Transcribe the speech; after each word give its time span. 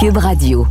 Cube 0.00 0.18
Radio. 0.18 0.64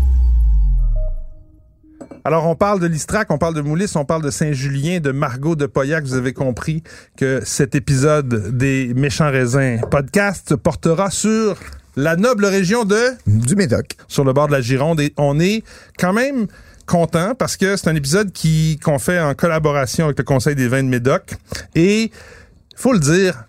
Alors, 2.24 2.48
on 2.48 2.56
parle 2.56 2.80
de 2.80 2.88
l'Istrac, 2.88 3.30
on 3.30 3.38
parle 3.38 3.56
de 3.56 3.62
Moulis, 3.62 3.92
on 3.96 4.06
parle 4.06 4.22
de 4.22 4.30
Saint-Julien, 4.30 5.02
de 5.02 5.12
Margot 5.12 5.58
de 5.58 5.66
Pauillac. 5.66 6.06
Vous 6.06 6.14
avez 6.14 6.32
compris 6.32 6.82
que 7.18 7.42
cet 7.44 7.76
épisode 7.76 8.56
des 8.58 8.94
Méchants 8.96 9.30
Raisins 9.30 9.82
podcast 9.92 10.56
portera 10.56 11.12
sur 11.12 11.58
la 11.98 12.16
noble 12.16 12.46
région 12.46 12.86
de... 12.86 13.02
Du 13.26 13.58
Médoc. 13.58 13.98
Sur 14.08 14.24
le 14.24 14.32
bord 14.32 14.48
de 14.48 14.54
la 14.54 14.62
Gironde. 14.62 15.02
Et 15.02 15.14
on 15.18 15.42
est 15.42 15.62
quand 16.00 16.14
même 16.14 16.48
content 16.86 17.36
parce 17.36 17.58
que 17.58 17.76
c'est 17.76 17.90
un 17.90 17.96
épisode 17.96 18.32
qui 18.32 18.80
qu'on 18.82 18.98
fait 18.98 19.20
en 19.20 19.34
collaboration 19.34 20.06
avec 20.06 20.20
le 20.20 20.24
Conseil 20.24 20.56
des 20.56 20.70
vins 20.70 20.84
de 20.84 20.88
Médoc. 20.88 21.34
Et, 21.76 22.12
faut 22.78 22.94
le 22.94 23.00
dire, 23.00 23.44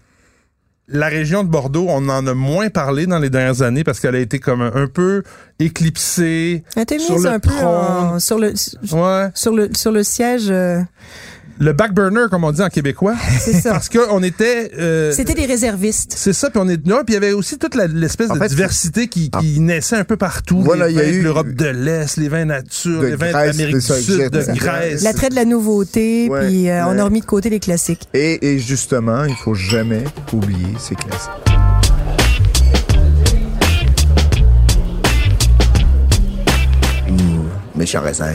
la 0.88 1.08
région 1.08 1.44
de 1.44 1.48
Bordeaux, 1.48 1.86
on 1.88 2.08
en 2.08 2.26
a 2.26 2.34
moins 2.34 2.70
parlé 2.70 3.06
dans 3.06 3.18
les 3.18 3.30
dernières 3.30 3.62
années 3.62 3.84
parce 3.84 4.00
qu'elle 4.00 4.14
a 4.14 4.20
été 4.20 4.38
comme 4.38 4.62
un, 4.62 4.72
un 4.74 4.86
peu 4.86 5.22
éclipsée 5.58 6.64
Elle 6.76 6.82
était 6.82 6.98
sur 6.98 7.14
mise 7.16 7.24
le 7.24 7.30
un 7.30 7.38
peu 7.38 7.50
trône. 7.50 7.64
en- 7.66 8.18
sur 8.18 8.38
le 8.38 8.52
Ouais. 8.92 9.28
sur 9.34 9.52
le 9.54 9.68
sur 9.74 9.92
le 9.92 10.02
siège. 10.02 10.46
euh, 10.50 10.80
Le 11.60 11.72
back 11.72 11.92
burner, 11.92 12.26
comme 12.30 12.44
on 12.44 12.52
dit 12.52 12.62
en 12.62 12.68
québécois. 12.68 13.14
C'est 13.40 13.54
ça. 13.60 13.72
Parce 13.72 13.88
qu'on 13.88 14.22
était... 14.22 14.70
euh, 14.78 15.10
C'était 15.12 15.34
des 15.34 15.44
réservistes. 15.46 16.14
C'est 16.16 16.32
ça, 16.32 16.50
puis 16.50 16.60
on 16.62 16.68
est 16.68 16.86
là, 16.86 17.02
puis 17.04 17.08
il 17.08 17.14
y 17.14 17.16
avait 17.16 17.32
aussi 17.32 17.58
toute 17.58 17.74
l'espèce 17.74 18.28
de 18.28 18.38
fait, 18.38 18.48
diversité 18.48 19.08
qui, 19.08 19.30
qui 19.30 19.58
naissait 19.58 19.96
un 19.96 20.04
peu 20.04 20.16
partout. 20.16 20.60
Voilà, 20.62 20.88
il 20.88 20.96
y 20.96 21.00
a 21.00 21.08
eu- 21.08 21.20
l'Europe 21.22 21.48
de 21.48 21.66
l'Est, 21.66 22.16
les 22.16 22.28
vins 22.28 22.44
nature, 22.44 23.02
les 23.02 23.16
vins 23.16 23.32
d'Amérique 23.32 23.74
du 23.76 23.80
Sud, 23.80 24.30
de. 24.30 24.52
Grèce. 24.54 25.02
L'attrait 25.02 25.30
de 25.30 25.34
la 25.34 25.44
nouveauté, 25.44 26.28
Ouais, 26.30 26.46
puis 26.46 26.70
euh, 26.70 26.86
on 26.86 26.96
a 26.98 27.02
remis 27.04 27.20
de 27.20 27.26
côté 27.26 27.50
les 27.50 27.58
classiques. 27.60 28.06
Et, 28.14 28.52
et 28.54 28.58
justement, 28.60 29.24
il 29.24 29.34
faut 29.34 29.54
jamais 29.54 30.04
oublier 30.32 30.74
ces 30.78 30.94
classiques. 30.94 31.30
Mmh, 37.08 37.48
méchant 37.78 38.00
raisin. 38.02 38.26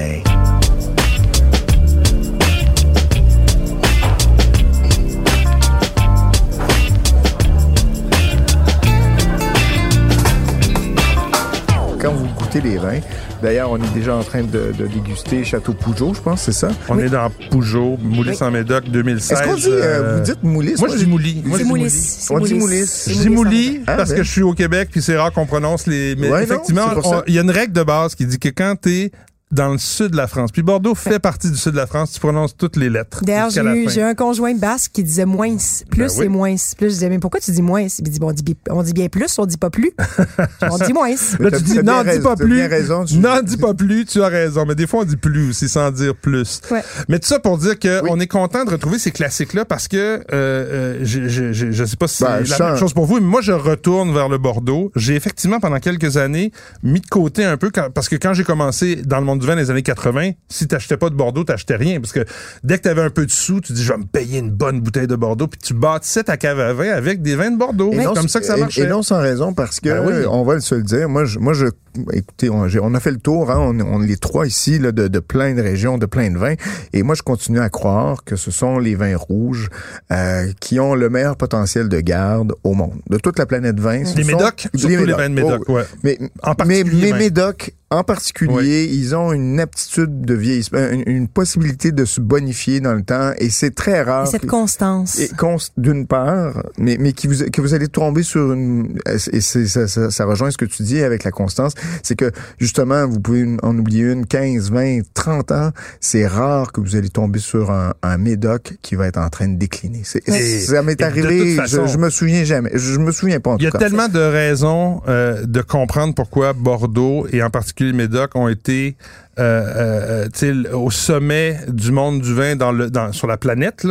Les 12.61 12.77
vins, 12.77 12.99
d'ailleurs, 13.41 13.71
on 13.71 13.77
est 13.77 13.93
déjà 13.93 14.15
en 14.15 14.23
train 14.23 14.43
de, 14.43 14.71
de 14.77 14.87
déguster 14.87 15.43
Château 15.43 15.73
Pougeot, 15.73 16.13
je 16.13 16.21
pense, 16.21 16.41
c'est 16.43 16.51
ça? 16.51 16.69
On 16.89 16.99
est 16.99 17.09
dans 17.09 17.29
Pougeot, 17.49 17.97
Moulis 18.01 18.37
en 18.41 18.51
Médoc 18.51 18.85
2016. 18.89 19.31
Est-ce 19.39 19.47
qu'on 19.47 19.55
dit, 19.55 19.69
euh, 19.69 19.81
euh, 19.81 20.17
vous 20.17 20.23
dites 20.23 20.43
Moulis? 20.43 20.75
Moi, 20.77 20.87
je 20.89 20.97
dis 20.97 21.05
Moulis. 21.07 21.41
Moi, 21.45 21.57
je 21.57 21.63
dis 21.63 21.69
Moulis. 21.69 22.27
On 22.29 22.39
dit 22.39 22.53
Moulis. 22.53 23.03
Je 23.07 23.13
dis 23.13 23.29
Moulis 23.29 23.79
parce 23.85 24.13
que 24.13 24.23
je 24.23 24.29
suis 24.31 24.43
au 24.43 24.53
Québec 24.53 24.89
puis 24.91 25.01
c'est 25.01 25.17
rare 25.17 25.31
qu'on 25.31 25.45
prononce 25.45 25.87
les. 25.87 26.15
Mais 26.17 26.29
Ouais, 26.29 26.43
effectivement, 26.43 26.87
il 27.27 27.33
y 27.33 27.39
a 27.39 27.41
une 27.41 27.51
règle 27.51 27.73
de 27.73 27.83
base 27.83 28.15
qui 28.15 28.25
dit 28.25 28.39
que 28.39 28.49
quand 28.49 28.75
t'es 28.79 29.11
dans 29.53 29.69
le 29.71 29.77
sud 29.77 30.11
de 30.11 30.17
la 30.17 30.27
France, 30.27 30.51
puis 30.51 30.61
Bordeaux 30.63 30.95
fait 30.95 31.19
partie 31.19 31.49
du 31.49 31.57
sud 31.57 31.71
de 31.73 31.77
la 31.77 31.87
France, 31.87 32.11
tu 32.13 32.19
prononces 32.19 32.55
toutes 32.57 32.75
les 32.75 32.89
lettres. 32.89 33.21
D'ailleurs, 33.23 33.49
j'ai 33.49 33.61
la 33.63 33.75
eu, 33.75 33.85
fin. 33.85 33.89
j'ai 33.91 34.01
eu 34.01 34.03
un 34.03 34.15
conjoint 34.15 34.53
basque 34.55 34.91
qui 34.93 35.03
disait 35.03 35.25
moins. 35.25 35.55
Plus 35.89 35.99
Ben 35.99 36.03
oui. 36.09 36.09
c'est 36.17 36.27
moins. 36.27 36.55
Plus 36.77 36.87
je 36.87 36.93
disais, 36.93 37.09
mais 37.09 37.19
pourquoi 37.19 37.39
tu 37.39 37.51
dis 37.51 37.61
moins? 37.61 37.81
Il 37.81 38.09
dit, 38.09 38.19
bon, 38.19 38.29
on 38.29 38.33
dit, 38.33 38.43
on 38.69 38.83
dit 38.83 38.93
bien 38.93 39.07
plus, 39.09 39.37
on 39.39 39.45
dit 39.45 39.57
pas 39.57 39.69
plus. 39.69 39.91
on 40.69 40.77
dit 40.77 40.93
moins. 40.93 41.09
Là, 41.39 41.51
tu 41.51 41.63
dis 41.63 41.79
non, 41.83 42.03
dis 42.03 42.19
pas 42.19 42.35
plus. 42.35 42.55
bien 42.55 42.67
raison, 42.67 43.05
tu- 43.05 43.17
Non, 43.17 43.41
dis 43.43 43.57
pas 43.57 43.73
plus, 43.73 44.05
tu 44.05 44.21
as 44.23 44.27
raison. 44.27 44.65
Mais 44.67 44.75
des 44.75 44.87
fois, 44.87 45.01
on 45.01 45.05
dit 45.05 45.17
plus 45.17 45.49
aussi 45.49 45.69
sans 45.69 45.91
dire 45.91 46.15
plus. 46.15 46.61
Ouais. 46.71 46.81
Mais 47.09 47.19
tout 47.19 47.27
ça 47.27 47.39
pour 47.39 47.57
dire 47.57 47.77
que 47.79 48.01
Oui. 48.03 48.09
on 48.11 48.19
est 48.19 48.27
content 48.27 48.65
de 48.65 48.71
retrouver 48.71 48.99
ces 48.99 49.11
classiques-là 49.11 49.65
parce 49.65 49.87
que 49.87 49.97
euh, 49.97 50.21
euh, 50.31 50.99
je, 51.03 51.27
je, 51.27 51.53
je, 51.53 51.71
je 51.71 51.83
sais 51.85 51.95
pas 51.97 52.07
si 52.07 52.17
c'est 52.17 52.25
Ben, 52.25 52.37
la 52.37 52.43
je 52.43 52.49
sens- 52.49 52.59
même 52.59 52.77
chose 52.77 52.93
pour 52.93 53.05
vous, 53.05 53.15
mais 53.15 53.21
moi, 53.21 53.41
je 53.41 53.51
retourne 53.51 54.13
vers 54.13 54.29
le 54.29 54.37
Bordeaux. 54.37 54.91
J'ai 54.95 55.15
effectivement, 55.15 55.59
pendant 55.59 55.79
quelques 55.79 56.17
années, 56.17 56.51
mis 56.81 57.01
de 57.01 57.07
côté 57.07 57.45
un 57.45 57.57
peu 57.57 57.69
quand- 57.69 57.89
parce 57.93 58.09
que 58.09 58.15
quand 58.15 58.33
j'ai 58.33 58.43
commencé 58.43 58.95
dans 58.97 59.19
le 59.19 59.25
monde 59.25 59.42
du 59.43 59.47
vin 59.47 59.55
les 59.55 59.69
années 59.69 59.83
80, 59.83 60.31
si 60.49 60.67
t'achetais 60.67 60.97
pas 60.97 61.09
de 61.09 61.15
Bordeaux, 61.15 61.43
t'achetais 61.43 61.75
rien. 61.75 61.99
Parce 61.99 62.13
que 62.13 62.25
dès 62.63 62.77
que 62.77 62.83
t'avais 62.83 63.01
un 63.01 63.09
peu 63.09 63.25
de 63.25 63.31
sous, 63.31 63.61
tu 63.61 63.73
dis, 63.73 63.83
je 63.83 63.91
vais 63.91 63.99
me 63.99 64.05
payer 64.05 64.39
une 64.39 64.51
bonne 64.51 64.79
bouteille 64.81 65.07
de 65.07 65.15
Bordeaux, 65.15 65.47
puis 65.47 65.59
tu 65.61 65.73
bâtissais 65.73 66.23
ta 66.23 66.37
cave 66.37 66.59
à 66.59 66.73
vin 66.73 66.91
avec 66.91 67.21
des 67.21 67.35
vins 67.35 67.51
de 67.51 67.57
Bordeaux. 67.57 67.91
C'est 67.93 68.03
non, 68.03 68.13
comme 68.13 68.27
ça 68.27 68.39
que 68.39 68.45
ça 68.45 68.57
marchait. 68.57 68.83
Et, 68.83 68.87
non 68.87 69.03
sans 69.03 69.19
raison, 69.19 69.53
parce 69.53 69.79
que, 69.79 69.89
Ben 69.89 70.03
oui. 70.05 70.25
on 70.29 70.43
va 70.43 70.59
se 70.59 70.75
le 70.75 70.83
dire, 70.83 71.09
moi, 71.09 71.25
je, 71.25 71.39
moi, 71.39 71.53
je 71.53 71.67
écoutez, 72.13 72.49
on, 72.49 72.63
a 72.63 72.99
fait 72.99 73.11
le 73.11 73.17
tour, 73.17 73.51
hein, 73.51 73.57
on, 73.59 73.79
on 73.79 74.01
est 74.01 74.07
les 74.07 74.17
trois 74.17 74.47
ici, 74.47 74.79
là, 74.79 74.91
de, 74.91 75.07
de 75.07 75.19
plein 75.19 75.53
de 75.53 75.61
régions, 75.61 75.97
de 75.97 76.05
plein 76.05 76.31
de 76.31 76.37
vins, 76.37 76.55
et 76.93 77.03
moi, 77.03 77.15
je 77.15 77.21
continue 77.21 77.59
à 77.59 77.69
croire 77.69 78.23
que 78.23 78.35
ce 78.35 78.51
sont 78.51 78.79
les 78.79 78.95
vins 78.95 79.15
rouges 79.15 79.69
euh, 80.11 80.51
qui 80.59 80.79
ont 80.79 80.95
le 80.95 81.09
meilleur 81.09 81.35
potentiel 81.35 81.89
de 81.89 81.99
garde 81.99 82.53
au 82.63 82.73
monde. 82.73 82.99
De 83.09 83.17
toute 83.17 83.37
la 83.37 83.45
planète 83.45 83.79
vin. 83.79 84.03
Les 84.15 84.23
Médocs, 84.23 84.67
surtout 84.75 85.05
les 85.05 85.13
vins 85.13 85.29
de 85.29 85.35
Médoc, 85.35 85.63
Oh, 85.67 85.73
ouais. 85.73 85.85
Mais, 86.03 86.17
En 86.41 86.55
particulier, 86.55 87.11
mais. 87.11 87.19
Médoc, 87.19 87.73
en 87.93 88.03
particulier, 88.03 88.87
Oui. 88.87 88.89
ils 88.91 89.15
ont 89.15 89.31
une 89.33 89.59
aptitude 89.59 90.21
de 90.21 90.33
vieillissement, 90.33 90.79
une, 90.91 91.03
une 91.07 91.27
possibilité 91.27 91.91
de 91.91 92.05
se 92.05 92.19
bonifier 92.21 92.79
dans 92.79 92.93
le 92.93 93.03
temps, 93.03 93.31
et 93.37 93.49
c'est 93.49 93.73
très 93.75 94.01
rare. 94.01 94.27
Et 94.27 94.31
cette 94.31 94.45
constance. 94.47 95.19
et 95.19 95.29
cons- 95.29 95.57
d'une 95.77 96.07
part, 96.07 96.63
mais, 96.77 96.97
mais 96.99 97.13
qui 97.13 97.27
vous, 97.27 97.45
que 97.51 97.61
vous 97.61 97.73
allez 97.73 97.87
tomber 97.87 98.23
sur 98.23 98.53
une, 98.53 98.99
et 99.31 99.41
c'est, 99.41 99.67
ça, 99.67 99.87
ça, 99.87 100.09
ça 100.11 100.25
rejoint 100.25 100.51
ce 100.51 100.57
que 100.57 100.65
tu 100.65 100.83
dis 100.83 101.01
avec 101.01 101.23
la 101.23 101.31
constance, 101.31 101.73
c'est 102.03 102.15
que 102.15 102.31
justement, 102.59 103.07
vous 103.07 103.19
pouvez 103.19 103.45
en 103.61 103.77
oublier 103.77 104.03
une 104.11 104.25
15, 104.25 104.71
20, 104.71 105.01
30 105.13 105.51
ans, 105.51 105.69
c'est 105.99 106.25
rare 106.27 106.71
que 106.71 106.81
vous 106.81 106.95
allez 106.95 107.09
tomber 107.09 107.39
sur 107.39 107.71
un, 107.71 107.93
un 108.01 108.17
médoc 108.17 108.73
qui 108.81 108.95
va 108.95 109.07
être 109.07 109.17
en 109.17 109.29
train 109.29 109.47
de 109.47 109.57
décliner. 109.57 110.01
C'est, 110.03 110.27
Et- 110.29 110.59
ça 110.59 110.81
m'est 110.81 110.93
et 110.93 110.95
de 110.95 111.03
arrivé, 111.03 111.55
toute 111.55 111.55
façon- 111.67 111.85
je, 111.87 111.93
je 111.93 111.97
me 111.97 112.09
souviens 112.09 112.43
jamais, 112.43 112.71
je 112.73 112.97
me 112.99 113.11
souviens 113.11 113.39
pas 113.39 113.51
en 113.51 113.57
Il 113.57 113.63
y 113.63 113.67
a 113.67 113.71
cas. 113.71 113.77
tellement 113.79 114.07
de 114.07 114.19
raisons 114.19 115.01
euh, 115.07 115.45
de 115.45 115.61
comprendre 115.61 116.13
pourquoi 116.15 116.53
Bordeaux 116.53 117.27
et 117.31 117.43
en 117.43 117.49
particulier 117.49 117.82
Médoc 117.91 118.35
ont 118.35 118.47
été 118.47 118.95
euh, 119.39 120.25
euh, 120.25 120.29
sais, 120.31 120.51
au 120.73 120.91
sommet 120.91 121.57
du 121.67 121.91
monde 121.91 122.21
du 122.21 122.35
vin 122.35 122.55
dans 122.55 122.71
le, 122.71 122.91
dans, 122.91 123.11
sur 123.11 123.25
la 123.25 123.37
planète. 123.37 123.87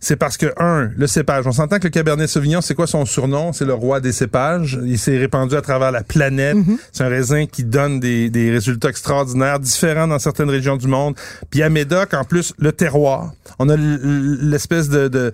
C'est 0.00 0.16
parce 0.16 0.38
que, 0.38 0.46
un, 0.56 0.90
le 0.96 1.06
cépage. 1.06 1.46
On 1.46 1.52
s'entend 1.52 1.78
que 1.78 1.84
le 1.84 1.90
Cabernet 1.90 2.26
Sauvignon, 2.26 2.62
c'est 2.62 2.74
quoi 2.74 2.86
son 2.86 3.04
surnom? 3.04 3.52
C'est 3.52 3.66
le 3.66 3.74
roi 3.74 4.00
des 4.00 4.12
cépages. 4.12 4.78
Il 4.84 4.98
s'est 4.98 5.18
répandu 5.18 5.54
à 5.54 5.60
travers 5.60 5.92
la 5.92 6.02
planète. 6.02 6.56
C'est 6.92 7.04
un 7.04 7.08
raisin 7.08 7.44
qui 7.44 7.62
donne 7.64 8.00
des, 8.00 8.30
des 8.30 8.50
résultats 8.50 8.88
extraordinaires, 8.88 9.60
différents 9.60 10.08
dans 10.08 10.18
certaines 10.18 10.48
régions 10.48 10.78
du 10.78 10.88
monde. 10.88 11.14
Puis 11.50 11.62
à 11.62 11.68
Médoc, 11.68 12.14
en 12.14 12.24
plus, 12.24 12.54
le 12.58 12.72
terroir. 12.72 13.32
On 13.58 13.68
a 13.68 13.76
l'espèce 13.76 14.88
de, 14.88 15.08
de 15.08 15.32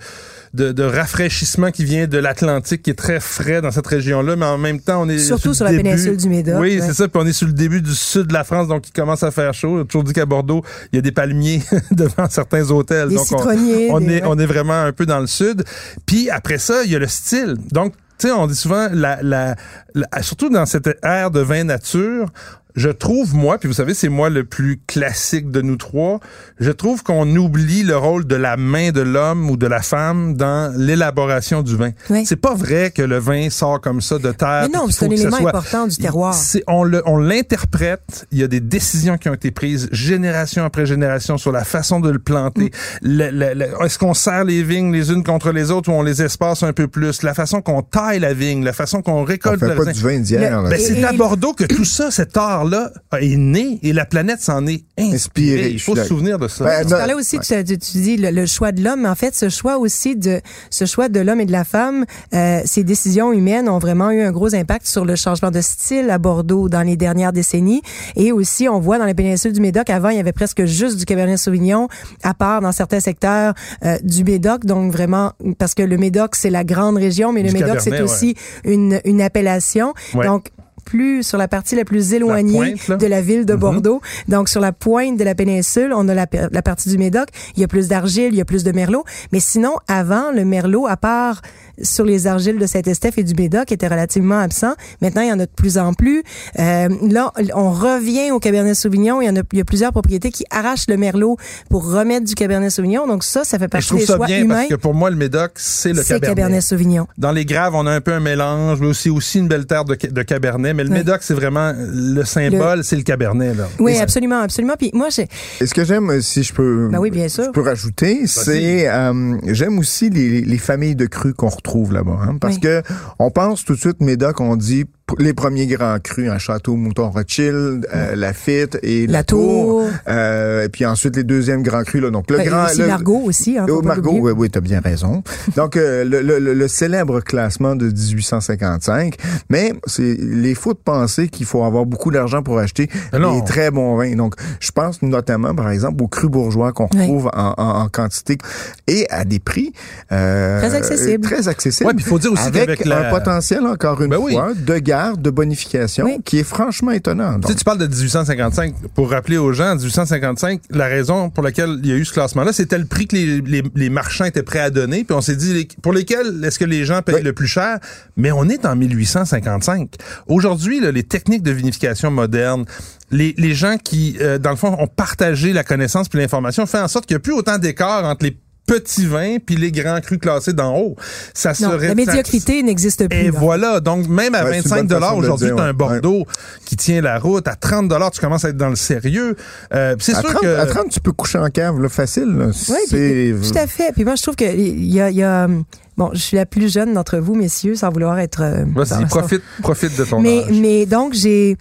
de, 0.55 0.71
de 0.73 0.83
rafraîchissement 0.83 1.71
qui 1.71 1.85
vient 1.85 2.07
de 2.07 2.19
l'Atlantique, 2.19 2.83
qui 2.83 2.91
est 2.91 2.95
très 2.99 3.21
frais 3.21 3.63
dans 3.63 3.71
cette 3.71 3.87
région-là, 3.87 4.37
mais 4.37 4.45
en 4.47 4.59
même 4.59 4.81
temps, 4.81 5.03
on 5.03 5.09
est 5.09 5.19
Surtout 5.19 5.55
sur 5.55 5.65
la 5.65 5.71
début- 5.71 5.85
péninsule 5.85 6.17
du 6.17 6.29
Médoc, 6.29 6.57
Oui, 6.61 6.79
ouais. 6.79 6.87
c'est 6.87 6.93
ça. 6.95 7.09
Puis 7.09 7.21
on 7.23 7.27
est 7.27 7.33
sur 7.33 7.47
le 7.47 7.53
début 7.55 7.81
du 7.81 7.95
sud 7.95 8.27
de 8.27 8.35
la 8.35 8.45
France, 8.45 8.69
donc 8.69 8.87
il 8.89 8.93
commence 8.93 9.23
à 9.23 9.31
faire 9.31 9.55
chaud. 9.55 9.79
J'ai 9.79 9.87
toujours 9.87 10.05
dit 10.05 10.13
qu'à 10.13 10.27
Bordeaux, 10.27 10.63
il 10.93 10.97
y 10.97 10.99
a 10.99 11.03
des 11.03 11.13
palmiers 11.13 11.63
devant 11.91 12.29
certains 12.29 12.71
hôtels. 12.71 13.09
Des 13.09 13.15
donc 13.15 13.25
on- 13.33 13.39
citronniers, 13.39 13.89
On, 13.91 14.01
des- 14.01 14.15
est, 14.19 14.23
on 14.25 14.39
est 14.39 14.47
vraiment 14.47 14.81
un 14.83 14.93
peu 14.93 15.07
dans 15.07 15.21
le 15.21 15.27
sud. 15.27 15.65
Puis 16.07 16.29
après 16.31 16.59
ça, 16.59 16.83
il 16.85 16.91
y 16.93 16.97
a 16.97 16.99
le 16.99 17.09
style. 17.09 17.57
Donc 17.71 17.95
tu 18.19 18.29
sais, 18.29 18.33
on 18.35 18.47
dit 18.47 18.55
souvent, 18.55 18.89
la, 18.93 19.21
la, 19.23 19.57
la- 19.95 20.23
surtout 20.23 20.49
dans 20.49 20.65
cette 20.67 20.89
ère 21.03 21.31
de 21.33 21.41
vin 21.41 21.65
nature, 21.65 22.29
je 22.75 22.89
trouve, 22.89 23.35
moi, 23.35 23.59
puis 23.59 23.69
vous 23.69 23.75
savez, 23.75 23.95
c'est 23.95 24.09
moi 24.09 24.31
le 24.31 24.45
plus 24.45 24.81
classique 24.87 25.51
de 25.51 25.61
nous 25.61 25.77
trois, 25.77 26.21
je 26.59 26.71
trouve 26.71 27.03
qu'on 27.03 27.29
oublie 27.37 27.83
le 27.83 27.97
rôle 27.97 28.27
de 28.27 28.37
la 28.37 28.57
main 28.57 28.91
de 28.91 29.01
l'homme 29.01 29.51
ou 29.51 29.57
de 29.57 29.67
la 29.67 29.83
femme 29.83 30.35
dans 30.37 30.73
l'élaboration 30.77 31.63
du 31.63 31.77
vin. 31.77 31.91
Oui. 32.11 32.25
C'est 32.27 32.37
pas 32.37 32.55
vrai 32.55 32.91
que 32.95 33.03
le 33.03 33.19
vin 33.19 33.51
sort 33.51 33.81
comme 33.81 34.01
ça 34.01 34.19
de 34.19 34.33
terre. 34.33 34.69
Mais 34.71 34.79
non, 34.79 34.87
c'est 34.91 35.07
un 35.07 35.11
élément 35.11 35.37
soit- 35.39 35.51
important 35.51 35.87
du 35.87 35.97
terroir. 35.97 36.35
C'est- 36.35 36.63
on 36.67 36.85
le- 36.85 37.03
on 37.07 37.19
l'interprète. 37.19 38.27
Il 38.33 38.39
y 38.39 38.43
a 38.43 38.49
des 38.49 38.61
décisions 38.61 39.19
qui 39.19 39.29
ont 39.29 39.35
été 39.35 39.51
prises 39.51 39.89
génération 39.93 40.65
après 40.65 40.87
génération 40.87 41.39
sur 41.39 41.53
la 41.53 41.65
façon 41.65 42.01
de 42.01 42.11
le 42.11 42.19
planter. 42.19 42.67
Mm. 43.03 43.09
Le- 43.09 43.31
le- 43.31 43.55
le- 43.55 43.85
Est-ce 43.85 43.99
qu'on 43.99 44.15
serre 44.15 44.45
les 44.45 44.63
vignes 44.63 44.93
les 44.93 45.11
unes 45.11 45.25
contre 45.25 45.51
les 45.53 45.71
autres 45.71 45.91
ou 45.91 45.93
on 45.95 46.03
les 46.03 46.23
espace 46.23 46.63
un 46.63 46.73
peu 46.73 46.89
plus? 46.89 47.23
La 47.23 47.35
façon 47.35 47.61
qu'on 47.61 47.83
taille 47.83 48.21
la 48.21 48.33
vigne, 48.35 48.65
la 48.65 48.73
façon 48.73 49.03
qu'on 49.03 49.13
On 49.23 49.25
récolte 49.25 49.61
fait 49.61 49.69
le 49.69 49.75
pas 49.85 49.93
du 49.93 50.01
vin 50.01 50.19
d'hier. 50.21 50.63
là. 50.63 50.69
Ben, 50.71 50.79
c'est 50.81 51.03
à 51.05 51.13
Bordeaux 51.13 51.53
que 51.53 51.65
tout 51.65 51.85
ça, 51.85 52.11
cet 52.11 52.37
art-là, 52.63 52.91
est 53.21 53.37
né 53.37 53.79
et 53.83 53.93
la 53.93 54.05
planète 54.05 54.41
s'en 54.41 54.67
est 54.67 54.85
inspirée. 54.99 55.15
Inspiré, 55.15 55.69
Il 55.71 55.81
faut 55.81 55.97
se 55.97 56.05
souvenir 56.05 56.39
de 56.39 56.49
ça. 56.49 56.65
Ben, 56.65 56.85
Tu 56.87 56.93
non, 56.93 56.99
parlais 56.99 57.15
aussi, 57.15 57.39
tu, 57.39 57.65
tu- 57.65 57.79
tu 57.79 57.99
dis 57.99 58.17
le, 58.17 58.31
le 58.31 58.47
choix 58.47 58.73
de 58.73 58.83
l'homme. 58.83 59.05
En 59.07 59.15
fait, 59.15 59.35
ce 59.35 59.49
choix 59.49 59.79
aussi 59.79 60.17
de 60.17 60.41
ce 60.71 60.85
choix 60.85 61.09
de 61.09 61.21
l'homme 61.21 61.41
et 61.41 61.47
de 61.47 61.53
la 61.53 61.65
femme, 61.65 62.05
euh, 62.35 62.61
ces 62.65 62.85
décisions 62.85 63.33
humaines 63.33 63.69
ont 63.69 63.79
vraiment 63.79 64.11
eu 64.11 64.21
un 64.23 64.33
gros 64.33 64.55
impact 64.55 64.87
sur 64.87 65.05
le 65.05 65.17
changement 65.17 65.51
de 65.51 65.61
style 65.61 66.11
à 66.11 66.19
Bordeaux 66.19 66.69
dans 66.69 66.83
les 66.83 66.97
dernières 66.97 67.33
décennies. 67.33 67.83
Et 68.17 68.33
aussi, 68.33 68.69
on 68.69 68.81
voit 68.81 68.99
dans 68.99 69.07
la 69.07 69.15
péninsule 69.15 69.53
du 69.53 69.61
Médoc, 69.61 69.91
avant, 69.91 70.09
il 70.11 70.17
y 70.17 70.21
avait 70.21 70.33
presque 70.33 70.65
juste 70.65 70.97
du 70.99 71.05
Cabernet 71.05 71.39
Sauvignon, 71.39 71.89
à 72.23 72.35
part 72.35 72.61
dans 72.61 72.73
certains 72.73 73.01
secteurs 73.01 73.55
euh, 73.85 73.99
du 74.03 74.25
Médoc. 74.25 74.65
Donc 74.65 74.93
vraiment, 74.93 75.33
parce 75.59 75.75
que 75.75 75.83
le 75.83 75.97
Médoc, 75.97 76.35
c'est 76.37 76.51
la 76.51 76.65
grande 76.65 76.97
région, 76.97 77.33
mais 77.33 77.43
le 77.43 77.53
Médoc, 77.53 77.81
c'est 77.81 78.01
aussi 78.01 78.35
une, 78.65 79.01
une 79.05 79.21
appellation. 79.23 79.95
Ouais. 80.15 80.27
Donc, 80.27 80.51
plus 80.85 81.23
sur 81.23 81.39
la 81.39 81.49
partie 81.49 81.75
la 81.77 81.85
plus 81.85 82.13
éloignée 82.13 82.75
pointe, 82.87 83.01
de 83.01 83.07
la 83.07 83.21
ville 83.21 83.47
de 83.47 83.55
Mhm. 83.55 83.61
Bordeaux. 83.61 84.01
Donc, 84.29 84.49
sur 84.49 84.61
la 84.61 84.73
pointe 84.73 85.17
de 85.19 85.25
la 85.25 85.35
péninsule, 85.35 85.93
on 85.95 86.09
a 86.09 86.15
la, 86.15 86.27
la 86.51 86.63
partie 86.63 86.89
du 86.89 86.99
Médoc. 86.99 87.29
Il 87.57 87.61
y 87.61 87.65
a 87.65 87.69
plus 87.69 87.89
d'argile, 87.89 88.29
il 88.33 88.37
y 88.37 88.41
a 88.41 88.45
plus 88.45 88.65
de 88.65 88.73
merlot. 88.73 89.05
Mais 89.33 89.41
sinon, 89.41 89.77
avant, 89.89 90.31
le 90.33 90.45
merlot, 90.45 90.87
à 90.87 90.97
part 90.97 91.43
sur 91.81 92.05
les 92.05 92.27
argiles 92.27 92.59
de 92.59 92.67
Saint-Estèphe 92.67 93.19
et 93.19 93.25
du 93.25 93.35
Médoc 93.35 93.73
était 93.73 93.89
relativement 93.89 94.39
absent. 94.39 94.73
Maintenant, 95.01 95.23
il 95.23 95.29
y 95.29 95.33
en 95.33 95.39
a 95.41 95.47
de 95.47 95.51
plus 95.55 95.79
en 95.79 95.95
plus. 95.95 96.23
Euh, 96.59 96.89
là, 97.09 97.33
on 97.55 97.71
revient 97.71 98.31
au 98.33 98.39
Cabernet 98.39 98.75
Sauvignon. 98.75 99.21
Il 99.23 99.27
y 99.27 99.31
en 99.31 99.37
a, 99.37 99.41
il 99.53 99.59
y 99.59 99.61
a 99.61 99.65
plusieurs 99.65 99.93
propriétés 99.93 100.31
qui 100.31 100.45
arrachent 100.51 100.87
le 100.89 100.97
merlot 100.97 101.37
pour 101.71 101.91
remettre 101.91 102.27
du 102.27 102.35
Cabernet 102.35 102.71
Sauvignon. 102.71 103.07
Donc 103.07 103.25
ça, 103.25 103.45
ça 103.45 103.59
fait 103.59 103.65
Et 103.65 103.67
je 103.67 103.71
partie 103.71 103.87
trouve 103.89 104.01
des 104.01 104.07
ça 104.07 104.17
choix 104.17 104.27
bien 104.27 104.39
humains. 104.41 104.55
parce 104.57 104.69
que 104.69 104.75
pour 104.75 104.95
moi, 104.95 105.11
le 105.11 105.17
Médoc, 105.17 105.53
c'est 105.57 105.91
le 105.93 106.03
C'est 106.03 106.15
Cabernet. 106.15 106.29
Cabernet 106.37 106.63
Sauvignon. 106.63 107.07
Dans 107.19 107.33
les 107.33 107.45
graves, 107.45 107.75
on 107.75 107.87
a 107.87 107.93
un 107.93 108.01
peu 108.01 108.13
un 108.13 108.21
mélange, 108.21 108.81
mais 108.81 108.87
aussi 108.89 109.11
aussi 109.11 109.39
une 109.39 109.49
belle 109.49 109.67
terre 109.67 109.85
de, 109.85 109.95
de 109.95 110.23
Cabernet. 110.23 110.75
Mais 110.75 110.85
le 110.85 110.91
Oui. 110.91 110.99
Médoc, 110.99 111.19
c'est 111.23 111.35
vraiment 111.35 111.73
le 111.77 112.25
symbole, 112.25 112.85
c'est 112.85 112.97
le 112.97 113.03
Cabernet. 113.03 113.55
Là. 113.55 113.69
Oui, 113.79 113.97
ça- 113.97 114.03
absolument, 114.03 114.41
absolument. 114.41 114.75
Puis 114.79 114.91
moi, 114.95 115.09
j'ai, 115.11 115.29
Et 115.61 115.67
ce 115.67 115.75
que 115.75 115.85
j'aime, 115.85 116.11
euh, 116.11 116.21
si 116.21 116.43
je 116.43 116.53
peux, 116.53 116.89
Ben 116.91 116.99
oui, 116.99 117.11
bien 117.11 117.29
sûr. 117.29 117.45
je 117.45 117.51
peux 117.51 117.63
rajouter, 117.63 118.27
c'est 118.27 118.89
euh, 118.89 119.37
j'aime 119.49 119.79
aussi 119.79 120.11
les, 120.11 120.43
les 120.43 120.59
familles 120.59 120.97
de 120.97 121.07
crus 121.07 121.35
qu'on 121.35 121.49
retrouve 121.49 121.72
là-bas, 121.93 122.19
hein, 122.23 122.37
parce 122.41 122.55
Oui. 122.57 122.61
que 122.61 122.83
on 123.19 123.31
pense 123.31 123.65
tout 123.65 123.75
de 123.75 123.79
suite 123.79 124.01
Médoc, 124.01 124.41
on 124.41 124.57
dit 124.57 124.85
les 125.19 125.33
premiers 125.35 125.67
grands 125.67 125.99
crus, 126.03 126.31
un 126.31 126.39
château 126.39 126.75
Mouton 126.77 127.11
Rothschild, 127.11 127.87
euh, 127.95 128.15
Lafitte 128.17 128.79
et 128.83 129.07
La 129.07 129.23
Tour. 129.25 129.85
euh, 130.09 130.65
et 130.65 130.69
puis 130.69 130.85
ensuite 130.87 131.17
les 131.17 131.25
deuxièmes 131.25 131.63
grands 131.63 131.83
crus 131.85 132.03
là. 132.03 132.11
Donc 132.11 132.31
le 132.31 132.39
ben, 132.39 132.47
grand, 132.47 132.65
aussi 132.67 132.79
le- 132.81 132.87
Margot 132.87 133.21
aussi. 133.25 133.59
Hein, 133.59 133.67
Oh, 133.69 133.83
Margot, 133.83 134.19
oui, 134.21 134.33
oui, 134.37 134.51
t'as 134.51 134.61
bien 134.61 134.81
raison. 134.81 135.23
Donc, 135.57 135.77
euh, 135.77 136.05
le, 136.05 136.21
le- 136.23 136.39
le- 136.55 136.69
célèbre 136.69 137.21
classement 137.21 137.75
de 137.77 137.87
1855, 137.87 139.17
mais 139.51 139.73
c'est 139.87 140.17
les 140.21 140.55
faux 140.55 140.73
de 140.75 140.79
penser 140.79 141.29
qu'il 141.29 141.47
faut 141.47 141.65
avoir 141.65 141.85
beaucoup 141.87 142.11
d'argent 142.11 142.43
pour 142.43 142.59
acheter 142.59 142.89
des 143.13 143.45
très 143.47 143.71
bons 143.71 143.97
vins. 143.97 144.15
Donc, 144.15 144.35
je 144.61 144.71
pense 144.73 145.03
notamment, 145.03 145.55
par 145.55 145.71
exemple, 145.71 146.03
aux 146.03 146.09
crus 146.09 146.31
bourgeois 146.31 146.73
qu'on 146.73 146.89
Oui. 146.95 147.01
retrouve 147.03 147.31
en, 147.35 147.55
en- 147.57 147.83
en 147.83 147.89
quantité 147.89 148.39
et 148.87 149.07
à 149.11 149.25
des 149.25 149.39
prix 149.39 149.73
euh, 150.13 150.59
Très 150.61 150.75
accessibles. 150.75 151.27
Très 151.27 151.49
accessibles. 151.49 151.89
Ouais, 151.89 151.95
puis 151.95 152.05
il 152.05 152.09
faut 152.09 152.19
dire 152.19 152.33
aussi 152.33 152.43
avec 152.47 152.79
qu'avec 152.79 152.87
un 152.87 153.11
potentiel, 153.11 153.67
encore 153.67 154.03
une 154.03 154.11
Ben 154.11 154.19
oui. 154.21 154.33
fois, 154.33 154.53
de 154.55 154.79
de 155.17 155.31
bonification, 155.31 156.05
Oui. 156.07 156.17
qui 156.25 156.39
est 156.39 156.45
franchement 156.45 156.91
étonnant. 156.93 157.35
Tu 157.35 157.41
Donc, 157.41 157.51
sais, 157.51 157.57
tu 157.57 157.65
parles 157.65 157.79
de 157.79 157.87
1855. 157.87 158.75
Pour 158.95 159.11
rappeler 159.11 159.37
aux 159.39 159.53
gens, 159.53 159.73
en 159.73 159.77
1855, 159.77 160.61
la 160.71 160.87
raison 160.87 161.31
pour 161.31 161.43
laquelle 161.43 161.79
il 161.83 161.89
y 161.89 161.93
a 161.93 161.97
eu 161.97 162.05
ce 162.05 162.13
classement-là, 162.13 162.53
c'était 162.53 162.79
le 162.79 162.85
prix 162.87 163.07
que 163.07 163.17
les, 163.17 163.41
les- 163.41 163.63
les 163.75 163.91
marchands 163.91 164.25
étaient 164.25 164.43
prêts 164.43 164.61
à 164.61 164.71
donner. 164.71 165.05
Puis 165.05 165.15
on 165.15 165.21
s'est 165.21 165.37
dit, 165.37 165.53
les- 165.53 165.69
pour 165.83 165.93
lesquels 165.93 166.43
est-ce 166.45 166.59
que 166.59 166.65
les 166.65 166.85
gens 166.85 167.03
payent 167.03 167.17
Oui. 167.17 167.23
le 167.23 167.33
plus 167.33 167.47
cher? 167.49 167.79
Mais 168.17 168.31
on 168.33 168.49
est 168.49 168.65
en 168.65 168.77
1855. 168.77 169.95
Aujourd'hui, 170.27 170.81
là, 170.81 170.91
les 170.93 171.03
techniques 171.03 171.43
de 171.43 171.51
vinification 171.53 172.11
modernes, 172.11 172.65
les, 173.11 173.35
les 173.39 173.55
gens 173.55 173.77
qui, 173.83 174.17
euh, 174.21 174.39
dans 174.39 174.51
le 174.51 174.57
fond, 174.57 174.77
ont 174.79 174.87
partagé 174.87 175.53
la 175.53 175.65
connaissance 175.65 176.09
puis 176.09 176.19
l'information, 176.19 176.65
fait 176.67 176.79
en 176.81 176.89
sorte 176.89 177.07
qu'il 177.07 177.15
n'y 177.15 177.19
a 177.19 177.21
plus 177.21 177.33
autant 177.35 177.59
d'écart 177.59 178.05
entre 178.05 178.25
les 178.25 178.37
petits 178.67 179.07
vins 179.07 179.39
puis 179.45 179.57
les 179.57 179.73
grands 179.73 180.01
crus 180.01 180.19
classés 180.19 180.53
d'en 180.53 180.77
haut. 180.79 180.97
Ça 181.35 181.51
Non, 181.61 181.71
serait 181.73 181.89
la 181.89 181.95
médiocrité 181.95 182.63
n'existe 182.63 183.09
plus. 183.09 183.19
et 183.19 183.25
là. 183.31 183.39
voilà. 183.39 183.81
Donc, 183.81 184.09
même 184.09 184.35
à 184.35 184.45
Ouais, 184.45 184.51
c'est 184.53 184.57
une 184.59 184.63
25 184.63 184.77
bonne 184.77 184.87
dollars 184.87 185.17
aujourd'hui, 185.17 185.49
tu 185.49 185.61
as 185.61 185.65
un 185.65 185.67
ouais. 185.69 185.73
Bordeaux 185.73 186.25
qui 186.65 186.77
tient 186.77 187.01
la 187.01 187.19
route. 187.19 187.47
À 187.49 187.57
30 187.57 187.89
dollars, 187.89 188.11
tu 188.11 188.21
commences 188.21 188.45
à 188.45 188.51
être 188.51 188.57
dans 188.57 188.69
le 188.69 188.77
sérieux. 188.77 189.37
Euh, 189.75 189.97
c'est 189.99 190.15
à 190.15 190.21
sûr 190.21 190.31
30, 190.31 190.43
que... 190.43 190.57
à 190.59 190.67
30, 190.67 190.89
tu 190.91 191.01
peux 191.01 191.13
coucher 191.13 191.39
en 191.39 191.51
cave, 191.51 191.81
là, 191.81 191.89
facile. 191.89 192.29
là. 192.37 192.47
Oui, 192.69 193.35
tout 193.43 193.59
à 193.59 193.67
fait. 193.67 193.93
Puis 193.93 194.05
moi, 194.05 194.15
je 194.17 194.23
trouve 194.23 194.37
que 194.37 194.45
il 194.45 194.93
y 194.93 195.01
a, 195.01 195.11
il 195.11 195.17
y 195.17 195.23
a, 195.23 195.49
bon, 195.97 196.11
je 196.13 196.21
suis 196.21 196.37
la 196.37 196.47
plus 196.47 196.73
jeune 196.73 196.95
d'entre 196.95 197.19
vous, 197.19 197.35
messieurs, 197.35 197.75
sans 197.75 197.91
vouloir 197.91 198.19
être. 198.21 198.43
euh, 198.43 198.65
Vas-y, 198.75 199.07
profite, 199.07 199.43
profite 199.61 199.97
de 199.99 200.05
ton 200.05 200.21
mais, 200.21 200.45
âge. 200.45 200.51
mais 200.61 200.87
donc 200.87 201.15
j'ai 201.15 201.57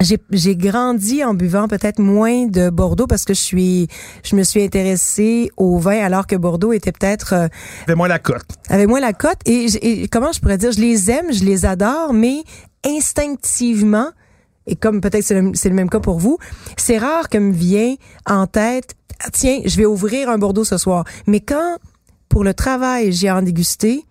j'ai 0.00 0.56
grandi 0.56 1.22
en 1.24 1.34
buvant 1.34 1.68
peut-être 1.68 1.98
moins 2.00 2.46
de 2.46 2.70
Bordeaux 2.70 3.06
parce 3.06 3.24
que 3.24 3.34
je 3.34 3.40
suis 3.40 3.88
je 4.22 4.34
me 4.34 4.42
suis 4.42 4.62
intéressée 4.62 5.50
au 5.56 5.78
vin 5.78 6.02
alors 6.02 6.26
que 6.26 6.36
Bordeaux 6.36 6.72
était 6.72 6.92
peut-être 6.92 7.34
euh, 7.34 7.48
Fais-moi 7.86 8.08
la 8.08 8.18
cote. 8.18 8.46
avait 8.68 8.86
moins 8.86 9.00
la 9.00 9.12
cote 9.12 9.38
et, 9.44 10.08
comment 10.08 10.32
je 10.32 10.40
pourrais 10.40 10.58
dire 10.58 10.72
je 10.72 10.80
les 10.80 11.10
aime 11.10 11.32
je 11.32 11.44
les 11.44 11.66
adore 11.66 12.12
mais 12.12 12.42
instinctivement 12.86 14.08
et 14.66 14.76
comme 14.76 15.00
peut-être 15.00 15.24
c'est 15.24 15.40
le, 15.40 15.52
c'est 15.54 15.68
le 15.68 15.74
même 15.74 15.90
cas 15.90 16.00
pour 16.00 16.18
vous 16.18 16.38
c'est 16.76 16.98
rare 16.98 17.28
que 17.28 17.38
me 17.38 17.52
vient 17.52 17.94
en 18.26 18.46
tête 18.46 18.94
Ah, 19.22 19.28
tiens 19.32 19.60
je 19.64 19.76
vais 19.76 19.86
ouvrir 19.86 20.30
un 20.30 20.38
Bordeaux 20.38 20.64
ce 20.64 20.78
soir 20.78 21.04
mais 21.26 21.40
quand 21.40 21.76
pour 22.28 22.42
le 22.44 22.54
travail 22.54 23.12
j'ai 23.12 23.30
en 23.30 23.42
dégusté 23.42 24.04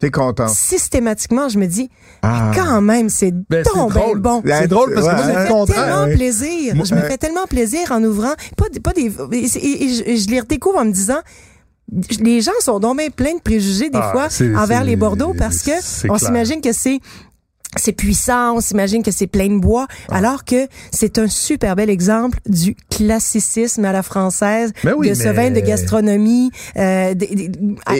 T'es 0.00 0.10
content. 0.10 0.48
systématiquement 0.48 1.48
je 1.48 1.58
me 1.58 1.66
dis 1.66 1.88
Ah. 2.22 2.50
quand 2.54 2.80
même 2.80 3.08
c'est 3.08 3.30
Ben, 3.32 3.62
ben 3.64 3.88
drôle. 3.88 4.18
bon 4.18 4.42
C'est 4.44 4.68
drôle 4.68 4.92
parce 4.94 5.06
que 5.06 5.12
Ouais, 5.12 5.16
moi, 5.16 5.32
je 5.32 5.38
me 5.38 5.42
fais 5.46 5.52
contraire, 5.52 5.84
tellement 5.86 6.04
ouais. 6.04 6.14
plaisir. 6.14 6.74
Moi, 6.74 6.84
je 6.84 6.94
me 6.94 7.00
fais 7.02 7.16
tellement 7.18 7.46
plaisir 7.46 7.80
en 7.92 8.02
ouvrant. 8.04 8.32
Pas, 8.56 8.68
des- 8.72 8.80
pas 8.80 8.92
des. 8.92 9.12
Et, 9.32 9.44
et- 9.44 10.10
et 10.12 10.16
je, 10.18 10.28
les 10.28 10.40
redécouvre 10.40 10.78
en 10.78 10.84
me 10.84 10.92
disant. 10.92 11.20
Les 12.20 12.40
gens 12.40 12.50
sont 12.60 12.80
donc 12.80 12.96
bien 12.98 13.10
pleins 13.10 13.34
de 13.36 13.40
préjugés 13.42 13.90
des 13.90 13.98
Ah, 14.00 14.10
fois 14.10 14.28
envers 14.60 14.84
les 14.84 14.96
Bordeaux 14.96 15.34
parce 15.38 15.58
que 15.58 16.08
on 16.10 16.18
s'imagine 16.18 16.60
que 16.62 16.72
c'est 16.72 16.98
c'est 17.76 17.92
puissant, 17.92 18.56
on 18.56 18.60
s'imagine 18.60 19.02
que 19.02 19.10
c'est 19.10 19.26
plein 19.26 19.48
de 19.48 19.58
bois, 19.58 19.86
Ah. 20.08 20.16
alors 20.16 20.44
que 20.44 20.66
c'est 20.90 21.18
un 21.18 21.28
super 21.28 21.76
bel 21.76 21.90
exemple 21.90 22.38
du 22.48 22.76
classicisme 22.90 23.84
à 23.84 23.92
la 23.92 24.02
française, 24.02 24.72
Mais 24.84 24.92
oui, 24.92 25.08
de 25.10 25.14
ce 25.14 25.24
mais- 25.24 25.32
vin 25.32 25.50
de 25.50 25.60
gastronomie. 25.60 26.50
euh, 26.76 27.14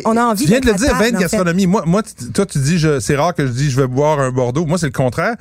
on 0.04 0.16
a 0.16 0.24
envie 0.24 0.44
Tu 0.44 0.50
viens 0.50 0.60
de 0.60 0.66
le 0.66 0.74
dire, 0.74 0.88
table, 0.88 0.98
vin 1.04 1.10
de 1.10 1.16
en 1.16 1.18
fait. 1.18 1.22
gastronomie. 1.22 1.66
Moi, 1.66 1.82
moi, 1.86 2.02
toi, 2.32 2.46
tu 2.46 2.58
dis, 2.58 2.82
c'est 3.00 3.16
rare 3.16 3.34
que 3.34 3.46
je 3.46 3.52
dis, 3.52 3.70
je 3.70 3.80
vais 3.80 3.86
boire 3.86 4.18
un 4.20 4.30
Bordeaux. 4.30 4.64
Moi, 4.66 4.78
c'est 4.78 4.86
le 4.86 4.92
contraire. 4.92 5.34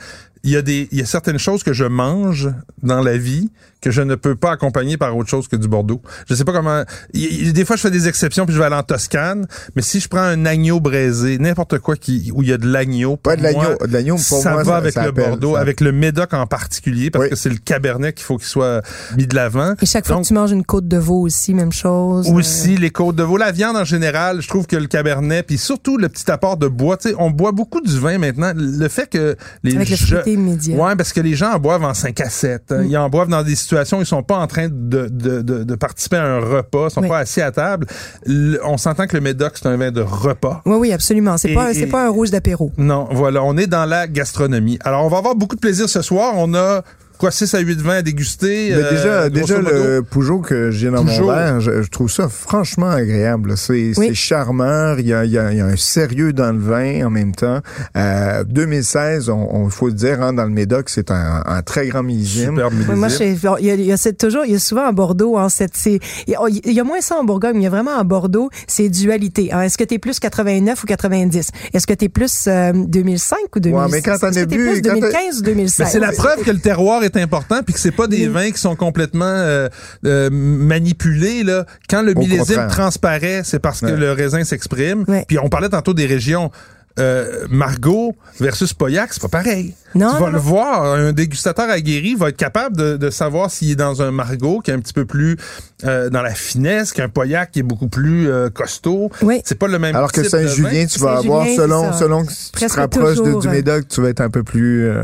Il 0.45 0.51
y 0.51 0.57
a 0.57 0.62
des, 0.62 0.90
il 0.92 1.00
y 1.00 1.01
a 1.01 1.06
certaines 1.06 1.40
choses 1.40 1.63
que 1.63 1.72
je 1.74 1.86
mange 1.86 2.50
dans 2.81 3.01
la 3.01 3.18
vie 3.18 3.50
que 3.80 3.92
je 3.92 4.01
ne 4.01 4.16
peux 4.16 4.36
pas 4.36 4.51
accompagner 4.51 4.95
par 4.95 5.16
autre 5.18 5.30
chose 5.30 5.50
que 5.50 5.57
du 5.57 5.68
Bordeaux. 5.68 6.01
Je 6.30 6.36
sais 6.36 6.45
pas 6.45 6.54
comment. 6.54 6.84
il- 7.13 7.48
il- 7.48 7.54
des 7.54 7.66
fois, 7.66 7.75
je 7.75 7.81
fais 7.81 7.92
des 7.92 8.07
exceptions 8.07 8.45
puis 8.45 8.54
je 8.56 8.60
vais 8.60 8.66
aller 8.66 8.75
en 8.78 8.84
Toscane. 8.84 9.45
Mais 9.75 9.81
si 9.81 10.00
je 10.00 10.07
prends 10.07 10.22
un 10.22 10.45
agneau 10.45 10.80
braisé, 10.80 11.38
n'importe 11.38 11.80
quoi 11.80 11.98
qui, 11.98 12.31
où 12.34 12.44
il 12.44 12.50
y 12.50 12.54
a 12.54 12.57
de 12.57 12.66
l'agneau, 12.68 13.18
Pas 13.18 13.36
de 13.36 13.44
l'agneau. 13.44 13.75
De 13.86 13.92
l'agneau, 13.92 14.16
pour 14.16 14.24
ça 14.24 14.51
moi, 14.54 14.63
va 14.63 14.72
ça- 14.72 14.78
avec 14.78 14.94
ça 14.94 15.04
le 15.04 15.10
appelle, 15.10 15.28
Bordeaux, 15.31 15.56
ça. 15.56 15.60
avec 15.62 15.81
le 15.81 15.92
Médoc 15.92 16.34
en 16.34 16.48
particulier, 16.48 17.10
parce 17.12 17.25
Oui. 17.25 17.30
que 17.31 17.36
c'est 17.36 17.50
le 17.50 17.57
Cabernet 17.57 18.16
qu'il 18.16 18.24
faut 18.25 18.38
qu'il 18.38 18.48
soit 18.48 18.81
mis 19.18 19.28
de 19.28 19.36
l'avant. 19.36 19.75
Et 19.81 19.86
chaque 19.86 20.06
fois 20.07 20.16
Donc, 20.16 20.24
que 20.24 20.28
tu 20.30 20.34
manges 20.34 20.51
une 20.51 20.63
côte 20.66 20.88
de 20.88 20.98
veau 20.98 21.19
aussi, 21.22 21.54
même 21.54 21.74
chose. 21.74 22.30
euh, 22.30 22.34
aussi, 22.34 22.78
les 22.78 22.90
côtes 22.90 23.18
de 23.18 23.24
veau, 23.24 23.36
la 23.38 23.51
viande 23.51 23.75
en 23.75 23.86
général, 23.86 24.42
je 24.42 24.48
trouve 24.48 24.66
que 24.66 24.78
le 24.78 24.88
cabernet, 24.88 25.44
puis 25.45 25.57
surtout 25.57 25.98
le 25.98 26.07
petit 26.07 26.30
apport 26.31 26.56
de 26.57 26.68
bois, 26.69 26.95
tu 26.98 27.10
sais, 27.10 27.16
on 27.18 27.31
boit 27.31 27.51
beaucoup 27.51 27.81
du 27.81 27.98
vin 28.00 28.18
maintenant. 28.18 28.54
Le 28.56 28.88
fait 28.88 29.10
que 29.10 29.36
les 29.63 29.75
Avec 29.75 29.90
je- 29.90 29.95
immédiat. 30.33 30.75
Ouais, 30.77 30.95
parce 30.95 31.13
que 31.13 31.21
les 31.21 31.33
gens 31.35 31.53
en 31.53 31.59
boivent 31.59 31.83
en 31.83 31.94
5 31.94 32.19
à 32.21 32.30
7. 32.30 32.71
Mm. 32.71 32.83
Ils 32.89 32.97
en 32.97 33.09
boivent 33.09 33.27
dans 33.30 33.44
des 33.44 33.56
situations 33.56 33.97
où 33.97 34.01
ils 34.01 34.06
sont 34.06 34.24
pas 34.24 34.38
en 34.38 34.47
train 34.47 34.68
de, 34.69 35.07
de, 35.12 35.41
de, 35.41 35.63
de 35.63 35.75
participer 35.75 36.18
à 36.18 36.25
un 36.25 36.39
repas, 36.39 36.88
ils 36.89 36.91
sont 36.91 37.01
Oui. 37.01 37.07
pas 37.09 37.19
assis 37.19 37.41
à 37.41 37.51
table. 37.51 37.88
Le- 38.25 38.59
on 38.65 38.77
s'entend 38.77 39.07
que 39.07 39.15
le 39.15 39.21
Médoc, 39.21 39.53
c'est 39.56 39.68
un 39.68 39.77
vin 39.77 39.91
de 39.91 40.01
repas. 40.01 40.62
Oui, 40.65 40.75
oui, 40.77 40.91
absolument. 40.94 41.38
C'est 41.38 41.53
pas, 41.53 41.71
et- 41.74 41.85
pas 41.88 42.06
un 42.06 42.09
rouge 42.09 42.31
d'apéro. 42.31 42.71
Non, 42.77 43.07
voilà, 43.12 43.44
on 43.44 43.57
est 43.57 43.68
dans 43.68 43.85
la 43.85 44.07
gastronomie. 44.07 44.80
Alors, 44.83 45.06
on 45.06 45.09
va 45.09 45.18
avoir 45.18 45.35
beaucoup 45.35 45.56
de 45.56 45.62
plaisir 45.62 45.88
ce 45.89 46.01
soir. 46.01 46.33
On 46.38 46.53
a 46.53 46.83
quoi 47.23 47.31
6 47.31 47.53
à 47.53 47.59
8 47.59 47.80
vins 47.81 47.95
à 47.95 48.01
déguster. 48.01 48.71
Mais 48.75 48.83
euh, 48.83 48.89
déjà, 48.92 49.30
déjà 49.30 49.57
le 49.59 50.01
Peugeot 50.01 50.39
que 50.39 50.71
j'ai 50.71 50.89
dans 50.92 51.06
Peugeot. 51.06 51.21
mon 51.27 51.31
verre, 51.31 51.61
je, 51.61 51.81
je 51.81 51.89
trouve 51.89 52.11
ça 52.11 52.27
franchement 52.27 52.89
agréable. 52.89 53.56
C'est 53.56 53.94
Oui. 53.95 54.13
charmeur, 54.13 54.99
il 54.99 55.07
y, 55.07 55.13
a, 55.13 55.23
il, 55.23 55.31
y 55.31 55.37
a, 55.37 55.51
il 55.53 55.57
y 55.57 55.61
a 55.61 55.65
un 55.65 55.77
sérieux 55.77 56.33
dans 56.33 56.51
le 56.51 56.59
vin 56.59 57.06
en 57.06 57.09
même 57.09 57.33
temps. 57.33 57.61
Euh, 57.95 58.44
2016, 58.44 59.30
on, 59.30 59.47
on 59.56 59.69
faut 59.69 59.87
le 59.87 59.94
dire, 59.94 60.21
hein, 60.21 60.33
dans 60.33 60.44
le 60.44 60.49
Médoc, 60.49 60.89
c'est 60.89 61.11
un, 61.11 61.44
un 61.45 61.61
très 61.61 61.87
grand 61.87 62.03
millésime. 62.03 62.61
Oui, 62.89 62.95
moi, 62.95 63.07
il 63.21 63.65
y 63.65 63.71
a, 63.71 63.95
y 63.95 64.13
toujours, 64.15 64.44
il 64.45 64.51
y 64.51 64.56
a 64.56 64.59
souvent 64.59 64.85
à 64.85 64.92
Bordeaux, 64.92 65.37
hein, 65.37 65.47
cette, 65.47 65.77
c'est, 65.77 65.99
il 66.27 66.31
y, 66.31 66.35
a, 66.35 66.39
il 66.49 66.73
y 66.73 66.80
a 66.81 66.83
moins 66.83 66.99
ça 66.99 67.15
en 67.15 67.23
Bourgogne, 67.23 67.53
mais 67.53 67.61
il 67.61 67.63
y 67.63 67.68
a 67.68 67.69
vraiment 67.69 67.97
à 67.97 68.03
Bordeaux, 68.03 68.49
c'est 68.68 68.89
dualité. 68.89 69.53
hein. 69.53 69.61
Est-ce 69.61 69.77
que 69.77 69.85
t'es 69.85 69.97
plus 69.97 70.19
89 70.19 70.83
ou 70.83 70.85
90? 70.87 71.51
Est-ce 71.73 71.87
que 71.87 71.94
t'es 71.94 72.09
plus 72.09 72.45
euh, 72.47 72.73
2005 72.73 73.37
ou 73.56 73.59
2006? 73.61 73.81
Ouais, 73.81 73.87
mais 73.92 74.01
quand 74.01 74.18
t'en 74.19 74.27
Est-ce 74.30 74.39
as 74.39 74.44
que 74.45 74.49
t'es 74.49 74.57
bu, 74.57 74.63
plus 74.71 74.81
quand 74.81 74.89
t'as- 74.89 74.99
2015 74.99 75.39
ou 75.39 75.42
2016? 75.44 75.80
Mais 75.85 75.92
c'est 75.92 75.99
la 75.99 76.11
preuve 76.11 76.44
que 76.44 76.51
le 76.51 76.59
terroir 76.59 77.03
est 77.03 77.12
important 77.21 77.61
puis 77.63 77.73
que 77.73 77.79
c'est 77.79 77.91
pas 77.91 78.07
des 78.07 78.27
vins 78.27 78.51
qui 78.51 78.59
sont 78.59 78.75
complètement 78.75 79.25
euh, 79.25 79.69
euh, 80.05 80.29
manipulés 80.31 81.43
là. 81.43 81.65
Quand 81.89 82.01
le 82.01 82.13
Au 82.15 82.19
millésime 82.19 82.45
contraire. 82.45 82.67
transparaît, 82.67 83.41
c'est 83.43 83.59
parce 83.59 83.81
que 83.81 83.87
le 83.87 84.11
raisin 84.11 84.43
s'exprime. 84.43 85.05
Ouais. 85.07 85.25
Puis 85.27 85.39
on 85.39 85.49
parlait 85.49 85.69
tantôt 85.69 85.93
des 85.93 86.05
régions. 86.05 86.51
Euh, 87.00 87.47
Margot 87.50 88.16
versus 88.40 88.73
Pauillac, 88.73 89.14
c'est 89.14 89.21
pas 89.21 89.28
pareil. 89.28 89.73
Non, 89.95 90.09
tu 90.09 90.14
vas 90.14 90.19
non, 90.21 90.26
le 90.28 90.31
non. 90.33 90.40
voir, 90.40 90.83
un 90.85 91.12
dégustateur 91.14 91.69
aguerri 91.69 92.16
va 92.16 92.30
être 92.30 92.38
capable 92.38 92.78
de, 92.78 92.97
de 92.97 93.09
savoir 93.09 93.50
s'il 93.52 93.71
est 93.71 93.76
dans 93.76 94.02
un 94.02 94.12
Margot 94.12 94.59
qui 94.59 94.71
est 94.71 94.73
un 94.76 94.80
petit 94.80 94.94
peu 94.94 95.06
plus 95.06 95.38
euh, 95.85 96.09
dans 96.09 96.21
la 96.21 96.33
finesse, 96.33 96.92
qu'un 96.92 97.09
Pauillac 97.09 97.52
qui 97.52 97.59
est 97.59 97.64
beaucoup 97.64 97.88
plus 97.88 98.30
euh, 98.30 98.50
costaud. 98.50 99.12
Oui. 99.21 99.42
C'est 99.45 99.57
pas 99.57 99.68
le 99.68 99.78
même 99.80 99.95
Alors 99.95 100.12
que 100.12 100.21
type. 100.21 100.30
Saint-Julien, 100.30 100.85
tu 100.85 101.00
vas 101.00 101.18
avoir, 101.18 101.45
selon, 101.47 101.94
selon 101.94 102.26
que 102.26 102.31
si 102.31 102.52
tu 102.52 102.66
te 102.68 102.73
rapproches 102.73 103.18
de- 103.18 103.23
toujours, 103.23 103.42
du 103.42 103.50
Médoc, 103.50 103.88
tu 103.88 104.02
vas 104.02 104.09
être 104.09 104.21
un 104.21 104.30
peu 104.30 104.44
plus, 104.44 104.85
euh, 104.88 105.04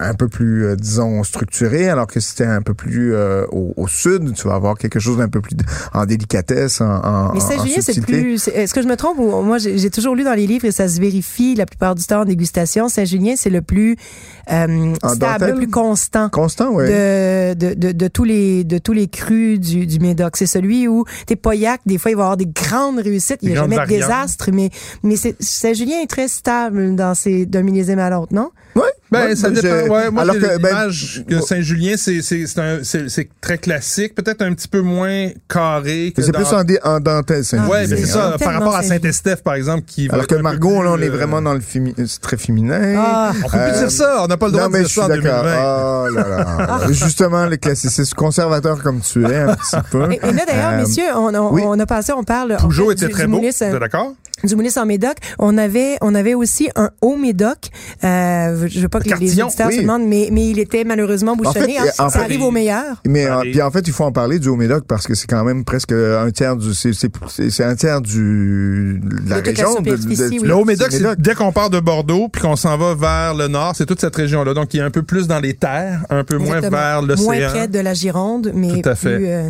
un 0.00 0.14
peu 0.14 0.28
plus, 0.28 0.66
euh, 0.66 0.76
disons, 0.76 1.22
structuré, 1.24 1.88
alors 1.88 2.06
que 2.08 2.18
si 2.20 2.34
t'es 2.36 2.44
un 2.46 2.62
peu 2.62 2.74
plus 2.74 3.14
euh, 3.14 3.44
au, 3.50 3.74
au 3.76 3.86
sud, 3.88 4.34
tu 4.34 4.46
vas 4.48 4.54
avoir 4.54 4.76
quelque 4.76 4.98
chose 5.00 5.18
d'un 5.18 5.28
peu 5.28 5.40
plus 5.40 5.56
en 5.94 6.04
délicatesse, 6.04 6.80
en, 6.80 6.86
en 7.04 7.32
Mais 7.32 7.42
en 7.42 7.48
Saint-Julien, 7.48 7.78
c'est 7.80 8.00
plus. 8.00 8.48
Est-ce 8.48 8.74
que 8.74 8.82
je 8.82 8.88
me 8.88 8.96
trompe 8.96 9.18
ou 9.18 9.42
moi 9.42 9.58
j'ai 9.58 9.78
j'ai 9.78 9.90
toujours 9.90 10.14
lu 10.14 10.22
dans 10.24 10.34
les 10.34 10.46
livres 10.46 10.64
et 10.66 10.72
ça 10.72 10.88
se 10.88 11.00
vérifie 11.00 11.11
la 11.56 11.66
plupart 11.66 11.94
du 11.94 12.04
temps 12.04 12.22
en 12.22 12.24
dégustation. 12.24 12.88
Saint-Julien, 12.88 13.34
c'est 13.36 13.50
le 13.50 13.62
plus 13.62 13.96
euh, 14.50 14.94
stable, 14.96 15.18
dentelle? 15.18 15.50
le 15.50 15.54
plus 15.56 15.68
constant. 15.68 16.28
Constant, 16.30 16.70
oui. 16.72 16.84
De, 16.86 17.54
de, 17.54 17.74
de, 17.74 17.92
de 17.92 18.08
tous 18.08 18.24
les 18.24 18.64
de 18.64 18.78
tous 18.78 18.92
les 18.92 19.08
crus 19.08 19.60
du, 19.60 19.86
du 19.86 19.98
Médoc. 19.98 20.36
C'est 20.36 20.46
celui 20.46 20.88
où 20.88 21.04
t'es 21.26 21.36
Pauillac, 21.36 21.80
des 21.86 21.98
fois 21.98 22.10
il 22.10 22.16
va 22.16 22.22
y 22.22 22.24
avoir 22.24 22.36
des 22.36 22.46
grandes 22.46 22.98
réussites, 22.98 23.38
il 23.42 23.50
n'y 23.50 23.56
a 23.56 23.60
jamais 23.60 23.76
de 23.76 23.86
désastre, 23.86 24.50
mais 24.52 24.70
mais 25.02 25.16
Saint-Julien 25.16 26.00
est 26.02 26.06
très 26.06 26.28
stable 26.28 26.94
dans 26.94 27.14
ses 27.14 27.46
d'un 27.46 27.62
millésime 27.62 27.98
à 27.98 28.10
l'autre, 28.10 28.32
non? 28.32 28.50
Ouais, 28.74 28.82
Ben, 29.10 29.26
ouais, 29.26 29.36
ça 29.36 29.50
dépend. 29.50 29.68
Ouais, 29.92 30.10
moi, 30.10 30.22
alors 30.22 30.34
que, 30.36 30.40
ben, 30.58 30.68
l'image 30.68 31.24
que 31.28 31.40
Saint-Julien, 31.40 31.94
c'est, 31.98 33.28
très 33.40 33.58
classique, 33.58 34.14
peut-être 34.14 34.40
un 34.42 34.54
petit 34.54 34.68
peu 34.68 34.80
moins 34.80 35.28
carré 35.48 36.12
que 36.16 36.22
c'est 36.22 36.32
dans... 36.32 36.38
plus 36.40 36.52
en, 36.54 36.64
dé- 36.64 36.78
en 36.82 36.98
dentelle, 37.00 37.44
Saint-Julien. 37.44 37.70
Ouais, 37.70 37.86
mais 37.86 37.96
c'est 37.96 38.06
ça, 38.06 38.34
Tellement 38.38 38.52
par 38.52 38.54
rapport 38.54 38.76
à. 38.76 38.82
Saint-Estèphe, 38.82 39.42
par 39.42 39.54
exemple, 39.54 39.84
qui 39.86 40.08
va 40.08 40.14
Alors 40.14 40.26
que 40.26 40.34
Margot, 40.36 40.82
là, 40.82 40.92
on 40.92 40.98
est 41.00 41.08
euh, 41.08 41.10
vraiment 41.12 41.42
dans 41.42 41.52
le 41.54 41.60
féminin, 41.60 41.94
c'est 42.06 42.20
très 42.20 42.36
féminin. 42.38 42.94
Ah. 42.96 43.32
On 43.44 43.48
peut 43.48 43.58
plus 43.58 43.78
dire 43.78 43.90
ça, 43.90 44.22
on 44.24 44.26
n'a 44.26 44.36
pas 44.38 44.46
le 44.46 44.52
droit 44.52 44.64
non, 44.64 44.68
de 44.68 44.72
mais 44.72 44.78
dire 44.80 44.88
je 44.88 44.92
suis 44.92 45.00
ça 45.00 45.06
en 45.06 45.08
d'accord. 45.08 45.42
2020. 45.44 46.04
Oh 46.04 46.08
là 46.14 46.28
là. 46.28 46.80
Justement, 46.92 47.46
le 47.46 47.56
classiciste 47.58 48.14
conservateur 48.14 48.82
comme 48.82 49.00
tu 49.00 49.24
es, 49.26 49.36
un 49.36 49.54
petit 49.54 49.76
peu. 49.90 50.10
Et, 50.12 50.16
et 50.16 50.32
là 50.32 50.44
d'ailleurs, 50.46 50.72
Euh, 50.72 50.76
messieurs, 50.78 51.04
on, 51.14 51.34
on, 51.34 51.52
oui. 51.52 51.62
on 51.66 51.78
a 51.78 51.86
passé, 51.86 52.12
on 52.12 52.24
parle 52.24 52.54
en 52.54 52.68
Peugeot 52.68 52.88
fait, 52.88 52.92
était 52.94 53.06
du- 53.06 53.12
très 53.12 53.26
du 53.26 53.30
beau, 53.32 53.40
euh, 53.42 53.48
êtes 53.48 53.78
d'accord? 53.78 54.14
du 54.44 54.56
Moulis 54.56 54.76
en 54.76 54.86
Médoc. 54.86 55.16
On 55.38 55.56
avait, 55.56 55.98
on 56.00 56.16
avait 56.16 56.34
aussi 56.34 56.68
un 56.74 56.90
haut 57.00 57.16
Médoc. 57.16 57.68
Euh, 58.02 58.61
je 58.68 58.80
veux 58.80 58.88
pas 58.88 58.98
que 59.00 59.04
les- 59.04 59.10
les 59.10 59.18
Cartillon, 59.26 59.46
auditeurs 59.46 59.66
oui. 59.68 59.76
se 59.76 59.80
demandent, 59.82 60.06
mais, 60.06 60.28
mais 60.32 60.48
il 60.48 60.58
était 60.58 60.84
malheureusement 60.84 61.36
bouchonné. 61.36 61.74
fait, 61.74 61.78
hein. 61.78 61.84
en 61.98 62.08
ça 62.10 62.18
fait, 62.18 62.24
arrive 62.24 62.42
au 62.42 62.50
meilleur. 62.50 63.00
Mais 63.06 63.24
Ça 63.24 63.38
euh, 63.38 63.40
puis 63.42 63.62
en 63.62 63.70
fait, 63.70 63.86
il 63.86 63.92
faut 63.92 64.04
en 64.04 64.12
parler 64.12 64.38
du 64.38 64.48
Haut-Médoc 64.48 64.84
parce 64.86 65.06
que 65.06 65.14
c'est 65.14 65.26
quand 65.26 65.44
même 65.44 65.64
presque 65.64 65.92
un 65.92 66.30
tiers 66.30 66.56
du 66.56 66.72
c'est 66.74 67.64
un 67.64 67.74
tiers 67.76 68.00
du 68.00 69.00
de 69.02 69.30
la 69.30 69.40
De 69.40 69.46
région 69.48 69.80
de, 69.80 69.90
oui. 69.92 70.40
Le 70.42 70.54
c'est 70.88 71.00
Médoc. 71.00 71.16
dès 71.18 71.34
qu'on 71.34 71.52
part 71.52 71.70
de 71.70 71.80
Bordeaux 71.80 72.28
puis 72.28 72.42
qu'on 72.42 72.56
s'en 72.56 72.76
va 72.76 72.94
vers 72.94 73.34
le 73.34 73.48
nord, 73.48 73.72
c'est 73.76 73.86
toute 73.86 74.00
cette 74.00 74.16
région-là. 74.16 74.54
Donc, 74.54 74.72
il 74.74 74.80
est 74.80 74.82
un 74.82 74.90
peu 74.90 75.02
plus 75.02 75.26
dans 75.26 75.40
les 75.40 75.54
terres, 75.54 76.00
un 76.10 76.24
peu 76.24 76.36
moins 76.38 76.60
vers 76.60 76.70
Moins 76.70 77.06
l'océan. 77.06 77.48
près 77.50 77.68
de 77.68 77.78
la 77.78 77.94
Gironde, 77.94 78.52
mais 78.54 78.80
Tout 78.82 78.88
à 78.88 78.94
fait. 78.94 79.16
plus, 79.16 79.26
euh, 79.28 79.48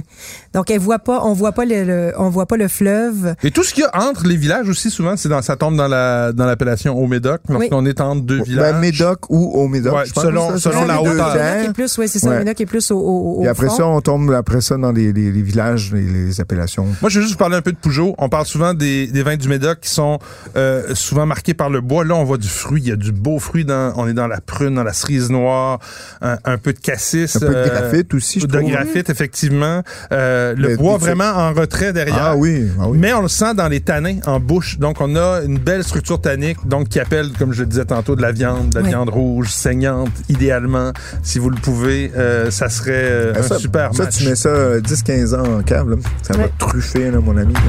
donc 0.55 0.71
elle 0.71 0.79
voit 0.81 0.99
pas, 0.99 1.21
on 1.25 1.33
voit 1.33 1.53
pas 1.53 1.65
le, 1.65 1.85
le- 1.85 2.13
on 2.19 2.29
voit 2.29 2.47
pas 2.47 2.57
le 2.57 2.69
fleuve. 2.69 3.35
Et 3.43 3.51
tout 3.51 3.63
ce 3.63 3.73
qu'il 3.75 3.83
y 3.85 3.87
a 3.87 4.09
entre 4.09 4.27
les 4.27 4.37
villages 4.37 4.69
aussi, 4.69 4.91
souvent, 4.91 5.17
c'est 5.17 5.29
dans, 5.29 5.43
ça 5.43 5.57
tombe 5.57 5.77
dans 5.77 5.89
la, 5.89 6.33
dans 6.33 6.47
l'appellation 6.47 6.97
Haut-Médoc, 6.99 7.41
lorsqu'on 7.49 7.87
est 7.87 8.01
entre 8.01 8.23
deux 8.23 8.43
villages. 8.43 8.73
Ben, 8.75 8.79
Médoc 9.03 9.31
ou. 9.31 9.69
Ouais, 9.69 9.81
je 10.07 10.13
pense 10.13 10.25
selon- 10.25 10.59
ça, 10.59 10.71
la 10.87 11.01
hauteur. 11.01 11.35
Médoc 11.35 11.69
est 11.69 11.73
plus, 11.73 11.99
ouais, 11.99 12.07
c'est 12.07 12.19
ça. 12.19 12.29
Ouais. 12.29 12.35
Le 12.35 12.45
Médoc 12.45 12.61
est 12.61 12.67
plus 12.67 12.91
au, 12.91 12.99
au, 12.99 13.41
au 13.41 13.45
Et 13.45 13.49
après 13.49 13.67
front. 13.67 13.77
ça, 13.77 13.87
on 13.87 14.01
tombe 14.01 14.31
après 14.33 14.61
ça 14.61 14.77
dans 14.77 14.93
les, 14.93 15.13
les, 15.13 15.33
les 15.33 15.43
villages, 15.43 15.93
les, 15.93 16.03
les 16.03 16.41
appellations. 16.41 16.87
Moi, 17.01 17.11
je 17.11 17.19
veux 17.19 17.23
juste 17.23 17.33
vous 17.35 17.39
parler 17.39 17.57
un 17.57 17.63
peu 17.63 17.73
de 17.73 17.77
Peugeot. 17.77 18.15
On 18.19 18.29
parle 18.29 18.47
souvent 18.47 18.75
des, 18.75 19.07
des 19.07 19.23
vins 19.23 19.37
du 19.37 19.49
Médoc 19.49 19.81
qui 19.81 19.91
sont 19.91 20.19
euh, 20.57 20.95
souvent 20.95 21.27
marqués 21.27 21.55
par 21.55 21.71
le 21.71 21.81
bois. 21.81 22.05
Là, 22.05 22.15
on 22.15 22.25
voit 22.25 22.39
du 22.39 22.49
fruit. 22.49 22.83
Il 22.83 22.89
y 22.89 22.93
a 22.93 22.97
du 22.97 23.13
beau 23.13 23.39
fruit. 23.39 23.65
Dans, 23.65 23.93
on 23.97 24.07
est 24.09 24.13
dans 24.15 24.27
la 24.27 24.41
prune, 24.41 24.75
dans 24.75 24.85
la 24.85 24.93
cerise 24.93 25.31
noire, 25.31 25.79
un, 26.21 26.39
un 26.45 26.59
peu 26.59 26.73
de 26.73 26.79
cassis. 26.81 27.37
Un 27.37 27.41
peu 27.41 27.49
de 27.49 27.55
euh, 27.55 27.67
graphite 27.67 28.15
aussi, 28.15 28.41
je 28.41 28.47
de 28.47 28.57
trouve. 28.59 28.71
graphite, 28.71 29.11
effectivement. 29.11 29.83
Euh, 30.13 30.55
le 30.57 30.69
Mais 30.69 30.77
bois 30.77 30.97
vraiment 30.99 31.25
en 31.35 31.53
retrait 31.53 31.93
derrière. 31.93 32.19
Ah 32.21 32.37
oui, 32.37 32.67
ah 32.81 32.85
oui. 32.89 32.99
Mais 32.99 33.13
on 33.13 33.23
le 33.23 33.29
sent 33.29 33.55
dans 33.55 33.69
les 33.69 33.81
tanins 33.81 34.19
en 34.27 34.41
bouche. 34.41 34.79
Donc, 34.79 35.01
on 35.01 35.15
a 35.17 35.41
une 35.47 35.59
belle 35.59 35.85
structure 35.85 36.21
tannique, 36.21 36.59
donc 36.67 36.89
qui 36.89 37.01
appelle, 37.01 37.31
comme 37.39 37.53
je 37.53 37.61
le 37.61 37.67
disais 37.67 37.85
tantôt, 37.85 38.17
de 38.17 38.23
la 38.23 38.33
viande, 38.33 38.71
de 38.71 38.79
la 38.79 38.85
Oui. 38.85 38.91
Viande 38.93 39.09
rouge, 39.09 39.49
saignante, 39.49 40.11
idéalement. 40.29 40.93
Si 41.23 41.39
vous 41.39 41.49
le 41.49 41.57
pouvez, 41.57 42.13
euh, 42.15 42.51
ça 42.51 42.69
serait 42.69 42.91
euh, 42.93 43.33
Ben, 43.33 43.41
un 43.41 43.43
ça, 43.49 43.59
super 43.59 43.95
ça, 43.95 44.03
match. 44.05 44.17
tu 44.19 44.29
mets 44.29 44.35
ça 44.37 44.51
euh, 44.51 44.81
10-15 44.83 45.35
ans 45.35 45.59
en 45.61 45.63
cave, 45.63 45.89
là. 45.89 45.97
ça 46.23 46.35
va 46.35 46.43
Ouais. 46.45 46.53
truffer, 46.59 47.11
là, 47.11 47.19
mon 47.21 47.35
ami. 47.39 47.55
là. 47.55 47.61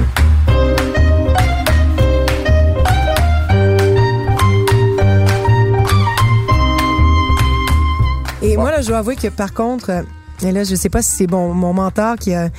Et 8.42 8.56
moi, 8.56 8.70
là, 8.70 8.82
je 8.82 8.88
dois 8.88 8.98
avouer 8.98 9.16
que 9.16 9.28
par 9.28 9.54
contre, 9.54 9.90
euh, 9.90 10.02
et 10.42 10.52
là, 10.52 10.64
je 10.64 10.74
sais 10.74 10.90
pas 10.90 11.00
si 11.00 11.16
c'est 11.16 11.26
bon, 11.26 11.54
mon 11.54 11.72
mentor 11.72 12.16
qui 12.16 12.34
a, 12.34 12.50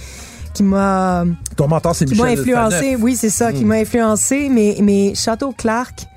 qui 0.54 0.64
m'a, 0.64 1.26
Ton 1.56 1.68
mentor, 1.68 1.96
c'est 1.96 2.06
qui 2.06 2.16
m'a 2.16 2.26
Michel 2.30 2.40
influencé. 2.40 2.76
Faneuf. 2.78 3.02
Oui, 3.02 3.16
c'est 3.16 3.30
ça, 3.30 3.54
qui 3.54 3.66
m'a 3.66 3.76
influencé. 3.76 4.50
Mais, 4.50 4.78
mais 4.82 5.14
Château 5.14 5.54
Clark, 5.56 6.08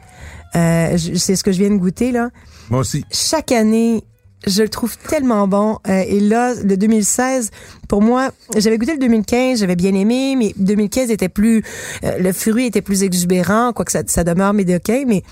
euh, 0.55 0.97
c'est 1.17 1.37
ce 1.37 1.45
que 1.45 1.53
je 1.53 1.59
viens 1.59 1.71
de 1.71 1.77
goûter 1.77 2.13
là. 2.13 2.31
Moi 2.71 2.81
aussi. 2.81 3.05
Chaque 3.11 3.53
année, 3.53 4.03
je 4.47 4.63
le 4.63 4.69
trouve 4.69 4.97
tellement 4.99 5.49
bon. 5.49 5.79
Euh, 5.89 6.03
et 6.07 6.21
là, 6.21 6.55
le 6.55 6.77
2016, 6.77 7.51
pour 7.89 8.03
moi, 8.03 8.31
j'avais 8.57 8.79
goûté 8.79 8.93
le 8.93 8.99
2015, 8.99 9.61
j'avais 9.61 9.77
bien 9.77 9.95
aimé, 9.95 10.37
mais 10.37 10.53
2015 10.57 11.11
était 11.11 11.29
plus, 11.29 11.63
euh, 12.05 12.19
le 12.19 12.33
fruit 12.33 12.67
était 12.67 12.83
plus 12.83 13.03
exubérant, 13.03 13.73
quoique 13.73 13.93
ça, 13.93 14.03
ça 14.07 14.25
demeure 14.25 14.53
médiocre, 14.53 15.05
mais 15.07 15.23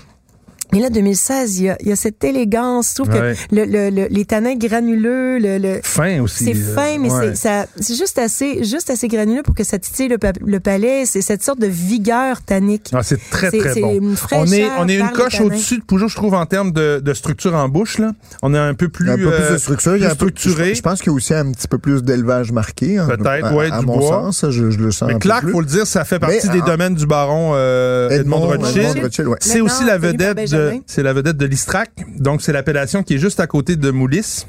mais 0.73 0.79
là, 0.79 0.89
2016, 0.89 1.59
il 1.59 1.63
y 1.65 1.69
a, 1.69 1.77
il 1.81 1.87
y 1.89 1.91
a 1.91 1.95
cette 1.95 2.23
élégance. 2.23 2.89
Je 2.97 3.03
trouve 3.03 3.07
Ouais. 3.13 3.35
que 3.49 3.55
le, 3.55 3.65
le, 3.65 3.89
le- 3.89 4.07
les 4.09 4.25
tanins 4.25 4.55
granuleux, 4.55 5.39
le, 5.39 5.57
le, 5.57 5.79
Fin 5.83 6.21
aussi. 6.21 6.45
c'est 6.45 6.55
euh, 6.55 6.75
fin, 6.75 6.97
mais 6.99 7.09
ouais. 7.11 7.29
c'est 7.29 7.35
ça, 7.35 7.65
c'est 7.79 7.95
juste 7.95 8.17
assez, 8.19 8.63
juste 8.63 8.89
assez 8.89 9.07
granuleux 9.07 9.43
pour 9.43 9.55
que 9.55 9.63
ça 9.63 9.79
titille 9.79 10.07
le, 10.07 10.17
pa- 10.17 10.33
le 10.45 10.59
palais. 10.59 11.05
C'est 11.05 11.21
cette 11.21 11.43
sorte 11.43 11.59
de 11.59 11.67
vigueur 11.67 12.41
tannique. 12.41 12.89
Ah, 12.93 13.03
c'est 13.03 13.19
très, 13.29 13.49
très 13.51 13.73
c'est 13.73 13.81
bon. 13.81 13.93
une 13.95 14.09
On 14.09 14.13
est, 14.13 14.15
fraîcheur 14.15 14.71
on 14.79 14.87
est 14.87 14.95
une 14.97 15.09
coche 15.11 15.41
au-dessus 15.41 15.77
de 15.79 15.83
Peugeot, 15.83 16.07
je 16.07 16.15
trouve, 16.15 16.33
en 16.33 16.45
termes 16.45 16.71
de, 16.71 16.99
de 17.03 17.13
structure 17.13 17.55
en 17.55 17.69
bouche. 17.69 17.97
Là. 17.97 18.11
On 18.41 18.53
est 18.53 18.57
un 18.59 18.73
peu 18.73 18.89
plus, 18.89 19.05
Il 19.05 19.07
y 19.07 19.11
a 19.11 19.13
un 19.13 19.17
peu 19.17 19.31
plus 19.31 19.53
de 19.53 19.57
structure. 19.57 19.95
Il 19.95 20.01
y 20.03 20.05
a 20.05 20.09
plus 20.09 20.13
un 20.13 20.15
peu, 20.15 20.31
structuré. 20.37 20.69
je, 20.69 20.73
je 20.75 20.81
pense 20.81 20.99
qu'il 20.99 21.07
y 21.11 21.13
a 21.13 21.15
aussi 21.15 21.33
un 21.33 21.51
petit 21.51 21.67
peu 21.67 21.77
plus 21.77 22.03
d'élevage 22.03 22.51
marqué. 22.51 22.97
hein, 22.97 23.07
Peut-être, 23.07 23.53
ouais, 23.55 23.71
à 23.71 23.79
du 23.79 23.85
mon 23.85 23.97
bois. 23.99 24.09
sens, 24.09 24.37
ça, 24.39 24.51
je, 24.51 24.69
je 24.69 24.79
le 24.79 24.91
sens 24.91 25.09
Mais 25.11 25.19
Clark, 25.19 25.47
faut 25.49 25.61
le 25.61 25.65
dire, 25.65 25.87
ça 25.87 26.03
fait 26.05 26.19
partie 26.19 26.47
Mais, 26.47 26.53
des 26.53 26.61
ah, 26.63 26.67
domaines 26.71 26.95
du 26.95 27.05
baron 27.07 27.51
euh, 27.53 28.09
Edmond, 28.09 28.37
Edmond 28.37 28.47
Rothschild. 28.63 28.85
Edmond 28.89 29.01
Rothschild, 29.03 29.27
ouais. 29.29 29.37
C'est 29.41 29.61
aussi 29.61 29.83
la 29.85 29.97
vedette 29.97 30.37
de, 30.57 30.73
c'est 30.85 31.03
la 31.03 31.13
vedette 31.13 31.37
de 31.37 31.45
l'Istrac. 31.45 31.91
Donc, 32.17 32.41
c'est 32.41 32.53
l'appellation 32.53 33.03
qui 33.03 33.15
est 33.15 33.19
juste 33.19 33.39
à 33.39 33.47
côté 33.47 33.75
de 33.75 33.91
Moulis. 33.91 34.45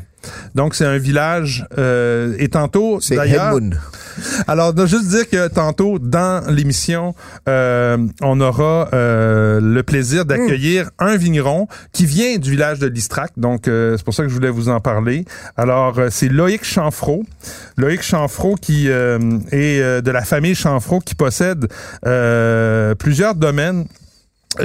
Donc, 0.54 0.74
c'est 0.74 0.84
un 0.84 0.98
village, 0.98 1.66
euh, 1.78 2.34
et 2.38 2.48
tantôt, 2.48 3.00
C'est 3.00 3.16
d'ailleurs. 3.16 3.56
Alors, 4.48 4.74
de 4.74 4.84
juste 4.84 5.08
dire 5.08 5.28
que 5.28 5.48
tantôt, 5.48 5.98
dans 5.98 6.44
l'émission, 6.50 7.14
euh, 7.48 7.96
on 8.20 8.40
aura 8.40 8.88
euh, 8.92 9.60
le 9.60 9.82
plaisir 9.82 10.24
d'accueillir 10.24 10.90
un 10.98 11.16
vigneron 11.16 11.68
qui 11.92 12.04
vient 12.04 12.36
du 12.38 12.50
village 12.50 12.80
de 12.80 12.88
l'Istrac. 12.88 13.30
Donc, 13.36 13.62
c'est 13.66 14.02
pour 14.04 14.14
ça 14.14 14.24
que 14.24 14.28
je 14.28 14.34
voulais 14.34 14.50
vous 14.50 14.68
en 14.68 14.80
parler. 14.80 15.24
Alors, 15.56 16.00
c'est 16.10 16.28
Loïc 16.28 16.64
Chanfro. 16.64 17.24
Loïc 17.76 18.02
Chanfro 18.02 18.56
qui 18.56 18.88
est 18.88 20.02
de 20.02 20.10
la 20.10 20.22
famille 20.22 20.54
Chanfro 20.54 20.98
qui 21.00 21.14
possède 21.14 21.68
plusieurs 22.98 23.34
domaines 23.36 23.86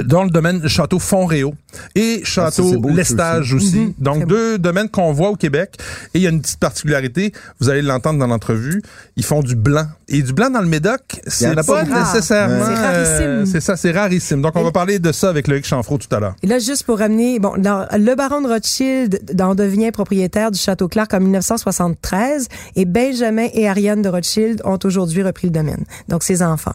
dans 0.04 0.24
le 0.24 0.30
domaine 0.30 0.66
Château 0.66 0.98
Fontréau 0.98 1.54
et 1.94 2.20
Ah, 2.22 2.24
Château 2.26 2.70
ça 2.70 2.90
Lestage 2.94 3.52
aussi. 3.52 3.66
aussi. 3.66 3.78
Mhm, 3.78 3.94
Donc, 3.98 4.26
deux 4.26 4.58
domaines 4.58 4.88
qu'on 4.88 5.12
voit 5.12 5.28
au 5.30 5.36
Québec. 5.36 5.76
Et 6.14 6.18
il 6.18 6.22
y 6.22 6.26
a 6.26 6.30
une 6.30 6.40
petite 6.40 6.58
particularité, 6.58 7.32
vous 7.60 7.68
allez 7.68 7.82
l'entendre 7.82 8.18
dans 8.18 8.26
l'entrevue, 8.26 8.82
ils 9.16 9.24
font 9.24 9.42
du 9.42 9.56
blanc. 9.56 9.86
Et 10.08 10.22
du 10.22 10.32
blanc 10.32 10.50
dans 10.50 10.60
le 10.60 10.66
Médoc, 10.66 11.00
c'est 11.26 11.54
pas 11.54 11.62
beaucoup. 11.62 11.98
nécessairement... 11.98 12.64
C'est 12.66 12.74
rarissime. 12.74 13.26
euh, 13.26 13.44
c'est 13.46 13.60
ça, 13.60 13.76
c'est 13.76 13.90
rarissime. 13.90 14.42
Donc, 14.42 14.52
on 14.54 14.60
Et- 14.60 14.64
va 14.64 14.72
parler 14.72 14.98
de 14.98 15.12
ça 15.12 15.28
avec 15.30 15.48
Loïc 15.48 15.64
Chanfro 15.64 15.96
tout 15.98 16.14
à 16.14 16.20
l'heure. 16.20 16.34
Et 16.42 16.46
là, 16.46 16.58
juste 16.58 16.82
pour 16.84 16.98
ramener, 16.98 17.38
bon, 17.38 17.54
dans, 17.56 17.86
le 17.96 18.14
baron 18.14 18.40
de 18.42 18.48
Rothschild 18.48 19.20
en 19.40 19.54
devient 19.54 19.90
propriétaire 19.92 20.50
du 20.50 20.58
château 20.58 20.88
Clark 20.88 21.12
en 21.14 21.20
1973 21.20 22.48
et 22.76 22.84
Benjamin 22.84 23.48
et 23.54 23.68
Ariane 23.68 24.02
de 24.02 24.08
Rothschild 24.08 24.60
ont 24.64 24.78
aujourd'hui 24.84 25.22
repris 25.22 25.46
le 25.48 25.52
domaine. 25.52 25.84
Donc, 26.08 26.22
ses 26.22 26.42
enfants. 26.42 26.74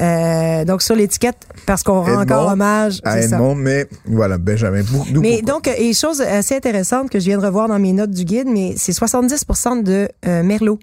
Euh, 0.00 0.64
donc, 0.64 0.82
sur 0.82 0.94
l'étiquette, 0.96 1.46
parce 1.66 1.82
qu'on 1.82 2.02
rend 2.02 2.20
Edmond, 2.20 2.22
encore 2.22 2.52
hommage. 2.52 3.00
À 3.04 3.12
c'est 3.20 3.28
ça. 3.28 3.36
Edmond, 3.36 3.54
mais 3.54 3.86
voilà, 4.06 4.38
Benjamin. 4.38 4.82
Nous, 5.12 5.20
Mais 5.20 5.40
beaucoup. 5.42 5.46
donc, 5.46 5.68
et 5.68 5.92
chose 5.94 6.20
assez 6.20 6.56
intéressante 6.56 7.10
que 7.10 7.18
je 7.18 7.24
viens 7.24 7.38
de 7.38 7.44
revoir 7.46 7.68
dans 7.68 7.78
mes 7.78 7.92
notes 7.92 8.10
du 8.10 8.24
guide, 8.24 8.48
mais 8.48 8.74
c'est 8.76 8.92
70% 8.92 9.82
de 9.82 10.08
euh, 10.26 10.42
Merlot. 10.42 10.78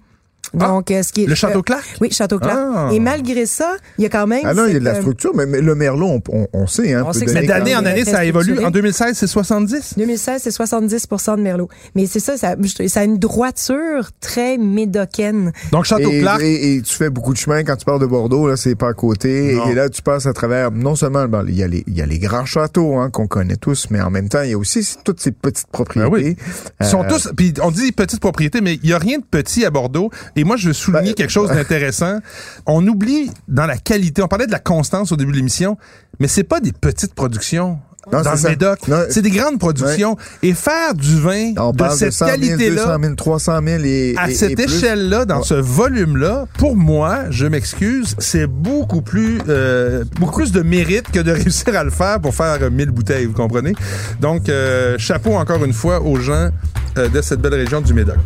Donc, 0.58 0.90
euh, 0.90 1.02
ce 1.02 1.12
qui 1.12 1.22
est 1.22 1.26
Ah, 1.26 1.30
Le 1.30 1.34
Château 1.34 1.58
euh, 1.60 1.62
Clark? 1.62 1.84
oui, 2.00 2.08
Château 2.10 2.38
Clark. 2.38 2.58
Ah. 2.76 2.88
Et 2.92 3.00
malgré 3.00 3.46
ça, 3.46 3.76
il 3.98 4.02
y 4.02 4.06
a 4.06 4.08
quand 4.10 4.26
même. 4.26 4.42
Ah 4.44 4.54
non, 4.54 4.66
il 4.66 4.72
y 4.74 4.76
a 4.76 4.78
de 4.80 4.84
la 4.84 4.92
euh, 4.94 5.00
structure, 5.00 5.32
mais, 5.34 5.46
mais 5.46 5.60
le 5.60 5.74
Merlot, 5.74 6.06
on, 6.06 6.22
on, 6.28 6.46
on 6.52 6.66
sait, 6.66 6.92
hein. 6.94 7.04
On 7.06 7.12
sait 7.12 7.26
que 7.26 7.32
Mais 7.32 7.46
d'année 7.46 7.74
en 7.76 7.84
année, 7.84 8.04
ça 8.04 8.24
évolue. 8.24 8.58
En 8.64 8.70
2016, 8.70 9.16
c'est 9.16 9.26
70. 9.26 9.94
2016, 9.96 10.42
c'est 10.42 10.50
70 10.50 11.08
de 11.36 11.40
Merlot. 11.42 11.68
Mais 11.94 12.06
c'est 12.06 12.20
ça, 12.20 12.36
ça, 12.36 12.54
a 12.96 13.04
une 13.04 13.18
droiture 13.18 14.10
très 14.20 14.56
médocaine. 14.58 15.52
Donc, 15.72 15.84
Château 15.84 16.10
et, 16.10 16.20
Clark, 16.20 16.40
et- 16.42 16.74
et 16.76 16.82
tu 16.82 16.94
fais 16.94 17.10
beaucoup 17.10 17.32
de 17.32 17.38
chemin 17.38 17.62
quand 17.64 17.76
tu 17.76 17.84
pars 17.84 17.98
de 17.98 18.06
Bordeaux, 18.06 18.48
là, 18.48 18.56
c'est 18.56 18.74
pas 18.74 18.88
à 18.88 18.92
côté. 18.94 19.54
Non. 19.54 19.68
Et 19.68 19.74
là, 19.74 19.88
tu 19.88 20.02
passes 20.02 20.26
à 20.26 20.32
travers, 20.32 20.70
non 20.70 20.94
seulement, 20.94 21.26
bon, 21.26 21.44
il 21.48 21.56
y 21.56 21.62
a 21.62 21.68
les, 21.68 21.84
il 21.86 21.96
y 21.96 22.02
a 22.02 22.06
les 22.06 22.18
grands 22.18 22.44
châteaux, 22.44 22.96
hein, 22.96 23.10
qu'on 23.10 23.26
connaît 23.26 23.56
tous, 23.56 23.88
mais 23.90 24.00
en 24.00 24.10
même 24.10 24.28
temps, 24.28 24.42
il 24.42 24.50
y 24.50 24.54
a 24.54 24.58
aussi 24.58 24.96
toutes 25.04 25.20
ces 25.20 25.32
petites 25.32 25.66
propriétés. 25.68 26.08
Ben 26.10 26.14
oui. 26.14 26.36
ils 26.80 26.86
sont 26.86 27.02
Euh, 27.04 27.08
tous... 27.08 27.30
Puis 27.36 27.54
on 27.62 27.70
dit 27.70 27.92
petites 27.92 28.20
propriétés, 28.20 28.60
mais 28.60 28.78
il 28.82 28.88
y 28.88 28.92
a 28.92 28.98
rien 28.98 29.18
de 29.18 29.24
petit 29.24 29.64
à 29.64 29.70
Bordeaux. 29.70 30.10
Et 30.36 30.43
moi, 30.44 30.56
je 30.56 30.68
veux 30.68 30.72
souligner 30.74 31.08
Ben, 31.10 31.14
quelque 31.14 31.30
chose 31.32 31.48
d'intéressant. 31.50 32.18
On 32.66 32.86
oublie 32.86 33.30
dans 33.48 33.66
la 33.66 33.76
qualité, 33.76 34.22
on 34.22 34.28
parlait 34.28 34.46
de 34.46 34.52
la 34.52 34.58
constance 34.60 35.10
au 35.12 35.16
début 35.16 35.32
de 35.32 35.36
l'émission, 35.38 35.76
mais 36.20 36.28
c'est 36.28 36.44
pas 36.44 36.60
des 36.60 36.72
petites 36.72 37.14
productions. 37.14 37.78
Non, 38.12 38.20
dans 38.20 38.32
le 38.32 38.36
ça. 38.36 38.50
Médoc. 38.50 38.80
C'est 39.08 39.22
des 39.22 39.30
grandes 39.30 39.58
productions. 39.58 40.18
Et 40.42 40.52
faire 40.52 40.92
du 40.94 41.18
vin 41.18 41.54
On 41.56 41.72
de 41.72 41.84
cette 41.88 42.08
de 42.08 42.12
100 42.12 42.26
000, 42.26 42.36
200 42.36 42.48
qualité-là, 42.58 42.98
000, 43.00 43.14
300 43.14 43.60
000 43.66 43.82
et 43.84 44.14
à 44.18 44.28
et- 44.30 44.34
cette 44.34 44.60
échelle-là, 44.60 45.24
dans 45.24 45.38
Ouais. 45.38 45.42
ce 45.42 45.54
volume-là, 45.54 46.44
pour 46.58 46.76
moi, 46.76 47.20
je 47.30 47.46
m'excuse, 47.46 48.14
c'est 48.18 48.46
beaucoup 48.46 49.00
plus 49.00 49.38
euh, 49.48 50.04
beaucoup 50.20 50.36
plus 50.40 50.52
de 50.52 50.60
mérite 50.60 51.10
que 51.12 51.20
de 51.20 51.30
réussir 51.32 51.74
à 51.78 51.82
le 51.82 51.88
faire 51.90 52.20
pour 52.20 52.34
faire 52.34 52.58
euh, 52.60 52.68
1000 52.68 52.90
bouteilles, 52.90 53.24
vous 53.24 53.32
comprenez? 53.32 53.72
Donc, 54.20 54.50
euh, 54.50 54.96
chapeau 54.98 55.36
encore 55.36 55.64
une 55.64 55.72
fois 55.72 56.02
aux 56.02 56.16
gens 56.20 56.50
euh, 56.98 57.08
de 57.08 57.22
cette 57.22 57.40
belle 57.40 57.54
région 57.54 57.80
du 57.80 57.94
Médoc. 57.94 58.16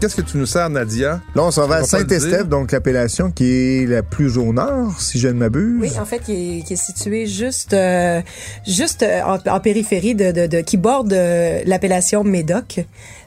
Qu'est-ce 0.00 0.16
que 0.16 0.20
tu 0.22 0.36
nous 0.36 0.46
sers, 0.46 0.68
Nadia? 0.68 1.20
Là, 1.34 1.42
on 1.44 1.50
s'en 1.50 1.66
va 1.66 1.76
à 1.76 1.78
dire? 1.80 2.44
donc 2.46 2.72
l'appellation 2.72 3.30
qui 3.30 3.50
est 3.50 3.86
la 3.88 4.02
plus 4.02 4.36
au 4.36 4.52
nord, 4.52 5.00
si 5.00 5.18
je 5.18 5.28
ne 5.28 5.32
m'abuse. 5.34 5.78
Oui, 5.80 5.90
en 5.98 6.04
fait, 6.04 6.18
qui 6.18 6.58
est, 6.58 6.62
qui 6.62 6.74
est 6.74 6.76
situé 6.76 7.26
juste, 7.26 7.72
euh, 7.72 8.20
juste 8.66 9.02
euh, 9.02 9.20
en, 9.22 9.38
en 9.50 9.60
périphérie 9.60 10.14
de, 10.14 10.32
de, 10.32 10.46
de- 10.46 10.60
qui 10.60 10.76
borde 10.76 11.12
euh, 11.14 11.60
l'appellation 11.64 12.24
Médoc 12.24 12.84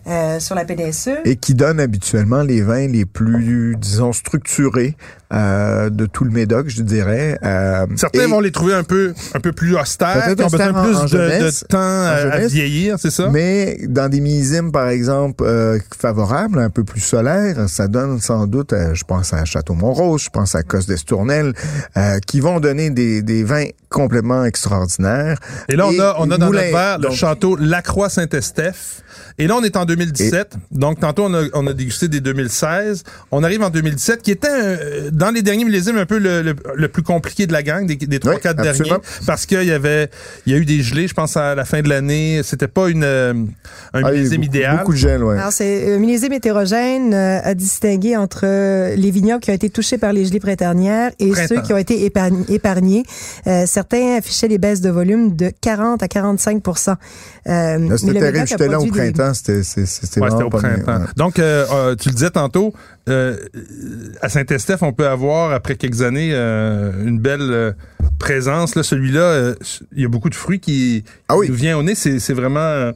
euh, 0.08 0.40
sur 0.40 0.56
la 0.56 0.66
péninsule. 0.66 1.20
Et 1.26 1.36
qui 1.36 1.54
donne 1.54 1.80
habituellement 1.80 2.42
les 2.44 2.62
vins 2.62 2.88
les 2.88 3.06
plus, 3.06 3.76
disons, 3.78 4.14
structurés 4.14 4.96
euh, 5.32 5.92
de 5.92 6.08
tout 6.08 6.24
le 6.24 6.32
Médoc, 6.32 6.70
je 6.70 6.82
dirais. 6.82 7.38
Euh, 7.44 7.86
Certains 7.98 8.24
et- 8.24 8.26
vont 8.26 8.40
les 8.40 8.52
trouver 8.52 8.74
un 8.74 8.84
peu, 8.84 9.14
un 9.36 9.40
peu 9.40 9.52
plus 9.52 9.76
austères, 9.76 10.34
qui 10.36 10.42
ont 10.44 10.48
besoin 10.48 10.74
plus 10.84 10.96
en- 10.96 11.06
de, 11.06 11.66
temps 11.68 11.78
à, 11.80 12.40
vieillir, 12.48 12.96
c'est 13.00 13.12
ça? 13.12 13.30
Mais 13.30 13.78
dans 13.88 14.10
des 14.10 14.22
millésimes, 14.22 14.72
par 14.72 14.90
exemple, 14.90 15.44
euh, 15.46 15.78
favorables, 15.96 16.58
un 16.60 16.72
peu 16.72 16.84
plus 16.84 17.02
solaires, 17.02 17.70
ça 17.70 17.88
donne 17.88 18.20
sans 18.20 18.48
doute, 18.48 18.74
euh, 18.74 18.96
je 18.96 19.04
pense 19.04 19.32
à 19.34 19.46
Château-Montrose, 19.46 20.24
je 20.24 20.30
pense 20.32 20.56
à 20.56 20.64
Cosse 20.64 20.88
d'Estournel, 20.88 21.54
euh, 21.96 22.18
qui 22.26 22.40
vont 22.40 22.60
donner 22.60 22.90
des, 22.90 23.22
des 23.22 23.44
vins 23.44 23.66
complètement 23.90 24.46
extraordinaires. 24.46 25.38
Et 25.68 25.76
là, 25.76 25.86
on 25.88 25.92
Et 25.92 26.00
a, 26.00 26.16
on 26.20 26.32
a 26.32 26.38
dans 26.40 26.48
Moulin, 26.48 26.62
notre 26.62 26.74
verre 26.76 26.98
le 26.98 27.04
donc- 27.04 27.12
château 27.16 27.56
Lacroix-Saint-Estèphe. 27.56 29.02
Et 29.40 29.48
là, 29.48 29.56
on 29.58 29.64
est 29.64 29.78
en 29.78 29.86
2017. 29.86 30.56
Donc, 30.72 31.00
tantôt, 31.00 31.24
on 31.26 31.34
a, 31.34 31.44
on 31.54 31.66
a 31.66 31.74
dégusté 31.74 32.08
des 32.10 32.20
2016. 32.20 33.04
On 33.32 33.42
arrive 33.44 33.64
en 33.64 33.70
2017, 33.70 34.22
qui 34.22 34.32
était, 34.32 34.48
euh, 34.52 35.10
dans 35.12 35.32
les 35.32 35.42
derniers 35.42 35.64
millésimes, 35.64 35.98
un 35.98 36.06
peu 36.06 36.18
le, 36.20 36.42
le, 36.42 36.56
le 36.76 36.88
plus 36.90 37.04
compliqué 37.04 37.48
de 37.48 37.54
la 37.54 37.64
gang, 37.64 37.86
des, 37.88 37.96
des 37.96 38.20
3-4 38.20 38.30
Oui, 38.58 38.64
derniers. 38.64 38.92
Parce 39.26 39.46
qu'il 39.46 39.64
y 39.64 39.72
avait, 39.72 40.10
il 40.46 40.52
y 40.54 40.56
a 40.56 40.60
eu 40.60 40.66
des 40.66 40.82
gelées, 40.82 41.08
je 41.08 41.14
pense, 41.14 41.38
à 41.38 41.56
la 41.56 41.64
fin 41.64 41.82
de 41.82 41.88
l'année. 41.90 42.42
C'était 42.44 42.68
pas 42.68 42.90
une, 42.90 43.04
euh, 43.06 43.34
un 43.34 43.46
Ah, 43.94 44.00
il 44.00 44.02
y 44.02 44.06
a 44.06 44.10
eu 44.10 44.16
millésime 44.18 44.42
beaucoup- 44.42 44.56
idéal. 44.56 44.78
Beaucoup 44.80 44.92
de 44.92 44.98
gel, 44.98 45.24
ouais. 45.24 45.38
Alors, 45.40 45.54
c'est 45.54 45.94
un 45.96 45.98
millésime 46.00 46.34
hétérogène 46.34 47.14
euh, 47.14 47.40
à 47.42 47.54
distinguer 47.54 48.18
entre 48.18 48.42
euh, 48.44 48.96
les 48.98 49.10
vignobles 49.12 49.40
qui 49.42 49.52
ont 49.52 49.56
été 49.56 49.70
touchés 49.70 49.98
par 49.98 50.12
les 50.12 50.26
gelées 50.26 50.40
printanières 50.42 51.12
et 51.18 51.30
Printemps. 51.30 51.48
ceux 51.56 51.62
qui 51.62 51.72
ont 51.74 51.78
été 51.78 52.08
épargn- 52.10 52.52
épargnés. 52.52 53.04
Euh, 53.48 53.64
certains 53.66 54.18
affichaient 54.18 54.50
des 54.50 54.58
baisses 54.58 54.82
de 54.82 54.90
volume 54.90 55.36
de 55.38 55.50
40 55.62 56.04
à 56.04 56.10
45 56.10 56.62
euh, 57.50 57.98
C'était 57.98 58.14
le 58.14 58.20
terrible, 58.20 58.48
j'étais 58.48 58.68
là 58.68 58.80
au 58.80 58.84
des- 58.84 58.92
printemps, 58.92 59.34
c'était 59.34 60.20
Ouais, 60.20 60.32
au 60.44 60.50
printemps. 60.50 61.00
ouais. 61.02 61.08
Donc, 61.18 61.40
euh, 61.40 61.66
euh, 61.72 61.96
tu 61.96 62.10
le 62.10 62.14
disais 62.16 62.30
tantôt, 62.30 62.74
euh, 63.10 63.38
à 64.22 64.30
Saint-Estèphe, 64.30 64.84
on 64.84 64.94
peut 64.94 65.08
avoir, 65.08 65.52
après 65.52 65.76
quelques 65.76 66.02
années, 66.02 66.30
euh, 66.34 66.92
une 67.06 67.20
belle 67.20 67.42
euh, 67.42 67.72
présence. 68.20 68.76
Là, 68.76 68.84
celui-là, 68.84 69.22
euh, 69.22 69.56
il 69.96 70.04
y 70.04 70.06
a 70.06 70.10
beaucoup 70.10 70.30
de 70.30 70.36
fruits 70.36 70.60
qui, 70.60 71.04
Ah 71.28 71.38
oui. 71.38 71.48
qui 71.48 71.52
nous 71.52 71.58
vient 71.58 71.78
au 71.78 71.84
nez. 71.84 71.96
C'est, 71.96 72.34
vraiment... 72.34 72.92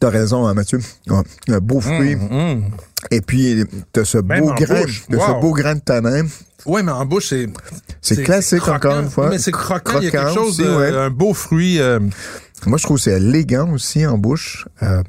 T'as 0.00 0.08
raison, 0.08 0.46
hein, 0.46 0.54
Mathieu. 0.54 0.78
Ouais. 1.08 1.20
Un 1.50 1.58
beau 1.58 1.80
fruit. 1.80 2.14
hum, 2.14 2.28
hum. 2.32 2.64
Et 3.10 3.20
puis, 3.20 3.64
t'as 3.92 4.04
ce 4.04 4.16
beau 4.18 4.52
grain, 4.54 4.82
Wow. 5.10 5.20
ce 5.36 5.40
beau 5.40 5.52
grain 5.52 5.74
de 5.74 5.80
tanin. 5.80 6.24
Ouais, 6.66 6.82
mais 6.82 6.92
en 6.92 7.04
bouche, 7.06 7.28
c'est... 7.30 7.46
C'est 8.02 8.22
classique, 8.22 8.60
croquant. 8.60 8.76
encore 8.90 9.00
une 9.00 9.10
fois. 9.10 9.28
Mais 9.30 9.38
c'est 9.38 9.50
croquant. 9.52 9.98
Il 10.00 10.04
y 10.04 10.08
a 10.08 10.10
quelque 10.10 10.32
chose, 10.34 10.60
aussi, 10.60 10.62
de- 10.62 10.74
ouais. 10.74 10.88
un 10.96 11.10
beau 11.10 11.34
fruit. 11.34 11.78
Moi, 12.66 12.78
je 12.78 12.84
trouve 12.84 12.96
que 12.98 13.02
c'est 13.04 13.16
élégant 13.16 13.70
aussi 13.72 14.06
en 14.06 14.18
bouche. 14.18 14.66
Euh, 14.82 15.02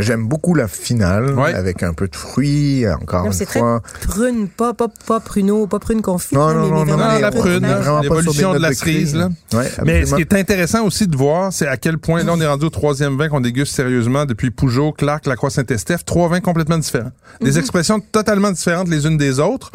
J'aime 0.00 0.26
beaucoup 0.26 0.56
la 0.56 0.66
finale 0.66 1.34
Ouais. 1.38 1.54
avec 1.54 1.84
un 1.84 1.94
peu 1.94 2.08
de 2.08 2.16
fruits, 2.16 2.84
encore 3.00 3.20
Non, 3.20 3.26
une 3.28 3.32
c'est 3.32 3.46
très 3.46 3.60
fois. 3.60 3.80
prune, 4.08 4.48
pas, 4.48 4.74
pas, 4.74 4.88
pas 5.06 5.20
pruneau, 5.20 5.68
pas 5.68 5.78
prune 5.78 6.02
confite, 6.02 6.32
Non, 6.32 6.52
non, 6.52 6.62
mais, 6.64 6.68
non, 6.70 6.84
mais 6.84 6.90
non, 6.90 6.98
non, 6.98 7.18
la 7.20 7.30
prune 7.30 7.64
l'évolution 8.02 8.54
de 8.54 8.58
la 8.58 8.74
cerise, 8.74 9.12
crise. 9.12 9.14
là. 9.14 9.28
Ouais, 9.52 9.70
Mais 9.84 10.04
ce 10.04 10.16
qui 10.16 10.22
est 10.22 10.32
intéressant 10.34 10.84
aussi 10.84 11.06
de 11.06 11.16
voir, 11.16 11.52
c'est 11.52 11.68
à 11.68 11.76
quel 11.76 11.98
point, 11.98 12.24
là, 12.24 12.32
on 12.34 12.40
est 12.40 12.46
rendu 12.46 12.64
au 12.66 12.70
troisième 12.70 13.16
vin 13.16 13.28
qu'on 13.28 13.40
déguste 13.40 13.72
sérieusement 13.72 14.24
depuis 14.26 14.50
Peugeot, 14.50 14.90
Clark, 14.90 15.26
Lacroix, 15.26 15.50
Saint-Estèphe. 15.50 16.04
Trois 16.04 16.28
vins 16.28 16.40
complètement 16.40 16.78
différents. 16.78 17.12
Des 17.40 17.52
Mhm. 17.52 17.58
expressions 17.58 18.00
totalement 18.00 18.50
différentes 18.50 18.88
les 18.88 19.06
unes 19.06 19.16
des 19.16 19.38
autres. 19.38 19.70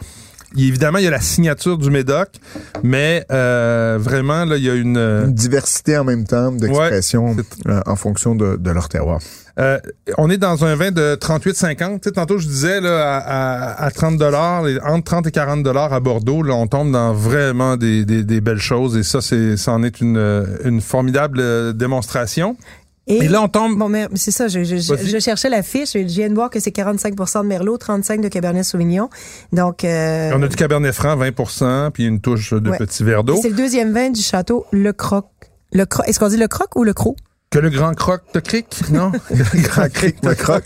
Évidemment, 0.58 0.98
il 0.98 1.04
y 1.04 1.08
a 1.08 1.12
la 1.12 1.20
signature 1.22 1.78
du 1.78 1.92
Médoc, 1.92 2.30
mais 2.84 3.24
euh, 3.32 3.98
vraiment, 4.00 4.46
là, 4.46 4.58
il 4.58 4.64
y 4.64 4.70
a 4.70 4.74
une... 4.76 4.98
euh, 4.98 5.26
Une 5.26 5.34
diversité 5.34 5.98
en 5.98 6.04
même 6.04 6.26
temps 6.26 6.52
d'expressions 6.52 7.36
euh, 7.68 7.82
en 7.86 7.96
fonction 7.96 8.34
de, 8.36 8.56
de 8.58 8.72
leur 8.72 8.90
terroir. 8.90 9.20
Euh, 9.60 9.78
on 10.18 10.30
est 10.30 10.38
dans 10.38 10.64
un 10.64 10.76
vin 10.76 10.92
de 10.92 11.16
38,50. 11.20 11.96
Tu 11.96 12.00
sais, 12.06 12.12
tantôt, 12.14 12.38
je 12.38 12.48
disais, 12.48 12.80
là, 12.80 13.18
à, 13.18 13.82
à, 13.82 13.86
à 13.86 13.92
30 13.92 14.18
dollars, 14.18 14.64
entre 14.86 15.04
30 15.04 15.28
et 15.28 15.32
40 15.32 15.64
dollars 15.64 15.92
à 15.94 16.00
Bordeaux, 16.00 16.44
là, 16.44 16.54
on 16.56 16.66
tombe 16.68 16.92
dans 16.94 17.14
vraiment 17.14 17.76
des, 17.76 18.06
des, 18.06 18.24
des 18.24 18.40
belles 18.42 18.58
choses. 18.60 18.96
Et 18.96 19.04
ça, 19.04 19.20
c'est, 19.22 19.58
ça 19.58 19.74
en 19.74 19.84
est 19.84 20.00
une, 20.00 20.18
euh, 20.18 20.46
une 20.64 20.80
formidable 20.80 21.40
euh, 21.42 21.74
démonstration. 21.74 22.56
Et, 23.10 23.28
là, 23.28 23.42
on 23.42 23.48
tombe... 23.48 23.78
Bon, 23.78 23.90
mais 23.90 24.08
c'est 24.14 24.32
ça, 24.32 24.48
je, 24.48 24.64
je, 24.64 24.78
je, 24.78 25.20
cherchais 25.20 25.50
la 25.50 25.64
fiche 25.64 25.96
et 25.96 26.08
je 26.08 26.14
viens 26.14 26.30
de 26.30 26.36
voir 26.36 26.52
que 26.52 26.60
c'est 26.60 26.72
45 26.72 27.16
de 27.16 27.48
Merlot, 27.48 27.78
35 27.78 28.22
de 28.22 28.28
Cabernet 28.28 28.64
Sauvignon. 28.64 29.10
Donc, 29.52 29.84
euh, 29.84 30.32
On 30.36 30.44
a 30.44 30.48
du 30.48 30.56
Cabernet 30.56 30.94
Franc, 30.94 31.18
20% 31.18 31.90
puis 31.92 32.06
une 32.06 32.22
touche 32.22 32.54
de 32.54 32.70
Ouais. 32.70 32.78
petit 32.78 33.04
verre 33.04 33.24
d'eau. 33.24 33.40
c'est 33.42 33.50
le 33.50 33.56
deuxième 33.56 33.92
vin 33.94 34.12
du 34.12 34.22
château 34.22 34.66
Le 34.72 34.94
Croc. 34.94 35.26
Le 35.74 35.86
Croc. 35.86 36.08
Est-ce 36.08 36.20
qu'on 36.20 36.28
dit 36.28 36.38
Le 36.38 36.48
Croc 36.48 36.76
ou 36.76 36.84
Le 36.84 36.94
Croc? 36.94 37.16
Que 37.52 37.58
le 37.58 37.72
grand 37.72 37.96
croc 37.96 38.22
de 38.36 38.40
cric, 38.42 38.68
non? 38.92 39.12
le 39.32 39.62
grand 39.64 39.92
cric 39.92 40.18
Le 40.22 40.36
croc. 40.36 40.66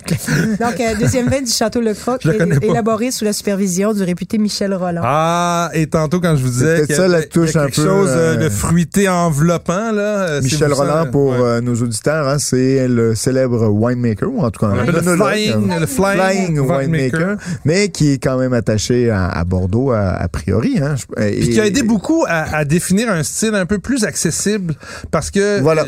Donc, 0.60 0.82
euh, 0.82 0.96
deuxième 1.00 1.30
vin 1.30 1.40
du 1.42 1.50
château 1.50 1.80
Le 1.80 1.94
Croc, 1.94 2.26
le 2.26 2.62
élaboré 2.62 3.10
sous 3.12 3.24
la 3.24 3.32
supervision 3.32 3.94
du 3.94 4.04
réputé 4.04 4.38
Michel 4.38 4.74
Roland. 4.74 5.00
Ah, 5.02 5.70
et 5.74 5.88
tantôt, 5.88 6.20
quand 6.20 6.36
je 6.36 6.44
vous 6.44 6.50
disais 6.50 6.86
ça, 6.88 7.08
la 7.08 7.24
touche 7.24 7.54
y 7.54 7.58
a 7.58 7.62
un 7.62 7.66
quelque 7.68 7.76
peu, 7.78 7.88
chose 7.88 8.10
euh, 8.10 8.34
euh, 8.34 8.36
de 8.36 8.50
fruité 8.50 9.08
enveloppant, 9.08 9.94
là. 9.94 10.28
euh, 10.28 10.42
Michel 10.42 10.74
Roland, 10.74 11.06
pour 11.10 11.30
ouais. 11.32 11.38
euh, 11.40 11.62
nos 11.62 11.74
auditeurs, 11.74 12.28
hein, 12.28 12.38
c'est 12.38 12.86
le 12.90 13.16
célèbre 13.16 13.70
winemaker, 13.70 14.30
ou 14.30 14.42
en 14.42 14.52
tout 14.52 14.60
cas 14.60 14.76
le 14.76 14.92
monologue, 14.92 15.30
flying, 15.30 15.80
le 15.80 15.86
flying 15.86 16.60
winemaker. 16.60 16.78
winemaker, 16.80 17.38
mais 17.64 17.88
qui 17.92 18.12
est 18.12 18.18
quand 18.22 18.38
même 18.38 18.52
attaché 18.52 19.10
à, 19.10 19.30
à 19.30 19.46
Bordeaux 19.46 19.92
a, 19.92 20.10
a 20.10 20.28
priori. 20.28 20.80
Hein, 20.82 20.96
Je- 20.98 21.06
Puis 21.40 21.50
qui 21.52 21.62
a 21.62 21.64
et- 21.64 21.68
aidé 21.70 21.82
beaucoup 21.84 22.26
à, 22.28 22.58
à 22.58 22.66
définir 22.66 23.10
un 23.10 23.24
style 23.24 23.56
un 23.56 23.66
peu 23.66 23.80
plus 23.80 24.04
accessible 24.04 24.76
parce 25.12 25.32
que 25.32 25.62
Voilà. 25.62 25.86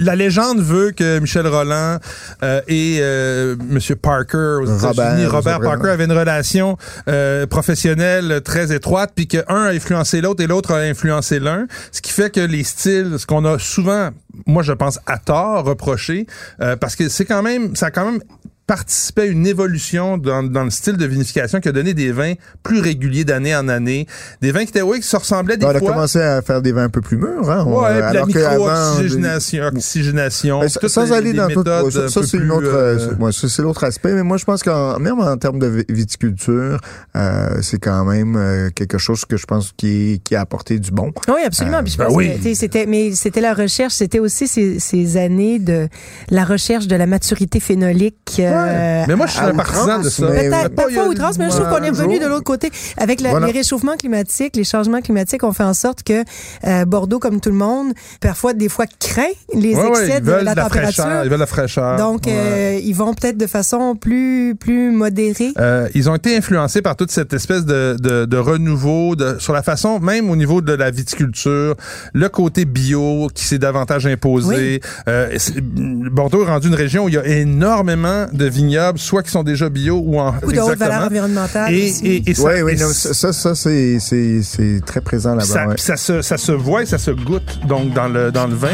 la 0.00 0.16
légende 0.16 0.37
veut 0.58 0.92
que 0.92 1.18
Michel 1.18 1.46
Roland 1.46 1.98
euh, 2.42 2.60
et 2.68 2.98
euh, 3.00 3.56
Monsieur 3.68 3.96
Parker 3.96 4.60
aux 4.62 4.66
Robert, 4.66 4.92
États-Unis, 4.92 5.26
Robert. 5.26 5.60
Parker 5.60 5.88
avaient 5.88 6.04
une 6.04 6.12
relation 6.12 6.76
euh, 7.08 7.46
professionnelle 7.46 8.40
très 8.44 8.72
étroite 8.72 9.12
puis 9.14 9.26
que 9.26 9.38
un 9.48 9.64
a 9.64 9.70
influencé 9.70 10.20
l'autre 10.20 10.42
et 10.42 10.46
l'autre 10.46 10.72
a 10.72 10.78
influencé 10.78 11.40
l'un, 11.40 11.66
ce 11.92 12.00
qui 12.00 12.12
fait 12.12 12.30
que 12.30 12.40
les 12.40 12.64
styles, 12.64 13.16
ce 13.18 13.26
qu'on 13.26 13.44
a 13.44 13.58
souvent, 13.58 14.10
moi 14.46 14.62
je 14.62 14.72
pense 14.72 15.00
à 15.06 15.18
tort 15.18 15.64
reproché, 15.64 16.26
euh, 16.60 16.76
parce 16.76 16.96
que 16.96 17.08
c'est 17.08 17.24
quand 17.24 17.42
même, 17.42 17.74
ça 17.76 17.86
a 17.86 17.90
quand 17.90 18.04
même 18.04 18.20
participé 18.68 19.22
à 19.22 19.24
une 19.24 19.46
évolution 19.46 20.18
dans, 20.18 20.42
dans 20.42 20.62
le 20.62 20.70
style 20.70 20.96
de 20.98 21.06
vinification 21.06 21.58
qui 21.58 21.68
a 21.68 21.72
donné 21.72 21.94
des 21.94 22.12
vins 22.12 22.34
plus 22.62 22.80
réguliers 22.80 23.24
d'année 23.24 23.56
en 23.56 23.66
année. 23.68 24.06
Des 24.42 24.52
vins 24.52 24.60
qui 24.64 24.68
étaient, 24.68 24.82
oui, 24.82 25.00
qui 25.00 25.06
se 25.08 25.16
ressemblaient 25.16 25.56
des 25.56 25.64
on 25.66 25.70
a 25.70 25.78
fois. 25.78 25.92
commencé 25.92 26.20
à 26.20 26.42
faire 26.42 26.60
des 26.62 26.72
vins 26.72 26.84
un 26.84 26.88
peu 26.90 27.00
plus 27.00 27.16
mûrs. 27.16 27.50
Hein, 27.50 27.64
on- 27.66 27.80
Ouais, 27.80 27.90
puis 27.92 28.00
la 28.00 28.08
alors 28.08 28.28
qu'avant, 28.28 28.94
micro-oxygénation, 28.98 29.64
oxygénation, 29.66 30.60
Ben, 30.60 30.68
sans 30.68 31.12
aller 31.12 31.32
dans 31.32 31.48
tout, 31.48 31.64
ça, 31.64 31.78
un 31.80 31.90
ça, 32.08 32.20
peu 32.20 32.26
c'est 32.26 32.36
une 32.36 32.42
plus, 32.44 32.52
autre, 32.52 32.66
euh, 32.74 32.98
euh, 32.98 33.14
ouais, 33.24 33.32
ça, 33.32 33.48
c'est 33.48 33.62
l'autre 33.62 33.84
aspect. 33.84 34.12
Mais 34.12 34.22
moi, 34.22 34.36
je 34.36 34.44
pense 34.44 34.62
qu'en 34.62 34.98
même 34.98 35.18
en 35.18 35.36
termes 35.38 35.58
de 35.58 35.66
vi- 35.68 35.84
viticulture, 35.92 36.78
euh, 37.16 37.48
c'est 37.62 37.78
quand 37.78 38.04
même 38.04 38.36
euh, 38.36 38.68
quelque 38.74 38.98
chose 38.98 39.24
que 39.24 39.36
je 39.38 39.46
pense 39.46 39.72
qui, 39.76 40.20
qui 40.22 40.36
a 40.36 40.42
apporté 40.42 40.78
du 40.78 40.90
bon. 40.90 41.10
Oui, 41.28 41.40
absolument. 41.44 41.82
Puis 41.82 41.92
je 41.94 41.98
ben 41.98 42.06
pense 42.06 42.14
oui. 42.16 42.32
que, 42.32 42.36
tu 42.36 42.42
sais, 42.42 42.54
c'était, 42.54 42.84
mais 42.86 43.12
c'était 43.14 43.40
la 43.40 43.54
recherche, 43.54 43.94
c'était 43.94 44.18
aussi 44.18 44.46
ces, 44.46 44.78
ces 44.78 45.16
années 45.16 45.58
de 45.58 45.88
la 46.30 46.44
recherche 46.44 46.86
de 46.86 46.96
la 46.96 47.06
maturité 47.06 47.60
phénolique. 47.60 48.40
Euh, 48.66 49.04
Mais 49.08 49.16
moi, 49.16 49.26
je 49.26 49.32
suis 49.32 49.40
un 49.40 49.54
partisan 49.54 50.00
de 50.00 50.08
ça. 50.08 50.26
mais- 50.30 50.48
Peut-être 50.48 50.74
Pas, 50.74 50.86
outrance, 51.08 51.38
mais 51.38 51.46
je 51.50 51.56
trouve 51.56 51.68
qu'on 51.68 51.82
est 51.82 51.90
revenu 51.90 52.18
de 52.18 52.26
l'autre 52.26 52.44
côté. 52.44 52.70
Avec 52.96 53.20
la- 53.20 53.30
Voilà. 53.30 53.46
les 53.46 53.52
réchauffements 53.52 53.96
climatiques, 53.96 54.56
les 54.56 54.64
changements 54.64 55.00
climatiques 55.00 55.42
ont 55.44 55.52
fait 55.52 55.62
en 55.64 55.74
sorte 55.74 56.02
que 56.02 56.24
euh, 56.66 56.84
Bordeaux, 56.84 57.18
comme 57.18 57.40
tout 57.40 57.50
le 57.50 57.56
monde, 57.56 57.92
parfois, 58.20 58.52
des 58.54 58.68
fois, 58.68 58.86
craint 58.98 59.22
les 59.54 59.74
Ouais, 59.74 59.82
ouais, 59.82 59.88
excès 59.88 60.14
ils 60.18 60.20
de 60.24 60.30
veulent 60.30 60.44
la, 60.44 60.52
de 60.52 60.56
la 60.56 60.62
température. 60.64 61.04
fraîcheur. 61.04 61.24
Ils 61.24 61.30
veulent 61.30 61.40
la 61.40 61.46
fraîcheur. 61.46 61.96
Donc, 61.96 62.26
Ouais. 62.26 62.32
euh, 62.34 62.80
ils 62.82 62.94
vont 62.94 63.14
peut-être 63.14 63.36
de 63.36 63.46
façon 63.46 63.94
plus, 63.96 64.54
plus 64.58 64.90
modérée. 64.90 65.52
Euh, 65.58 65.88
ils 65.94 66.08
ont 66.10 66.14
été 66.14 66.36
influencés 66.36 66.82
par 66.82 66.96
toute 66.96 67.10
cette 67.10 67.32
espèce 67.32 67.64
de, 67.64 67.96
de, 68.00 68.24
de 68.24 68.36
renouveau 68.36 69.16
de, 69.16 69.36
sur 69.38 69.52
la 69.52 69.62
façon, 69.62 70.00
même 70.00 70.30
au 70.30 70.36
niveau 70.36 70.60
de 70.60 70.72
la 70.72 70.90
viticulture, 70.90 71.74
le 72.12 72.28
côté 72.28 72.64
bio 72.64 73.28
qui 73.34 73.44
s'est 73.44 73.58
davantage 73.58 74.06
imposé. 74.06 74.80
Euh, 75.08 75.30
c'est- 75.38 75.60
Bordeaux 75.60 76.42
est 76.44 76.48
rendu 76.48 76.68
une 76.68 76.74
région 76.74 77.04
où 77.04 77.08
il 77.08 77.14
y 77.14 77.18
a 77.18 77.26
énormément 77.26 78.26
de 78.32 78.46
vignobles, 78.48 78.98
soit 78.98 79.22
qui 79.22 79.30
sont 79.30 79.42
déjà 79.42 79.68
bio 79.68 80.00
ou 80.04 80.18
en 80.18 80.32
Beaucoup 80.32 80.52
de 80.52 80.60
haute 80.60 80.78
valeur 80.78 81.04
environnementale. 81.04 81.74
Et, 81.74 81.90
aussi. 81.90 82.06
et, 82.06 82.30
et 82.30 82.34
ça, 82.34 82.44
Oui, 82.44 82.62
oui, 82.62 82.72
et 82.72 82.76
non, 82.76 82.88
ça, 82.92 83.32
ça, 83.32 83.54
c'est, 83.54 83.98
c'est, 84.00 84.42
c'est 84.42 84.80
très 84.84 85.00
présent 85.00 85.30
là-bas. 85.30 85.44
ça, 85.44 85.66
ouais. 85.66 85.74
puis 85.74 85.82
ça 85.82 85.96
se, 85.96 86.22
ça 86.22 86.36
se 86.36 86.52
voit 86.52 86.82
et 86.82 86.86
ça 86.86 86.98
se 86.98 87.10
goûte 87.10 87.60
donc 87.66 87.92
dans 87.94 88.08
le, 88.08 88.30
dans 88.32 88.46
le 88.46 88.54
vin. 88.54 88.68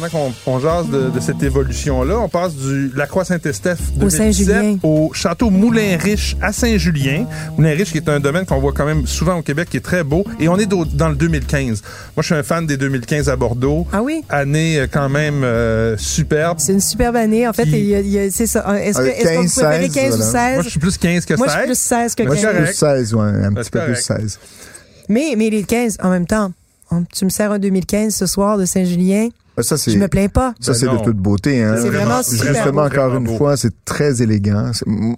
Pendant 0.00 0.32
qu'on 0.44 0.52
on 0.54 0.58
jase 0.60 0.88
de, 0.88 1.10
de 1.10 1.20
cette 1.20 1.42
évolution-là, 1.42 2.18
on 2.20 2.28
passe 2.28 2.54
du 2.54 2.90
la 2.96 3.06
Croix 3.06 3.24
Saint-Estèphe 3.24 3.80
Au 3.96 4.00
2017 4.00 4.46
Saint-Julien. 4.46 4.78
au 4.82 5.12
château 5.12 5.50
Moulin-Riche 5.50 6.36
à 6.40 6.52
Saint-Julien. 6.52 7.26
Moulin-Riche 7.58 7.92
qui 7.92 7.98
est 7.98 8.08
un 8.08 8.18
domaine 8.20 8.46
qu'on 8.46 8.60
voit 8.60 8.72
quand 8.72 8.86
même 8.86 9.06
souvent 9.06 9.36
au 9.36 9.42
Québec 9.42 9.68
qui 9.70 9.76
est 9.76 9.80
très 9.84 10.02
beau. 10.02 10.24
Et 10.38 10.48
on 10.48 10.56
est 10.58 10.66
dans 10.66 11.08
le 11.08 11.14
2015. 11.16 11.82
Moi, 12.16 12.22
je 12.22 12.22
suis 12.22 12.34
un 12.34 12.42
fan 12.42 12.66
des 12.66 12.76
2015 12.78 13.28
à 13.28 13.36
Bordeaux. 13.36 13.86
Ah 13.92 14.02
oui? 14.02 14.22
Année 14.30 14.78
euh, 14.78 14.86
quand 14.90 15.08
même 15.10 15.44
euh, 15.44 15.96
superbe. 15.98 16.58
C'est 16.60 16.72
une 16.72 16.80
superbe 16.80 17.16
année. 17.16 17.46
En 17.46 17.52
fait, 17.52 17.64
Puis- 17.64 17.72
il 17.80 17.86
y 17.86 17.94
a- 17.94 18.00
il 18.00 18.08
y 18.10 18.18
a- 18.18 18.30
c'est 18.30 18.46
ça. 18.46 18.64
Est-ce 18.80 18.98
que, 18.98 19.04
qu'on 19.04 19.22
15, 19.42 19.46
vous 19.54 19.60
préférez 19.60 19.82
16, 19.88 19.94
15 19.94 20.14
ou 20.14 20.16
voilà. 20.16 20.32
16? 20.32 20.54
Moi, 20.54 20.62
je 20.62 20.68
suis 20.70 20.80
plus 20.80 20.98
15 20.98 21.24
que 21.26 21.34
Moi, 21.34 21.46
je 21.46 21.52
16. 21.52 21.58
suis 21.60 21.66
plus 21.66 21.78
16 21.78 22.14
que 22.14 22.22
Moi, 22.22 22.34
je 22.36 22.40
15. 22.42 22.54
suis 22.54 22.64
Plus 22.64 22.74
16, 22.74 23.14
ouais, 23.14 23.22
un 23.44 23.52
petit 23.52 23.70
peu 23.70 23.80
plus 23.80 24.02
correct. 24.06 24.22
16. 24.22 24.38
Mais, 25.08 25.34
mais 25.36 25.50
les 25.50 25.62
15, 25.64 25.96
en 26.02 26.10
même 26.10 26.26
temps, 26.26 26.52
tu 27.14 27.24
me 27.24 27.30
sers 27.30 27.52
un 27.52 27.58
2015 27.58 28.14
ce 28.14 28.26
soir 28.26 28.58
de 28.58 28.64
Saint-Julien, 28.64 29.28
Ça, 29.62 29.76
c'est, 29.76 29.90
je 29.92 29.98
me 29.98 30.08
plains 30.08 30.28
pas. 30.28 30.54
ça, 30.60 30.72
Ben 30.72 30.78
c'est 30.78 30.86
de 30.88 31.04
toute 31.04 31.16
beauté, 31.16 31.62
hein. 31.62 31.76
C'est 31.80 31.88
vraiment 31.90 32.22
super 32.22 32.54
Justement, 32.54 32.72
beau. 32.72 32.86
encore 32.86 33.08
Vraiment 33.10 33.18
une 33.18 33.24
beau. 33.32 33.36
fois, 33.38 33.56
c'est 33.56 33.84
très 33.84 34.22
élégant. 34.22 34.70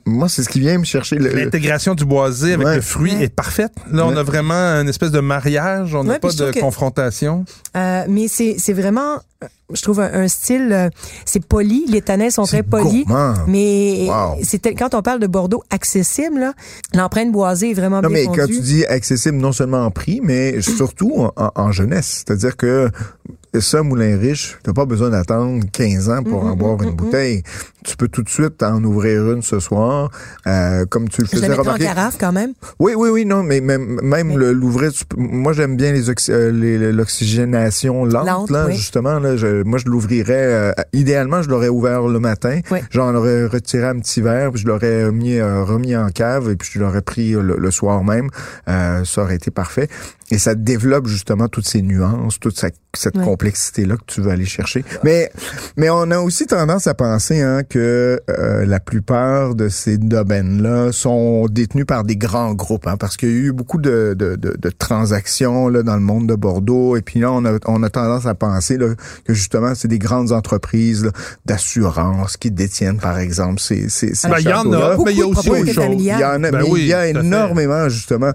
Moi, 0.07 0.29
c'est 0.29 0.43
ce 0.43 0.49
qui 0.49 0.61
vient 0.61 0.79
me 0.79 0.85
chercher 0.85 1.17
le, 1.17 1.31
L'intégration 1.31 1.95
du 1.95 2.05
boisé 2.05 2.55
avec 2.55 2.67
Ouais. 2.67 2.77
le 2.77 2.81
fruit 2.83 3.15
Ouais. 3.15 3.25
est 3.25 3.35
parfaite. 3.35 3.73
Là, 3.91 4.07
on 4.07 4.17
a 4.17 4.23
vraiment 4.23 4.55
une 4.81 4.89
espèce 4.89 5.11
de 5.11 5.21
mariage. 5.21 5.95
On 5.95 6.05
n'a 6.05 6.15
Ouais, 6.15 6.19
pas 6.19 6.33
de 6.33 6.51
que- 6.51 6.61
confrontation. 6.61 7.45
Euh, 7.77 8.05
mais 8.09 8.29
c'est 8.29 8.57
c'est 8.59 8.73
vraiment, 8.73 9.21
je 9.73 9.83
trouve, 9.83 10.01
un, 10.01 10.13
un 10.13 10.29
style, 10.29 10.69
euh, 10.73 10.89
c'est 11.25 11.45
poli. 11.45 11.85
Les 11.89 12.03
tanins 12.03 12.31
sont 12.31 12.45
très 12.45 12.63
polis. 12.63 13.05
gourmand. 13.07 13.35
Mais 13.47 14.07
Wow. 14.09 14.39
c'était 14.43 14.75
quand 14.75 14.95
on 14.95 15.03
parle 15.03 15.21
de 15.21 15.27
Bordeaux 15.27 15.63
accessible, 15.71 16.53
l'empreinte 16.95 17.33
boisée 17.33 17.71
est 17.71 17.75
vraiment 17.75 18.01
Non, 18.03 18.09
bien 18.09 18.29
mais 18.31 18.37
quand 18.37 18.47
tu 18.47 18.61
dis 18.61 18.85
accessible 18.87 19.37
non 19.39 19.53
seulement 19.53 19.85
en 19.85 19.91
prix, 19.91 20.21
mais 20.23 20.61
surtout 20.61 21.29
en 21.37 21.73
jeunesse. 21.73 22.25
C'est-à-dire 22.27 22.57
que 22.57 22.91
ça, 23.61 23.83
Moulin 23.83 24.17
Riche, 24.19 24.59
t'as 24.63 24.73
pas 24.73 24.87
besoin 24.87 25.11
d'attendre 25.11 25.63
15 25.73 26.09
ans 26.09 26.23
pour 26.23 26.45
en 26.45 26.55
Mm, 26.55 26.59
boire 26.59 26.79
mm, 26.79 26.85
une 26.85 26.91
mm, 26.91 26.97
bouteille. 26.97 27.43
Tu 27.85 27.97
peux 27.97 28.09
tout 28.09 28.23
de 28.23 28.29
suite 28.29 28.63
en 28.63 28.83
ouvrir 28.85 29.31
une 29.33 29.43
ce 29.43 29.59
soir, 29.61 30.11
euh, 30.47 30.87
comme 30.87 31.09
tu 31.09 31.21
le 31.23 31.27
Je 31.27 31.33
faisais 31.37 31.53
en 31.53 31.57
remarquer. 31.57 31.85
carafe 31.85 32.17
quand 32.19 32.33
même. 32.33 32.53
Oui, 32.79 32.93
oui, 32.97 33.11
oui, 33.11 33.25
non, 33.27 33.43
mais 33.43 33.61
même, 33.61 33.99
même 34.03 34.29
Mais- 34.37 34.53
l'ouvrir, 34.53 34.93
moi 35.17 35.53
j'aime 35.53 35.77
bien 35.77 35.93
les, 35.93 36.09
euh, 36.31 36.51
les- 36.53 36.93
l'oxygénation 36.93 38.05
lente, 38.05 38.27
Lente, 38.27 38.51
là, 38.51 38.67
oui. 38.69 38.77
justement. 38.77 39.19
Là, 39.19 39.37
je- 39.37 39.63
moi, 39.65 39.79
je 39.79 39.87
l'ouvrirais. 39.89 40.33
euh, 40.33 40.73
idéalement, 40.93 41.43
je 41.43 41.49
l'aurais 41.49 41.69
ouvert 41.69 42.03
le 42.03 42.19
matin. 42.21 42.61
Oui. 42.71 42.79
J'en 42.91 43.15
aurais 43.15 43.47
retiré 43.47 43.87
un 43.87 43.99
petit 43.99 44.21
verre, 44.21 44.51
puis 44.53 44.63
je 44.63 44.67
l'aurais 44.67 45.11
mis 45.13 45.39
euh, 45.39 45.65
remis 45.65 45.97
en 45.97 46.09
cave, 46.09 46.51
et 46.51 46.57
puis 46.57 46.71
je 46.73 46.79
l'aurais 46.79 47.03
pris 47.03 47.33
le, 47.33 47.57
le 47.59 47.71
soir 47.71 48.05
même. 48.05 48.29
Euh, 48.69 49.05
ça 49.05 49.23
aurait 49.23 49.37
été 49.37 49.51
parfait. 49.51 49.89
Et 50.33 50.39
ça 50.39 50.55
développe 50.57 51.07
justement 51.07 51.47
toutes 51.47 51.69
ces 51.69 51.83
nuances, 51.83 52.41
toute 52.41 52.59
sa- 52.59 52.71
cette 52.95 53.19
complexité-là 53.21 53.97
que 53.97 54.03
tu 54.07 54.21
veux 54.21 54.31
aller 54.31 54.45
chercher. 54.45 54.85
Mais, 55.05 55.31
mais 55.77 55.89
on 55.91 56.11
a 56.11 56.19
aussi 56.19 56.47
tendance 56.47 56.87
à 56.87 56.95
penser 56.95 57.41
hein, 57.41 57.63
que 57.63 58.21
euh, 58.29 58.67
la 58.67 58.81
plupart 58.81 59.55
de 59.55 59.69
ces 59.69 59.97
domaines-là 59.99 60.91
sont 60.93 61.47
détenus 61.51 61.87
par 61.87 62.03
des 62.05 62.17
grands 62.17 62.53
groupes, 62.55 62.87
hein, 62.87 62.97
parce 62.99 63.17
qu'il 63.17 63.29
y 63.31 63.33
a 63.33 63.37
eu 63.37 63.53
beaucoup 63.53 63.79
de, 63.81 64.15
de, 64.19 64.37
de, 64.37 64.57
de 64.59 64.71
transactions 64.71 65.69
là, 65.69 65.83
dans 65.83 65.95
le 65.97 66.03
monde 66.03 66.27
de 66.29 66.35
Bordeaux. 66.35 66.97
Et 66.97 67.03
puis 67.03 67.21
là, 67.21 67.31
on 67.33 67.45
a, 67.45 67.59
on 67.67 67.83
a 67.83 67.89
tendance 67.91 68.27
à 68.27 68.35
penser 68.35 68.77
là, 68.79 68.89
que 69.25 69.33
justement, 69.35 69.75
c'est 69.75 69.89
des 69.89 69.99
grandes 69.99 70.33
entreprises 70.33 71.05
là, 71.05 71.13
d'assurance 71.47 72.37
qui 72.37 72.51
détiennent, 72.51 72.99
par 73.01 73.19
exemple, 73.19 73.61
ces, 73.61 73.89
ces, 73.89 74.15
ces 74.15 74.29
Ben, 74.29 74.37
il 74.39 74.49
y 74.49 74.53
en 74.53 74.73
a, 74.73 74.97
mais 75.05 75.13
il 75.13 75.19
y 75.19 75.23
a 75.23 75.27
aussi 75.27 75.51
autre 75.51 75.73
chose. 75.73 75.95
Il 75.99 76.05
y 76.05 76.13
en 76.13 76.43
a, 76.45 76.51
Ben 76.51 76.63
mais 76.63 76.71
oui, 76.71 76.81
il 76.83 76.87
y 76.89 76.95
a 76.95 77.07
énormément, 77.07 77.89
justement. 77.89 78.33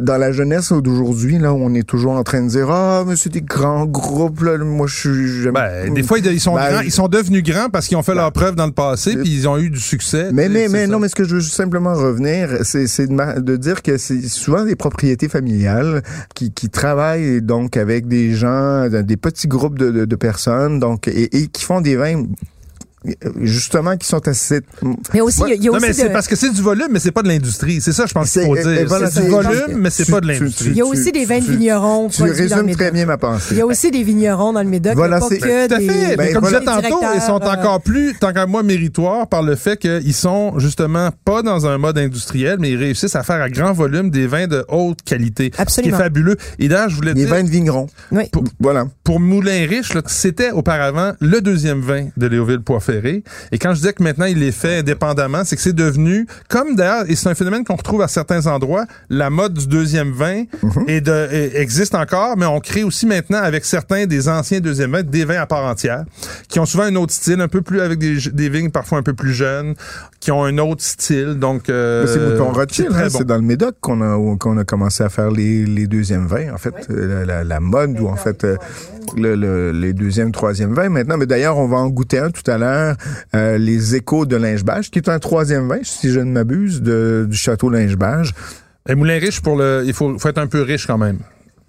Dans 0.00 0.16
la 0.18 0.32
jeunesse 0.32 0.72
d'aujourd'hui, 0.72 1.25
là, 1.38 1.52
on 1.52 1.74
est 1.74 1.82
toujours 1.86 2.12
en 2.12 2.22
train 2.22 2.42
de 2.42 2.48
dire, 2.48 2.70
ah, 2.70 3.04
mais 3.06 3.16
c'est 3.16 3.30
des 3.32 3.42
grands 3.42 3.84
groupes, 3.86 4.42
là. 4.42 4.56
Moi, 4.58 4.86
je 4.86 4.94
suis, 4.96 5.42
j'aime- 5.42 5.54
Ben, 5.54 5.92
des 5.92 6.02
fois, 6.02 6.18
ils 6.18 6.40
sont 6.40 6.54
Ben, 6.54 6.70
grands, 6.70 6.80
ils 6.80 6.92
sont 6.92 7.08
devenus 7.08 7.42
grands 7.42 7.68
parce 7.70 7.86
qu'ils 7.88 7.96
ont 7.96 8.02
fait 8.02 8.12
Ben, 8.12 8.20
leur 8.22 8.32
preuve 8.32 8.54
dans 8.54 8.66
le 8.66 8.72
passé, 8.72 9.16
puis 9.16 9.28
ils 9.34 9.48
ont 9.48 9.58
eu 9.58 9.70
du 9.70 9.80
succès. 9.80 10.30
Mais, 10.32 10.48
mais, 10.48 10.68
mais 10.68 10.86
ça. 10.86 10.92
non, 10.92 10.98
mais 11.00 11.08
ce 11.08 11.14
que 11.14 11.24
je 11.24 11.34
veux 11.36 11.40
simplement 11.40 11.94
revenir, 11.94 12.48
c'est, 12.62 12.86
de, 13.06 13.40
de 13.40 13.56
dire 13.56 13.82
que 13.82 13.98
c'est 13.98 14.22
souvent 14.28 14.64
des 14.64 14.76
propriétés 14.76 15.28
familiales 15.28 16.02
qui, 16.34 16.52
qui 16.52 16.70
travaillent 16.70 17.42
donc 17.42 17.76
avec 17.76 18.06
des 18.08 18.32
gens, 18.34 18.88
des 18.88 19.16
petits 19.16 19.48
groupes 19.48 19.78
de, 19.78 19.90
de, 19.90 20.04
de 20.04 20.16
personnes, 20.16 20.78
donc, 20.80 21.08
et, 21.08 21.36
et 21.36 21.46
qui 21.48 21.64
font 21.64 21.80
des 21.80 21.96
vins, 21.96 22.24
justement, 23.42 23.96
qui 23.96 24.06
sont 24.06 24.26
assez, 24.28 24.60
Mais 25.14 25.20
aussi, 25.20 25.40
il 25.46 25.48
y 25.48 25.52
a- 25.52 25.54
il 25.54 25.62
y 25.64 25.68
a 25.68 25.70
Non, 25.70 25.76
aussi 25.78 25.86
mais 25.86 25.92
c'est 25.92 26.08
de- 26.08 26.12
parce 26.12 26.26
que 26.28 26.36
c'est 26.36 26.50
du 26.50 26.62
volume, 26.62 26.88
mais 26.90 26.98
c'est 26.98 27.10
pas 27.12 27.22
de 27.22 27.28
l'industrie. 27.28 27.80
C'est 27.80 27.92
ça, 27.92 28.06
je 28.06 28.12
pense 28.12 28.30
qu'il 28.30 28.42
C'est- 28.42 28.46
faut 28.46 28.56
et- 28.56 28.62
dire. 28.62 29.08
c'est 29.10 29.22
du 29.24 29.28
volume, 29.30 29.78
mais 29.78 29.90
c'est 29.90 30.10
pas 30.10 30.20
de 30.20 30.26
l'industrie. 30.28 30.70
il 30.70 30.76
y 30.76 30.80
a 30.80 30.84
tu- 30.84 30.90
aussi 30.90 31.12
des 31.12 31.24
vins 31.24 31.38
de 31.38 31.44
vignerons 31.44 32.08
tu 32.08 32.22
résumes 32.22 32.70
très 32.76 32.90
bien 32.90 33.06
ma 33.06 33.18
pensée. 33.18 33.48
Il 33.54 33.58
y 33.58 33.60
a 33.60 33.66
aussi 33.66 33.90
des 33.90 34.02
vignerons 34.02 34.52
dans 34.52 34.62
le 34.62 34.68
Médoc. 34.68 34.94
Voilà, 34.94 35.20
c'est- 35.20 35.38
Tout 35.38 35.46
à 35.74 35.78
des, 35.78 35.86
fait. 35.86 36.16
Ben, 36.16 36.26
Mais 36.26 36.32
comme 36.32 36.42
voilà. 36.42 36.58
je 36.60 36.64
disais 36.64 36.88
tantôt, 36.90 37.04
ils 37.14 37.20
sont 37.20 37.40
euh, 37.42 37.52
encore 37.52 37.80
plus, 37.80 38.14
tant 38.18 38.32
qu'à 38.32 38.46
moi, 38.46 38.62
méritoires 38.62 39.26
par 39.28 39.42
le 39.42 39.54
fait 39.56 39.76
qu'ils 39.78 40.14
sont 40.14 40.58
justement 40.58 41.10
pas 41.24 41.42
dans 41.42 41.66
un 41.66 41.78
mode 41.78 41.98
industriel, 41.98 42.56
mais 42.60 42.70
ils 42.70 42.76
réussissent 42.76 43.16
à 43.16 43.22
faire 43.22 43.40
à 43.40 43.48
grand 43.50 43.72
volume 43.72 44.10
des 44.10 44.26
vins 44.26 44.46
de 44.46 44.64
haute 44.68 45.02
qualité. 45.04 45.50
Absolument. 45.58 45.68
Ce 45.68 45.80
qui 45.82 45.88
est 45.88 46.04
fabuleux. 46.04 46.36
Et 46.58 46.68
d'ailleurs, 46.68 46.88
je 46.88 46.96
voulais 46.96 47.14
Les 47.14 47.20
dire, 47.24 47.28
vins 47.30 47.42
de 47.44 47.50
vignerons. 47.50 47.86
Oui. 48.12 48.24
pour, 48.32 48.44
Voilà. 48.60 48.86
pour 49.04 49.20
Moulin 49.20 49.66
Riche, 49.68 49.94
là, 49.94 50.02
c'était 50.06 50.50
auparavant 50.50 51.12
le 51.20 51.40
deuxième 51.40 51.80
vin 51.80 52.06
de 52.16 52.26
Léoville 52.26 52.60
Et 53.52 53.58
quand 53.58 53.70
je 53.70 53.76
disais 53.76 53.92
que 53.92 54.02
maintenant 54.02 54.26
il 54.26 54.42
est 54.42 54.52
fait 54.52 54.78
indépendamment, 54.78 55.42
c'est 55.44 55.56
que 55.56 55.62
c'est 55.62 55.72
devenu, 55.74 56.26
comme 56.48 56.74
d'ailleurs, 56.76 57.04
et 57.08 57.16
c'est 57.16 57.28
un 57.28 57.34
phénomène 57.34 57.64
qu'on 57.64 57.76
retrouve 57.76 58.02
à 58.02 58.08
certains 58.08 58.46
endroits, 58.46 58.86
la 59.10 59.30
mode 59.30 59.54
du 59.54 59.66
deuxième 59.66 60.12
vin 60.12 60.44
de, 61.00 61.28
est- 61.32 61.56
existe 61.60 61.94
encore, 61.94 62.36
mais 62.36 62.46
on 62.46 62.60
crée 62.60 62.82
aussi 62.84 63.06
maintenant 63.06 63.38
avec 63.42 63.64
certains 63.64 64.06
des 64.06 64.28
anciens 64.28 64.60
deuxième 64.60 64.92
vins 64.92 65.02
des 65.02 65.24
vins 65.24 65.40
à 65.40 65.46
part 65.46 65.64
entière, 65.64 66.04
qui 66.48 66.58
ont 66.60 66.66
souvent 66.66 66.84
un 66.84 66.94
autre 66.96 67.12
style, 67.12 67.40
un 67.40 67.48
peu 67.48 67.62
plus 67.62 67.80
avec 67.80 67.98
des, 67.98 68.16
des 68.32 68.48
vignes 68.48 68.70
parfois 68.70 68.98
un 68.98 69.02
peu 69.02 69.14
plus 69.14 69.32
jeunes, 69.32 69.74
qui 70.20 70.30
ont 70.32 70.44
un 70.44 70.58
autre 70.58 70.82
style. 70.82 71.34
Donc, 71.34 71.68
euh, 71.68 72.06
c'est 72.06 72.18
Mouton 72.18 72.50
c'est 72.52 72.58
Rothschild, 72.58 72.88
hein, 72.94 73.08
bon. 73.10 73.18
c'est 73.18 73.24
dans 73.26 73.36
le 73.36 73.42
Médoc 73.42 73.76
qu'on 73.80 74.00
a 74.02 74.36
qu'on 74.38 74.58
a 74.58 74.64
commencé 74.64 75.02
à 75.04 75.08
faire 75.08 75.30
les, 75.30 75.64
les 75.66 75.86
deuxièmes 75.86 76.26
vins, 76.26 76.52
en 76.54 76.58
fait, 76.58 76.74
Euh, 76.90 77.24
la, 77.24 77.24
la- 77.24 77.44
la 77.44 77.60
mode 77.60 77.98
ou 78.00 78.08
en 78.08 78.16
fait 78.16 78.44
euh, 78.44 78.56
le, 79.16 79.34
le- 79.36 79.72
les 79.72 79.92
deuxièmes, 79.92 80.32
troisième 80.32 80.74
vins. 80.74 80.88
Maintenant, 80.88 81.16
mais 81.16 81.26
d'ailleurs, 81.26 81.58
on 81.58 81.68
va 81.68 81.76
en 81.76 81.88
goûter 81.88 82.18
un 82.18 82.30
tout 82.30 82.48
à 82.50 82.58
l'heure, 82.58 82.96
euh, 83.34 83.58
les 83.58 83.94
échos 83.94 84.26
de 84.26 84.36
Lingebage, 84.36 84.90
qui 84.90 84.98
est 84.98 85.08
un 85.08 85.18
troisième 85.18 85.68
vin, 85.68 85.78
si 85.82 86.10
je 86.10 86.20
ne 86.20 86.30
m'abuse, 86.32 86.82
de- 86.82 87.26
du 87.28 87.36
château 87.36 87.70
Lingebage. 87.70 88.32
Et 88.88 88.94
Moulin 88.94 89.18
riche 89.18 89.40
pour 89.40 89.56
le, 89.56 89.82
il 89.86 89.92
faut, 89.92 90.18
faut 90.18 90.28
être 90.28 90.38
un 90.38 90.46
peu 90.46 90.62
riche 90.62 90.86
quand 90.86 90.98
même 90.98 91.18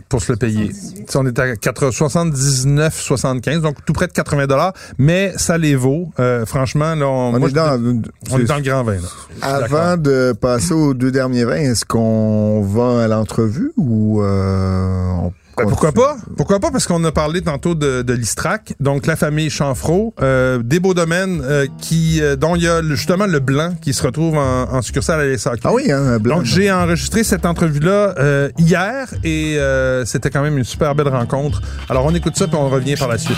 pour 0.10 0.22
se 0.22 0.32
le 0.32 0.38
payer. 0.38 0.72
On 1.16 1.26
est 1.26 1.38
à 1.38 1.56
4, 1.58 1.92
79, 1.92 2.96
75, 2.98 3.62
donc 3.62 3.76
tout 3.86 3.92
près 3.92 4.08
de 4.08 4.14
80 4.14 4.48
dollars, 4.48 4.72
mais 4.98 5.34
ça 5.36 5.58
les 5.58 5.76
vaut. 5.76 6.12
Euh, 6.20 6.46
franchement, 6.46 6.96
là, 6.96 7.08
on, 7.08 7.34
On 7.36 7.40
moi, 7.40 7.48
est 7.48 7.52
je- 7.52 7.56
dans, 7.56 8.02
on 8.32 8.40
est 8.40 8.44
dans 8.46 8.56
le 8.56 8.62
grand 8.62 8.84
vin. 8.84 8.94
Là. 8.96 9.08
Avant 9.42 9.98
de 9.98 10.34
passer 10.40 10.74
aux 10.74 10.94
deux 10.94 11.12
derniers 11.12 11.44
vins, 11.44 11.56
est-ce 11.58 11.84
qu'on 11.84 12.62
va 12.62 13.04
à 13.04 13.08
l'entrevue 13.10 13.72
ou 13.76 14.22
euh, 14.22 15.10
on 15.24 15.34
Ben, 15.58 15.66
pourquoi 15.70 15.92
pas? 15.92 16.18
Pourquoi 16.38 16.60
pas? 16.60 16.70
Parce 16.72 16.86
qu'on 16.86 17.04
a 17.04 17.12
parlé 17.12 17.42
tantôt 17.42 17.74
de, 17.76 18.02
de 18.04 18.14
l'Istrac, 18.14 18.74
donc 18.80 19.08
la 19.08 19.16
famille 19.16 19.50
Chanfro, 19.50 20.14
euh, 20.22 20.60
des 20.64 20.80
beaux 20.80 20.94
domaines 20.94 21.42
euh, 21.44 21.66
qui, 21.82 22.22
euh, 22.22 22.36
dont 22.36 22.56
il 22.56 22.64
y 22.64 22.68
a 22.68 22.82
le- 22.82 22.96
justement 22.96 23.26
le 23.26 23.40
blanc 23.40 23.74
qui 23.82 23.94
se 23.94 24.04
retrouve 24.04 24.38
en, 24.38 24.72
en 24.72 24.82
succursale 24.82 25.20
à 25.22 25.26
l'SAQ. 25.26 25.62
Ah 25.64 25.74
oui, 25.74 25.92
hein, 25.92 26.04
un 26.06 26.20
blanc. 26.20 26.38
Donc 26.38 26.46
j'ai 26.46 26.72
enregistré 26.72 27.24
cette 27.24 27.46
entrevue-là 27.46 28.16
euh, 28.20 28.50
hier 28.60 29.08
et 29.24 29.58
euh, 29.58 30.06
c'était 30.06 30.30
quand 30.30 30.42
même 30.44 30.58
une 30.58 30.64
super 30.64 30.94
belle 30.96 31.08
rencontre. 31.10 31.62
Alors 31.90 32.06
on 32.06 32.14
écoute 32.14 32.38
ça 32.38 32.48
puis 32.48 32.56
on 32.56 32.70
revient 32.70 32.96
par 32.96 33.08
la 33.08 33.18
suite. 33.18 33.38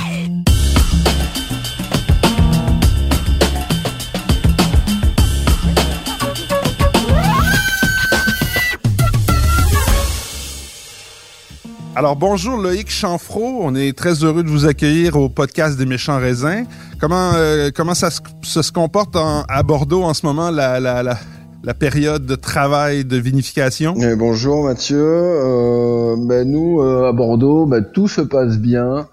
Alors 12.00 12.16
bonjour 12.16 12.56
Loïc 12.56 12.90
Chanfro, 12.90 13.60
on 13.62 13.76
est 13.76 13.92
très 13.92 14.24
heureux 14.24 14.42
de 14.44 14.48
vous 14.48 14.66
accueillir 14.66 15.18
au 15.18 15.28
podcast 15.28 15.78
des 15.78 15.86
méchants 15.86 16.18
raisins. 16.18 16.64
Comment 16.98 17.34
euh, 17.36 17.72
comment 17.76 17.94
ça 17.94 18.10
se, 18.10 18.22
se 18.42 18.72
comporte 18.72 19.18
en- 19.18 19.44
à 19.50 19.64
Bordeaux 19.64 20.04
en 20.04 20.14
ce 20.14 20.26
moment 20.26 20.50
la, 20.50 20.80
la, 20.80 21.04
la, 21.04 21.18
la 21.62 21.74
période 21.74 22.26
de 22.26 22.36
travail 22.36 23.04
de 23.04 23.18
vinification? 23.18 23.96
Eh, 24.02 24.16
bonjour 24.16 24.64
Mathieu. 24.64 25.04
Euh, 25.04 26.16
ben, 26.26 26.50
nous 26.50 26.80
euh, 26.80 27.10
à 27.10 27.12
Bordeaux, 27.12 27.66
ben, 27.66 27.84
tout 27.94 28.08
se 28.08 28.22
passe 28.22 28.58
bien. 28.60 29.10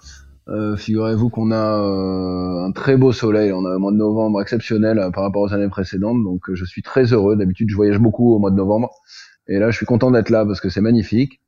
Euh, 0.47 0.77
figurez-vous 0.77 1.27
qu'on 1.29 1.51
a 1.51 1.81
euh, 1.81 2.67
un 2.69 2.71
très 2.71 2.95
beau 2.95 3.11
soleil. 3.11 3.51
On 3.51 3.65
a 3.65 3.75
un 3.75 3.79
mois 3.79 3.91
de 3.91 3.97
novembre 3.97 4.41
exceptionnel 4.41 4.97
euh, 4.97 5.11
par 5.11 5.25
rapport 5.25 5.41
aux 5.41 5.53
années 5.53 5.67
précédentes, 5.67 6.23
donc 6.23 6.39
je 6.53 6.63
suis 6.63 6.83
très 6.83 7.11
heureux. 7.11 7.35
D'habitude, 7.35 7.67
je 7.69 7.75
voyage 7.75 7.99
beaucoup 7.99 8.33
au 8.33 8.39
mois 8.39 8.49
de 8.51 8.55
novembre, 8.55 8.91
et 9.49 9.59
là, 9.59 9.71
je 9.71 9.75
suis 9.75 9.85
content 9.85 10.09
d'être 10.09 10.29
là 10.29 10.45
parce 10.45 10.61
que 10.61 10.69
c'est 10.69 10.79
magnifique. 10.79 11.41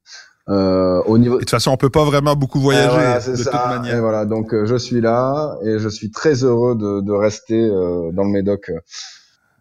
Au 0.49 1.17
niveau. 1.17 1.35
de 1.35 1.39
toute 1.39 1.49
façon, 1.49 1.71
on 1.71 1.77
peut 1.77 1.89
pas 1.89 2.03
vraiment 2.05 2.35
beaucoup 2.35 2.59
voyager 2.59 3.31
de 3.31 3.37
toute 3.37 3.53
manière. 3.53 3.95
Et 3.95 3.99
voilà, 3.99 4.25
donc 4.25 4.53
je 4.53 4.75
suis 4.75 5.01
là 5.01 5.55
et 5.63 5.79
je 5.79 5.89
suis 5.89 6.11
très 6.11 6.43
heureux 6.43 6.75
de, 6.75 7.01
de 7.01 7.11
rester 7.11 7.69
dans 8.13 8.23
le 8.23 8.31
Médoc 8.31 8.71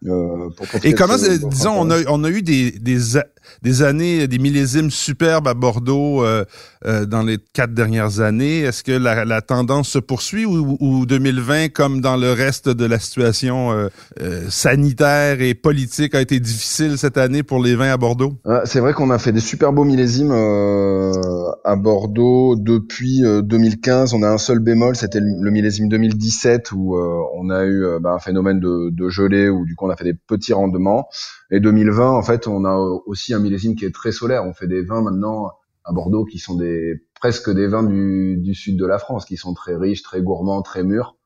euh, 0.07 0.49
et 0.83 0.93
comment, 0.93 1.17
disons, 1.17 1.73
on 1.75 1.89
a, 1.89 1.97
on 2.07 2.23
a 2.23 2.29
eu 2.29 2.41
des, 2.41 2.71
des, 2.71 3.17
des 3.61 3.83
années, 3.83 4.27
des 4.27 4.39
millésimes 4.39 4.91
superbes 4.91 5.47
à 5.47 5.53
Bordeaux 5.53 6.23
euh, 6.23 6.45
euh, 6.85 7.05
dans 7.05 7.23
les 7.23 7.37
quatre 7.53 7.73
dernières 7.73 8.19
années. 8.21 8.59
Est-ce 8.59 8.83
que 8.83 8.91
la, 8.91 9.25
la, 9.25 9.41
tendance 9.41 9.89
se 9.89 9.99
poursuit 9.99 10.45
ou, 10.45 10.77
ou, 10.79 11.05
2020, 11.05 11.69
comme 11.69 12.01
dans 12.01 12.17
le 12.17 12.31
reste 12.31 12.69
de 12.69 12.85
la 12.85 12.99
situation 12.99 13.71
euh, 13.71 14.49
sanitaire 14.49 15.41
et 15.41 15.53
politique, 15.55 16.15
a 16.15 16.21
été 16.21 16.39
difficile 16.39 16.97
cette 16.97 17.17
année 17.17 17.43
pour 17.43 17.61
les 17.63 17.75
vins 17.75 17.91
à 17.91 17.97
Bordeaux? 17.97 18.33
C'est 18.65 18.79
vrai 18.79 18.93
qu'on 18.93 19.09
a 19.09 19.19
fait 19.19 19.31
des 19.31 19.39
super 19.39 19.73
beaux 19.73 19.83
millésimes 19.83 20.31
à 20.31 21.75
Bordeaux 21.75 22.55
depuis 22.55 23.21
2015. 23.21 24.13
On 24.13 24.23
a 24.23 24.29
un 24.29 24.37
seul 24.37 24.59
bémol, 24.59 24.95
c'était 24.95 25.19
le, 25.19 25.51
millésime 25.51 25.89
2017 25.89 26.71
où 26.71 26.97
on 26.97 27.49
a 27.49 27.65
eu 27.65 27.85
bah, 28.01 28.13
un 28.13 28.19
phénomène 28.19 28.59
de, 28.59 28.89
de 28.91 29.09
gelée 29.09 29.49
où 29.49 29.65
du 29.65 29.75
coup 29.75 29.87
on 29.87 29.89
a 29.89 29.95
fait 29.95 30.05
des 30.05 30.13
petits 30.13 30.53
rendements. 30.53 31.07
Et 31.51 31.59
2020, 31.59 32.11
en 32.11 32.21
fait, 32.21 32.47
on 32.47 32.65
a 32.65 32.75
aussi 33.05 33.33
un 33.33 33.39
millésime 33.39 33.75
qui 33.75 33.85
est 33.85 33.93
très 33.93 34.11
solaire. 34.11 34.45
On 34.45 34.53
fait 34.53 34.67
des 34.67 34.83
vins 34.83 35.01
maintenant 35.01 35.51
à 35.83 35.91
Bordeaux 35.91 36.25
qui 36.25 36.37
sont 36.37 36.55
des 36.55 37.01
presque 37.15 37.49
des 37.49 37.67
vins 37.67 37.83
du, 37.83 38.37
du 38.37 38.53
sud 38.53 38.77
de 38.77 38.85
la 38.85 38.99
France, 38.99 39.25
qui 39.25 39.37
sont 39.37 39.53
très 39.53 39.75
riches, 39.75 40.03
très 40.03 40.21
gourmands, 40.21 40.61
très 40.61 40.83
mûrs. 40.83 41.17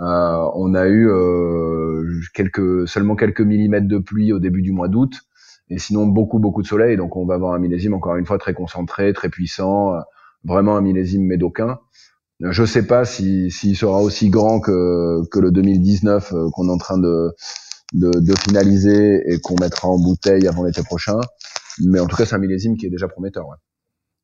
Euh, 0.00 0.48
on 0.54 0.74
a 0.74 0.86
eu 0.86 1.08
euh, 1.08 2.20
quelques 2.34 2.88
seulement 2.88 3.16
quelques 3.16 3.40
millimètres 3.40 3.88
de 3.88 3.98
pluie 3.98 4.32
au 4.32 4.38
début 4.38 4.62
du 4.62 4.72
mois 4.72 4.88
d'août, 4.88 5.12
et 5.70 5.78
sinon 5.78 6.06
beaucoup 6.06 6.38
beaucoup 6.38 6.62
de 6.62 6.66
soleil. 6.66 6.96
Donc 6.96 7.16
on 7.16 7.26
va 7.26 7.34
avoir 7.34 7.54
un 7.54 7.58
millésime 7.58 7.94
encore 7.94 8.16
une 8.16 8.26
fois 8.26 8.38
très 8.38 8.54
concentré, 8.54 9.12
très 9.12 9.28
puissant, 9.28 9.94
vraiment 10.44 10.76
un 10.76 10.80
millésime 10.80 11.24
médocain. 11.24 11.80
Je 12.40 12.64
sais 12.64 12.86
pas 12.86 13.04
s'il 13.04 13.50
si, 13.50 13.74
sera 13.74 14.00
aussi 14.00 14.30
grand 14.30 14.60
que, 14.60 15.26
que 15.30 15.40
le 15.40 15.50
2019 15.50 16.32
euh, 16.32 16.48
qu'on 16.52 16.68
est 16.68 16.72
en 16.72 16.78
train 16.78 16.98
de, 16.98 17.32
de, 17.92 18.10
de 18.10 18.34
finaliser 18.38 19.22
et 19.26 19.40
qu'on 19.40 19.56
mettra 19.60 19.88
en 19.88 19.98
bouteille 19.98 20.46
avant 20.46 20.64
l'été 20.64 20.82
prochain. 20.82 21.18
Mais 21.80 22.00
en 22.00 22.06
tout 22.06 22.16
cas, 22.16 22.24
c'est 22.26 22.34
un 22.34 22.38
millésime 22.38 22.76
qui 22.76 22.86
est 22.86 22.90
déjà 22.90 23.08
prometteur. 23.08 23.46
Ouais. 23.48 23.56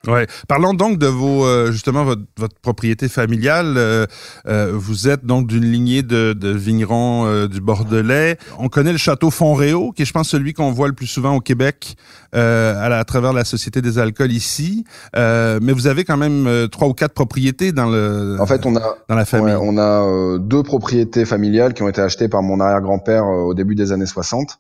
Ouais. 0.07 0.27
Parlons 0.49 0.75
donc 0.75 0.99
de 0.99 1.07
vos 1.07 1.45
euh, 1.45 1.73
justement 1.73 2.05
votre, 2.05 2.23
votre, 2.37 2.55
propriété 2.61 3.09
familiale. 3.09 3.75
Euh, 3.77 4.07
euh, 4.47 4.73
vous 4.75 5.09
êtes 5.09 5.25
donc 5.25 5.47
d'une 5.47 5.65
lignée 5.65 6.03
de, 6.03 6.33
de 6.33 6.51
vignerons 6.51 7.47
du 7.47 7.61
Bordelais. 7.61 8.39
On 8.59 8.69
connaît 8.69 8.93
le 8.93 8.99
château 8.99 9.31
Fontréau, 9.31 9.93
qui 9.93 10.03
est 10.03 10.05
je 10.05 10.13
pense 10.13 10.29
celui 10.29 10.53
qu'on 10.53 10.71
voit 10.71 10.89
le 10.89 10.95
plus 10.95 11.07
souvent 11.07 11.35
au 11.35 11.41
Québec 11.41 11.97
à, 12.33 12.89
la, 12.89 12.99
à, 12.99 13.05
travers 13.05 13.33
la 13.33 13.45
Société 13.45 13.81
des 13.81 13.99
alcools 13.99 14.33
ici. 14.33 14.85
mais 15.15 15.73
vous 15.73 15.87
avez 15.87 16.05
quand 16.05 16.17
même 16.17 16.69
trois 16.71 16.89
ou 16.89 16.95
quatre 16.95 17.15
propriétés 17.15 17.73
dans 17.73 17.87
le. 17.87 18.37
En 18.41 18.47
fait, 18.47 18.65
on 18.67 18.77
a 18.77 18.97
dans 19.09 19.15
la 19.15 19.25
famille. 19.25 19.55
on 19.61 19.79
a 19.79 20.39
deux 20.39 20.63
propriétés 20.63 21.25
familiales 21.25 21.75
qui 21.75 21.83
ont 21.83 21.89
été 21.89 22.01
achetées 22.01 22.29
par 22.29 22.43
mon 22.43 22.61
arrière-grand-père 22.61 23.25
au 23.25 23.55
début 23.55 23.75
des 23.75 23.93
années 23.93 24.07
60. 24.07 24.59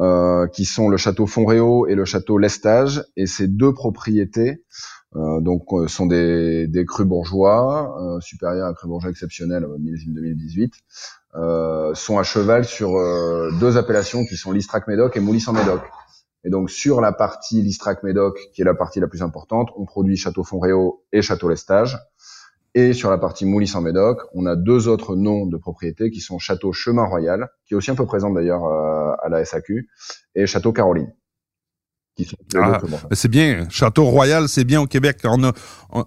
Euh, 0.00 0.48
qui 0.48 0.64
sont 0.64 0.88
le 0.88 0.96
château 0.96 1.24
Fontréau 1.24 1.86
et 1.86 1.94
le 1.94 2.04
château 2.04 2.36
Lestage. 2.36 3.04
Et 3.16 3.26
ces 3.26 3.46
deux 3.46 3.72
propriétés 3.72 4.64
euh, 5.16 5.40
donc 5.40 5.62
euh, 5.72 5.86
sont 5.86 6.06
des, 6.06 6.66
des 6.66 6.84
crus 6.84 7.06
bourgeois 7.06 7.96
euh, 8.02 8.20
supérieurs 8.20 8.66
à 8.66 8.74
crus 8.74 8.88
bourgeois 8.88 9.10
exceptionnels 9.10 9.66
millésime 9.78 10.14
2018. 10.14 10.74
sont 11.94 12.18
à 12.18 12.22
cheval 12.24 12.64
sur 12.64 12.98
deux 13.60 13.76
appellations 13.76 14.24
qui 14.24 14.36
sont 14.36 14.50
l'Istrac 14.50 14.88
Médoc 14.88 15.16
et 15.16 15.20
Moulis 15.20 15.44
en 15.46 15.52
Médoc. 15.52 15.82
Et 16.44 16.50
donc 16.50 16.70
sur 16.70 17.00
la 17.00 17.12
partie 17.12 17.62
l'Istrac 17.62 18.02
Médoc, 18.02 18.38
qui 18.52 18.62
est 18.62 18.64
la 18.64 18.74
partie 18.74 19.00
la 19.00 19.06
plus 19.06 19.22
importante, 19.22 19.70
on 19.76 19.84
produit 19.84 20.16
Château 20.16 20.44
Fontréau 20.44 21.04
et 21.12 21.22
Château 21.22 21.48
Lestage. 21.48 21.98
Et 22.76 22.92
sur 22.92 23.08
la 23.08 23.18
partie 23.18 23.46
Moulis 23.46 23.70
en 23.76 23.80
Médoc, 23.82 24.22
on 24.34 24.46
a 24.46 24.56
deux 24.56 24.88
autres 24.88 25.14
noms 25.14 25.46
de 25.46 25.56
propriétés 25.56 26.10
qui 26.10 26.20
sont 26.20 26.40
Château 26.40 26.72
Chemin 26.72 27.04
Royal, 27.04 27.48
qui 27.66 27.74
est 27.74 27.76
aussi 27.76 27.92
un 27.92 27.94
peu 27.94 28.04
présent 28.04 28.30
d'ailleurs 28.30 28.64
euh, 28.64 29.12
à 29.22 29.28
la 29.28 29.44
SAQ, 29.44 29.88
et 30.34 30.46
Château 30.46 30.72
Caroline. 30.72 31.14
Ah, 32.56 32.80
c'est 33.10 33.28
bien. 33.28 33.66
Château 33.70 34.04
Royal, 34.04 34.48
c'est 34.48 34.62
bien 34.62 34.80
au 34.80 34.86
Québec. 34.86 35.18
On 35.24 35.42
a, 35.42 35.52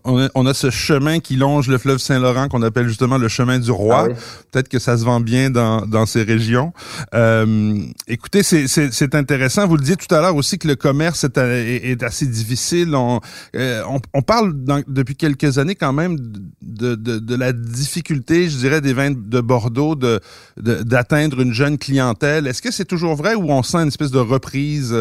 on, 0.06 0.46
a, 0.46 0.54
ce 0.54 0.70
chemin 0.70 1.20
qui 1.20 1.36
longe 1.36 1.68
le 1.68 1.78
fleuve 1.78 1.98
Saint-Laurent 1.98 2.48
qu'on 2.48 2.62
appelle 2.62 2.88
justement 2.88 3.18
le 3.18 3.28
chemin 3.28 3.60
du 3.60 3.72
roi. 3.72 4.08
Ah 4.10 4.14
Peut-être 4.52 4.70
que 4.70 4.80
ça 4.80 4.98
se 4.98 5.04
vend 5.04 5.20
bien 5.20 5.50
dans, 5.50 5.86
dans 5.86 6.06
ces 6.06 6.24
régions. 6.24 6.72
Euh, 7.14 7.78
écoutez, 8.08 8.42
c'est 8.44 9.16
intéressant. 9.16 9.68
Vous 9.68 9.76
le 9.76 9.82
disiez 9.82 9.98
tout 9.98 10.14
à 10.16 10.22
l'heure 10.22 10.36
aussi 10.38 10.58
que 10.58 10.70
le 10.70 10.78
commerce 10.78 11.26
est, 11.26 11.38
est, 11.38 12.04
assez 12.04 12.26
difficile. 12.26 12.96
On, 12.96 13.20
euh, 13.56 13.84
on, 14.14 14.22
parle 14.22 14.54
depuis 14.88 15.18
quelques 15.18 15.58
années 15.58 15.76
quand 15.76 15.94
même 15.94 16.18
de, 16.62 16.96
de, 16.96 17.20
de, 17.20 17.36
la 17.36 17.52
difficulté, 17.52 18.50
je 18.50 18.58
dirais, 18.58 18.80
des 18.80 18.94
vins 18.94 19.12
de 19.12 19.42
Bordeaux 19.42 19.96
de 19.96 20.22
d'atteindre 20.58 21.42
une 21.42 21.54
jeune 21.54 21.78
clientèle. 21.78 22.48
Est-ce 22.48 22.62
que 22.62 22.72
c'est 22.72 22.86
toujours 22.86 23.16
vrai 23.16 23.36
ou 23.36 23.52
on 23.52 23.62
sent 23.62 23.78
une 23.78 23.90
espèce 23.90 24.12
de 24.12 24.20
reprise 24.20 24.96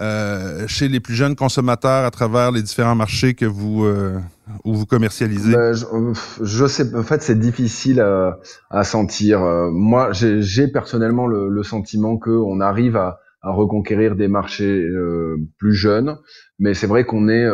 euh, 0.00 0.39
euh, 0.40 0.66
chez 0.66 0.88
les 0.88 1.00
plus 1.00 1.14
jeunes 1.14 1.36
consommateurs 1.36 2.04
à 2.04 2.10
travers 2.10 2.50
les 2.52 2.62
différents 2.62 2.94
marchés 2.94 3.34
que 3.34 3.44
vous 3.44 3.84
euh, 3.84 4.18
où 4.64 4.74
vous 4.74 4.86
commercialisez? 4.86 5.52
Ben, 5.52 5.72
je, 6.42 6.66
sais, 6.66 6.94
en 6.94 7.02
fait, 7.02 7.22
c'est 7.22 7.38
difficile 7.38 8.00
à, 8.00 8.38
à 8.70 8.84
sentir. 8.84 9.42
Euh, 9.42 9.70
moi, 9.70 10.10
j'ai 10.12 10.68
personnellement 10.68 11.26
le, 11.26 11.48
le 11.48 11.62
sentiment 11.62 12.16
que 12.16 12.30
on 12.30 12.60
arrive 12.60 12.96
à, 12.96 13.20
à, 13.42 13.50
reconquérir 13.50 14.16
des 14.16 14.28
marchés 14.28 14.82
euh, 14.82 15.36
plus 15.58 15.74
jeunes, 15.74 16.16
mais 16.58 16.74
c'est 16.74 16.86
vrai 16.86 17.04
qu'on 17.04 17.28
est, 17.28 17.46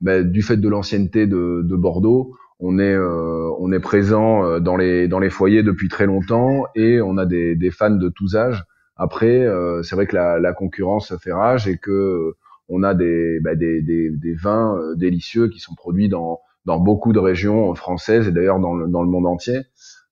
ben, 0.00 0.28
du 0.28 0.42
fait 0.42 0.56
de 0.56 0.68
l'ancienneté 0.68 1.26
de, 1.26 1.62
de, 1.64 1.76
Bordeaux, 1.76 2.34
on 2.60 2.78
est, 2.78 2.96
on 2.96 3.72
est 3.72 3.80
présent 3.80 4.58
dans 4.58 4.76
les 4.76 5.06
dans 5.06 5.20
les 5.20 5.30
foyers 5.30 5.62
depuis 5.62 5.88
très 5.88 6.06
longtemps 6.06 6.64
et 6.74 7.00
on 7.00 7.16
a 7.16 7.24
des, 7.24 7.54
des 7.54 7.70
fans 7.70 7.90
de 7.90 8.08
tous 8.08 8.36
âges. 8.36 8.64
Après, 8.98 9.46
euh, 9.46 9.82
c'est 9.82 9.94
vrai 9.94 10.06
que 10.06 10.16
la, 10.16 10.38
la, 10.38 10.52
concurrence 10.52 11.16
fait 11.18 11.32
rage 11.32 11.68
et 11.68 11.78
que 11.78 11.90
euh, 11.90 12.36
on 12.68 12.82
a 12.82 12.94
des, 12.94 13.40
bah, 13.40 13.54
des, 13.54 13.80
des, 13.80 14.10
des, 14.10 14.34
vins 14.34 14.76
euh, 14.76 14.94
délicieux 14.96 15.48
qui 15.48 15.60
sont 15.60 15.74
produits 15.74 16.08
dans, 16.08 16.40
dans 16.66 16.78
beaucoup 16.78 17.12
de 17.12 17.18
régions 17.20 17.74
françaises 17.74 18.26
et 18.26 18.32
d'ailleurs 18.32 18.58
dans 18.58 18.74
le, 18.74 18.88
dans 18.88 19.02
le 19.02 19.08
monde 19.08 19.26
entier. 19.26 19.60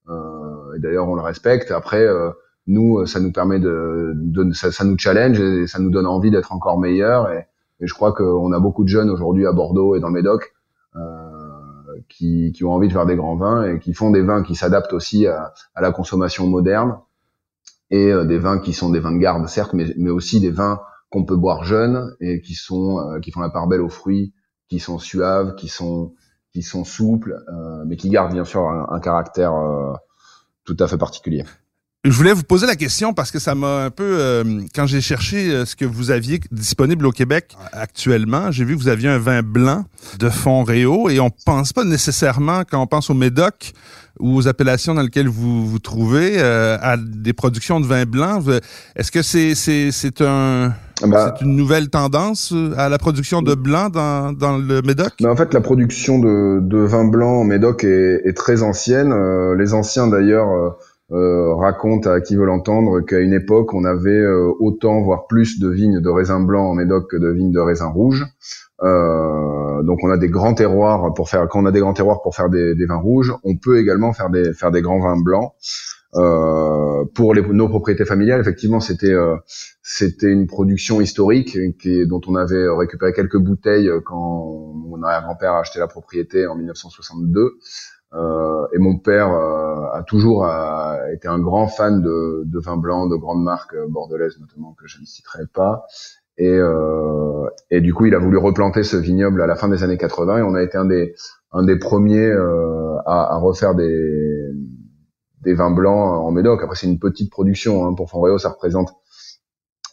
Euh, 0.08 0.76
et 0.76 0.78
d'ailleurs, 0.78 1.08
on 1.08 1.16
le 1.16 1.22
respecte. 1.22 1.72
Après, 1.72 2.06
nous, 2.68 3.04
ça 3.06 3.18
nous 3.18 3.32
permet 3.32 3.58
de, 3.58 4.12
de 4.14 4.52
ça, 4.52 4.70
ça, 4.70 4.84
nous 4.84 4.96
challenge 4.96 5.40
et 5.40 5.66
ça 5.66 5.80
nous 5.80 5.90
donne 5.90 6.06
envie 6.06 6.30
d'être 6.30 6.52
encore 6.52 6.78
meilleurs. 6.78 7.30
Et, 7.30 7.46
et 7.80 7.86
je 7.86 7.94
crois 7.94 8.12
qu'on 8.12 8.52
a 8.52 8.60
beaucoup 8.60 8.84
de 8.84 8.88
jeunes 8.88 9.10
aujourd'hui 9.10 9.46
à 9.46 9.52
Bordeaux 9.52 9.96
et 9.96 10.00
dans 10.00 10.08
le 10.08 10.14
Médoc 10.14 10.54
euh, 10.96 11.00
qui, 12.08 12.52
qui, 12.52 12.64
ont 12.64 12.72
envie 12.72 12.88
de 12.88 12.92
faire 12.92 13.06
des 13.06 13.16
grands 13.16 13.36
vins 13.36 13.64
et 13.64 13.78
qui 13.78 13.92
font 13.92 14.10
des 14.10 14.22
vins 14.22 14.42
qui 14.42 14.54
s'adaptent 14.54 14.92
aussi 14.92 15.26
à, 15.26 15.52
à, 15.74 15.82
la 15.82 15.92
consommation 15.92 16.46
moderne 16.46 16.98
et 17.90 18.12
euh, 18.12 18.24
des 18.24 18.38
vins 18.38 18.58
qui 18.58 18.72
sont 18.72 18.90
des 18.90 19.00
vins 19.00 19.12
de 19.12 19.18
garde 19.18 19.46
certes, 19.48 19.72
mais, 19.74 19.86
mais 19.96 20.10
aussi 20.10 20.40
des 20.40 20.50
vins 20.50 20.80
qu'on 21.10 21.24
peut 21.24 21.36
boire 21.36 21.64
jeunes 21.64 22.14
et 22.20 22.40
qui 22.40 22.54
sont 22.54 22.98
euh, 22.98 23.20
qui 23.20 23.30
font 23.30 23.40
la 23.40 23.50
part 23.50 23.66
belle 23.68 23.82
aux 23.82 23.88
fruits, 23.88 24.34
qui 24.68 24.78
sont 24.78 24.98
suaves, 24.98 25.54
qui 25.54 25.68
sont 25.68 26.14
qui 26.52 26.62
sont 26.62 26.84
souples, 26.84 27.44
euh, 27.48 27.84
mais 27.86 27.96
qui 27.96 28.08
gardent 28.08 28.32
bien 28.32 28.44
sûr 28.44 28.62
un, 28.62 28.86
un 28.90 29.00
caractère 29.00 29.52
tout 30.64 30.76
à 30.80 30.88
fait 30.88 30.98
particulier. 30.98 31.44
Je 32.08 32.16
voulais 32.16 32.32
vous 32.32 32.44
poser 32.44 32.68
la 32.68 32.76
question 32.76 33.12
parce 33.12 33.32
que 33.32 33.40
ça 33.40 33.56
m'a 33.56 33.84
un 33.84 33.90
peu 33.90 34.44
quand 34.74 34.86
j'ai 34.86 35.00
cherché 35.00 35.64
ce 35.66 35.74
que 35.74 35.84
vous 35.84 36.12
aviez 36.12 36.40
disponible 36.52 37.04
au 37.04 37.10
Québec 37.10 37.56
actuellement, 37.72 38.52
j'ai 38.52 38.64
vu 38.64 38.76
que 38.76 38.80
vous 38.80 38.88
aviez 38.88 39.08
un 39.08 39.18
vin 39.18 39.42
blanc 39.42 39.84
de 40.20 40.28
fond 40.30 40.62
Réau 40.62 41.08
et 41.08 41.18
on 41.18 41.30
pense 41.30 41.72
pas 41.72 41.82
nécessairement 41.82 42.62
quand 42.70 42.80
on 42.80 42.86
pense 42.86 43.10
au 43.10 43.14
Médoc 43.14 43.72
ou 44.20 44.36
aux 44.36 44.48
appellations 44.48 44.94
dans 44.94 45.02
lesquelles 45.02 45.28
vous 45.28 45.66
vous 45.66 45.78
trouvez 45.80 46.34
euh, 46.36 46.78
à 46.80 46.96
des 46.96 47.32
productions 47.32 47.80
de 47.80 47.86
vin 47.86 48.04
blanc. 48.04 48.40
Est-ce 48.94 49.10
que 49.10 49.22
c'est 49.22 49.54
c'est 49.54 49.90
c'est 49.90 50.20
un 50.20 50.74
bah, 51.02 51.34
c'est 51.36 51.44
une 51.44 51.56
nouvelle 51.56 51.90
tendance 51.90 52.52
euh, 52.54 52.72
à 52.78 52.88
la 52.88 52.98
production 52.98 53.42
de 53.42 53.54
blanc 53.54 53.90
dans, 53.90 54.32
dans 54.32 54.56
le 54.56 54.80
Médoc? 54.82 55.12
Bah 55.20 55.30
En 55.30 55.36
fait, 55.36 55.52
la 55.52 55.60
production 55.60 56.18
de, 56.18 56.60
de 56.60 56.78
vin 56.78 57.04
blanc 57.04 57.40
au 57.40 57.44
Médoc 57.44 57.84
est, 57.84 58.22
est 58.24 58.36
très 58.36 58.62
ancienne. 58.62 59.12
Euh, 59.12 59.54
les 59.56 59.74
anciens, 59.74 60.06
d'ailleurs, 60.06 60.76
euh, 61.12 61.54
racontent 61.54 62.10
à 62.10 62.20
qui 62.20 62.36
veut 62.36 62.46
l'entendre 62.46 63.00
qu'à 63.00 63.20
une 63.20 63.32
époque, 63.32 63.74
on 63.74 63.84
avait 63.84 64.26
autant, 64.60 65.02
voire 65.02 65.26
plus, 65.26 65.58
de 65.60 65.68
vignes 65.68 66.00
de 66.00 66.08
raisin 66.08 66.40
blanc 66.40 66.70
en 66.70 66.74
Médoc 66.74 67.10
que 67.10 67.16
de 67.16 67.28
vignes 67.28 67.52
de 67.52 67.60
raisin 67.60 67.88
rouge. 67.88 68.26
Euh, 68.82 69.82
donc 69.82 70.00
on 70.02 70.10
a 70.10 70.18
des 70.18 70.28
grands 70.28 70.52
terroirs 70.52 71.14
pour 71.14 71.30
faire 71.30 71.48
quand 71.48 71.62
on 71.62 71.66
a 71.66 71.72
des 71.72 71.80
grands 71.80 71.94
terroirs 71.94 72.20
pour 72.20 72.34
faire 72.34 72.50
des, 72.50 72.74
des 72.74 72.84
vins 72.84 72.98
rouges, 72.98 73.34
on 73.42 73.56
peut 73.56 73.78
également 73.78 74.12
faire 74.12 74.28
des 74.28 74.52
faire 74.52 74.70
des 74.70 74.82
grands 74.82 75.00
vins 75.00 75.20
blancs. 75.20 75.52
Euh, 76.14 77.04
pour 77.14 77.34
les, 77.34 77.42
nos 77.42 77.68
propriétés 77.68 78.04
familiales, 78.04 78.40
effectivement, 78.40 78.80
c'était 78.80 79.12
euh, 79.12 79.36
c'était 79.82 80.30
une 80.30 80.46
production 80.46 81.00
historique 81.00 81.58
qui, 81.78 82.06
dont 82.06 82.20
on 82.26 82.36
avait 82.36 82.68
récupéré 82.68 83.12
quelques 83.12 83.38
bouteilles 83.38 83.90
quand 84.04 84.72
mon 84.74 85.02
arrière-grand-père 85.02 85.52
a 85.52 85.60
acheté 85.60 85.78
la 85.78 85.88
propriété 85.88 86.46
en 86.46 86.56
1962. 86.56 87.58
Et 88.72 88.78
mon 88.78 88.98
père 88.98 89.28
a 89.28 90.02
toujours 90.06 90.46
été 91.12 91.28
un 91.28 91.38
grand 91.38 91.68
fan 91.68 92.00
de, 92.02 92.42
de 92.44 92.58
vin 92.58 92.76
blanc, 92.76 93.06
de 93.06 93.16
grandes 93.16 93.42
marques 93.42 93.76
bordelaises 93.88 94.38
notamment 94.40 94.74
que 94.74 94.86
je 94.86 95.00
ne 95.00 95.06
citerai 95.06 95.44
pas. 95.52 95.84
Et, 96.38 96.58
et 97.70 97.80
du 97.80 97.94
coup, 97.94 98.06
il 98.06 98.14
a 98.14 98.18
voulu 98.18 98.38
replanter 98.38 98.82
ce 98.82 98.96
vignoble 98.96 99.42
à 99.42 99.46
la 99.46 99.56
fin 99.56 99.68
des 99.68 99.82
années 99.82 99.98
80 99.98 100.38
et 100.38 100.42
on 100.42 100.54
a 100.54 100.62
été 100.62 100.76
un 100.78 100.86
des 100.86 101.14
un 101.52 101.64
des 101.64 101.78
premiers 101.78 102.30
à, 103.06 103.34
à, 103.34 103.36
refaire 103.36 103.74
des 103.74 104.50
des 105.42 105.54
vins 105.54 105.70
blancs 105.70 106.26
en 106.26 106.30
Médoc. 106.30 106.62
Après, 106.62 106.76
c'est 106.76 106.86
une 106.86 106.98
petite 106.98 107.30
production 107.30 107.86
hein. 107.86 107.94
pour 107.94 108.10
Fonréo, 108.10 108.38
ça 108.38 108.50
représente 108.50 108.90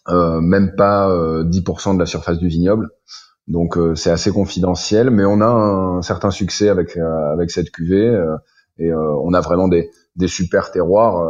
euh, 0.10 0.42
même 0.42 0.76
pas 0.76 1.08
10% 1.44 1.90
euh, 1.90 1.94
de 1.94 2.00
la 2.00 2.06
surface 2.06 2.38
du 2.38 2.48
vignoble. 2.48 2.90
Donc 3.48 3.78
euh, 3.78 3.96
c'est 3.96 4.12
assez 4.12 4.32
confidentiel, 4.32 5.10
mais 5.10 5.26
on 5.26 5.42
a 5.42 5.48
un, 5.48 6.02
certain 6.02 6.32
succès 6.32 6.70
avec 6.70 6.98
avec 6.98 7.52
cette 7.52 7.72
cuvée 7.72 8.18
et 8.80 8.94
on 8.94 9.34
a 9.34 9.42
vraiment 9.42 9.68
des, 9.68 9.92
des 10.16 10.28
super 10.28 10.72
terroirs. 10.72 11.22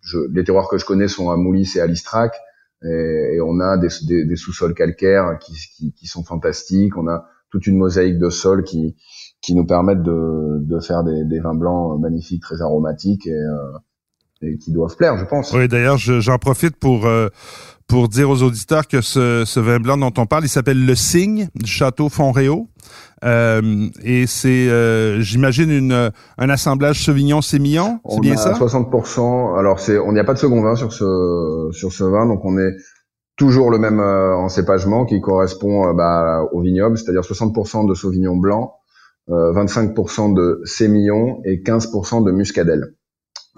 Je, 0.00 0.18
les 0.32 0.44
terroirs 0.44 0.68
que 0.68 0.78
je 0.78 0.86
connais 0.86 1.08
sont 1.08 1.30
à 1.30 1.36
Moulis 1.36 1.72
et 1.76 1.80
à 1.80 1.86
Listrac, 1.86 2.36
et, 2.84 3.34
et 3.34 3.40
on 3.40 3.58
a 3.60 3.76
des, 3.76 3.88
des, 4.06 4.24
des 4.24 4.36
sous-sols 4.36 4.74
calcaires 4.74 5.38
qui, 5.40 5.54
qui, 5.76 5.92
qui, 5.92 6.06
sont 6.06 6.22
fantastiques. 6.22 6.96
On 6.96 7.08
a 7.08 7.26
toute 7.50 7.66
une 7.66 7.76
mosaïque 7.76 8.18
de 8.18 8.30
sols 8.30 8.62
qui 8.62 8.96
qui 9.42 9.54
nous 9.54 9.66
permettent 9.66 10.02
de, 10.02 10.58
de 10.60 10.80
faire 10.80 11.04
des, 11.04 11.24
des 11.24 11.40
vins 11.40 11.54
blancs 11.54 12.00
magnifiques, 12.00 12.42
très 12.42 12.62
aromatiques 12.62 13.26
et, 13.26 13.42
et 14.42 14.58
qui 14.58 14.72
doivent 14.72 14.96
plaire, 14.96 15.16
je 15.18 15.24
pense. 15.24 15.52
Oui, 15.52 15.68
d'ailleurs, 15.68 15.98
j'en 15.98 16.38
profite 16.38 16.76
pour 16.76 17.06
euh, 17.06 17.28
pour 17.86 18.08
dire 18.08 18.28
aux 18.30 18.42
auditeurs 18.42 18.88
que 18.88 19.00
ce, 19.00 19.44
ce, 19.46 19.60
vin 19.60 19.78
blanc 19.78 19.96
dont 19.96 20.12
on 20.18 20.26
parle, 20.26 20.44
il 20.44 20.48
s'appelle 20.48 20.84
le 20.84 20.94
Cygne 20.94 21.48
du 21.54 21.70
château 21.70 22.08
Fontréau. 22.08 22.68
Euh, 23.24 23.88
et 24.02 24.26
c'est, 24.26 24.68
euh, 24.68 25.20
j'imagine, 25.20 25.70
une 25.70 26.10
un 26.38 26.50
assemblage 26.50 27.04
Sauvignon-Sémillon, 27.04 28.00
c'est 28.08 28.20
bien 28.20 28.36
ça? 28.36 28.52
60%. 28.52 29.58
Alors 29.58 29.80
c'est, 29.80 29.98
on 29.98 30.12
n'y 30.12 30.20
a 30.20 30.24
pas 30.24 30.34
de 30.34 30.38
second 30.38 30.62
vin 30.62 30.76
sur 30.76 30.92
ce 30.92 31.68
sur 31.72 31.92
ce 31.92 32.04
vin, 32.04 32.26
donc 32.26 32.44
on 32.44 32.58
est 32.58 32.72
toujours 33.36 33.70
le 33.70 33.78
même 33.78 34.00
euh, 34.00 34.34
encépagement 34.36 35.04
qui 35.04 35.20
correspond 35.20 35.94
bah, 35.94 36.42
au 36.52 36.60
vignoble, 36.60 36.98
c'est-à-dire 36.98 37.22
60% 37.22 37.88
de 37.88 37.94
Sauvignon 37.94 38.36
blanc, 38.36 38.74
25% 39.28 40.34
de 40.34 40.60
Sémillon 40.64 41.40
et 41.44 41.62
15% 41.62 42.24
de 42.24 42.30
Muscadelle. 42.30 42.94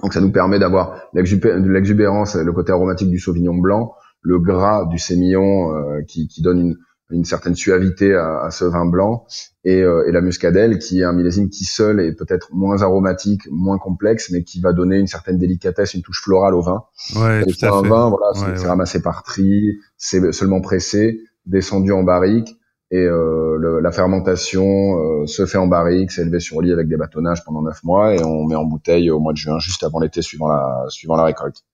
Donc 0.02 0.14
ça 0.14 0.20
nous 0.20 0.30
permet 0.30 0.58
d'avoir 0.58 1.00
l'exubérance, 1.12 2.36
le 2.36 2.52
côté 2.52 2.72
aromatique 2.72 3.10
du 3.10 3.18
Sauvignon 3.18 3.54
blanc, 3.54 3.94
le 4.22 4.38
gras 4.38 4.86
du 4.86 4.98
sémillon 4.98 5.74
euh, 5.74 6.02
qui, 6.06 6.28
qui, 6.28 6.42
donne 6.42 6.60
une, 6.60 6.76
une, 7.10 7.24
certaine 7.24 7.54
suavité 7.54 8.14
à, 8.14 8.42
à, 8.44 8.50
ce 8.50 8.64
vin 8.64 8.84
blanc, 8.84 9.26
et, 9.64 9.82
euh, 9.82 10.06
et, 10.06 10.12
la 10.12 10.20
muscadelle 10.20 10.78
qui 10.78 11.00
est 11.00 11.04
un 11.04 11.12
millésime 11.12 11.48
qui 11.48 11.64
seul 11.64 12.00
est 12.00 12.12
peut-être 12.12 12.48
moins 12.52 12.82
aromatique, 12.82 13.42
moins 13.50 13.78
complexe, 13.78 14.30
mais 14.30 14.42
qui 14.42 14.60
va 14.60 14.72
donner 14.72 14.98
une 14.98 15.06
certaine 15.06 15.38
délicatesse, 15.38 15.94
une 15.94 16.02
touche 16.02 16.22
florale 16.22 16.54
au 16.54 16.62
vin. 16.62 16.82
Ouais, 17.16 17.42
à 17.62 17.68
un 17.68 17.82
vin, 17.82 18.10
voilà, 18.10 18.56
c'est 18.56 18.66
ramassé 18.66 19.02
par 19.02 19.22
tri, 19.22 19.78
c'est 19.96 20.32
seulement 20.32 20.60
pressé, 20.60 21.20
descendu 21.46 21.92
en 21.92 22.02
barrique, 22.02 22.57
et 22.90 22.96
euh, 22.96 23.80
la 23.82 23.92
fermentation 23.92 25.22
euh, 25.22 25.26
se 25.26 25.44
fait 25.44 25.58
en 25.58 25.66
barrique, 25.66 26.10
c'est 26.10 26.22
élevé 26.22 26.40
sur 26.40 26.62
lit 26.62 26.72
avec 26.72 26.88
des 26.88 26.96
bâtonnages 26.96 27.44
pendant 27.44 27.62
neuf 27.62 27.82
mois 27.84 28.14
et 28.14 28.24
on 28.24 28.46
met 28.46 28.54
en 28.54 28.64
bouteille 28.64 29.10
au 29.10 29.20
mois 29.20 29.32
de 29.32 29.38
juin, 29.38 29.58
juste 29.58 29.84
avant 29.84 30.00
l'été, 30.00 30.22
suivant 30.22 30.48
la 30.48 30.86
suivant 30.88 31.16
la 31.16 31.24
récolte. 31.24 31.64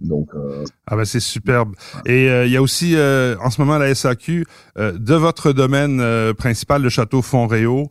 Donc 0.00 0.30
euh, 0.34 0.64
ah 0.88 0.96
ben 0.96 1.04
c'est 1.04 1.20
superbe. 1.20 1.74
Et 2.04 2.28
euh, 2.28 2.46
il 2.46 2.52
y 2.52 2.56
a 2.56 2.62
aussi 2.62 2.94
euh, 2.96 3.36
en 3.40 3.50
ce 3.50 3.60
moment 3.60 3.78
la 3.78 3.94
SAQ 3.94 4.44
de 4.76 5.14
votre 5.14 5.52
domaine 5.52 6.02
principal, 6.34 6.82
le 6.82 6.88
château 6.88 7.22
Fontréau, 7.22 7.88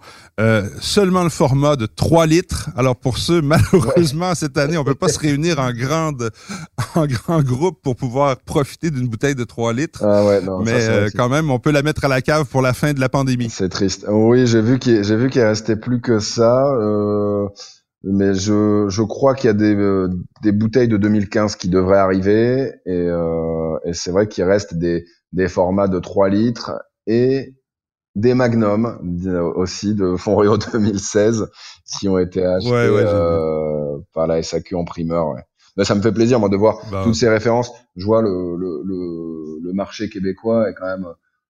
seulement 0.81 1.23
le 1.23 1.29
format 1.29 1.75
de 1.77 1.85
3 1.85 2.25
litres. 2.25 2.69
Alors 2.75 2.97
pour 2.97 3.17
ceux 3.17 3.41
malheureusement 3.41 4.35
cette 4.35 4.57
année, 4.57 4.77
on 4.77 4.83
peut 4.83 4.95
pas 4.95 5.07
se 5.07 5.19
réunir 5.19 5.59
en 5.59 5.71
grande 5.71 6.31
en 6.95 7.05
grand 7.05 7.41
groupe 7.41 7.81
pour 7.81 7.95
pouvoir 7.95 8.37
profiter 8.37 8.91
d'une 8.91 9.07
bouteille 9.07 9.35
de 9.35 9.45
3 9.45 9.73
litres. 9.73 10.03
Ah 10.03 10.25
ouais, 10.25 10.41
non, 10.41 10.59
Mais 10.59 11.07
quand 11.15 11.29
même, 11.29 11.51
on 11.51 11.59
peut 11.59 11.71
la 11.71 11.83
mettre 11.83 12.03
à 12.03 12.09
la 12.09 12.21
cave 12.21 12.45
pour 12.45 12.61
la 12.61 12.73
fin 12.73 12.93
de 12.93 12.99
la 12.99 13.09
pandémie. 13.09 13.49
C'est 13.49 13.69
triste. 13.69 14.05
Oui, 14.09 14.45
j'ai 14.45 14.61
vu 14.61 14.77
qu'il 14.77 15.03
j'ai 15.05 15.15
vu 15.15 15.29
qu'il 15.29 15.41
restait 15.41 15.77
plus 15.77 16.01
que 16.01 16.19
ça 16.19 16.65
mais 18.03 18.33
je, 18.33 18.87
je 18.89 19.01
crois 19.01 19.33
qu'il 19.35 19.47
y 19.47 19.51
a 19.51 19.53
des, 19.53 19.75
euh, 19.75 20.09
des 20.41 20.51
bouteilles 20.51 20.87
de 20.87 20.97
2015 20.97 21.55
qui 21.55 21.69
devraient 21.69 21.97
arriver 21.97 22.71
et, 22.85 23.07
euh, 23.07 23.77
et 23.85 23.93
c'est 23.93 24.11
vrai 24.11 24.27
qu'il 24.27 24.43
reste 24.43 24.75
des, 24.75 25.05
des 25.31 25.47
formats 25.47 25.87
de 25.87 25.99
3 25.99 26.29
litres 26.29 26.73
et 27.07 27.55
des 28.15 28.33
magnums 28.33 28.99
aussi 29.55 29.95
de 29.95 30.15
Fonrio 30.15 30.57
2016 30.73 31.49
qui 31.97 32.09
ont 32.09 32.19
été 32.19 32.45
achetés 32.45 32.71
euh, 32.71 33.97
par 34.13 34.27
la 34.27 34.41
SAQ 34.43 34.75
en 34.75 34.85
primeur. 34.85 35.29
Ouais. 35.29 35.41
Mais 35.77 35.85
ça 35.85 35.95
me 35.95 36.01
fait 36.01 36.11
plaisir 36.11 36.39
moi 36.39 36.49
de 36.49 36.55
voir 36.55 36.79
bah 36.91 37.01
toutes 37.03 37.15
ces 37.15 37.29
références. 37.29 37.71
Je 37.95 38.05
vois 38.05 38.21
le, 38.21 38.55
le, 38.57 38.83
le, 38.85 39.59
le, 39.63 39.73
marché 39.73 40.09
québécois 40.09 40.69
est 40.69 40.75
quand 40.75 40.85
même 40.85 41.07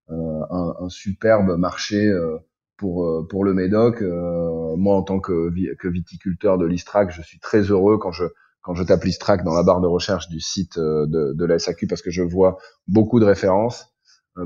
euh, 0.09 0.41
un, 0.49 0.75
un, 0.79 0.89
superbe 0.89 1.57
marché 1.57 2.07
euh, 2.07 2.37
pour 2.77 3.05
euh, 3.05 3.27
pour 3.29 3.43
le 3.43 3.53
Médoc. 3.53 4.01
Euh, 4.01 4.75
moi, 4.75 4.95
en 4.95 5.03
tant 5.03 5.19
que, 5.19 5.49
que 5.75 5.87
viticulteur 5.87 6.57
de 6.57 6.65
l'Istrac, 6.65 7.11
je 7.11 7.21
suis 7.21 7.39
très 7.39 7.61
heureux 7.61 7.97
quand 7.97 8.11
je 8.11 8.25
quand 8.61 8.73
je 8.75 8.83
tape 8.83 9.03
l'Istrac 9.03 9.43
dans 9.43 9.53
la 9.53 9.63
barre 9.63 9.81
de 9.81 9.87
recherche 9.87 10.29
du 10.29 10.39
site 10.39 10.77
euh, 10.77 11.05
de, 11.07 11.33
de 11.33 11.45
la 11.45 11.59
SAQ 11.59 11.87
parce 11.87 12.01
que 12.01 12.11
je 12.11 12.23
vois 12.23 12.57
beaucoup 12.87 13.19
de 13.19 13.25
références 13.25 13.89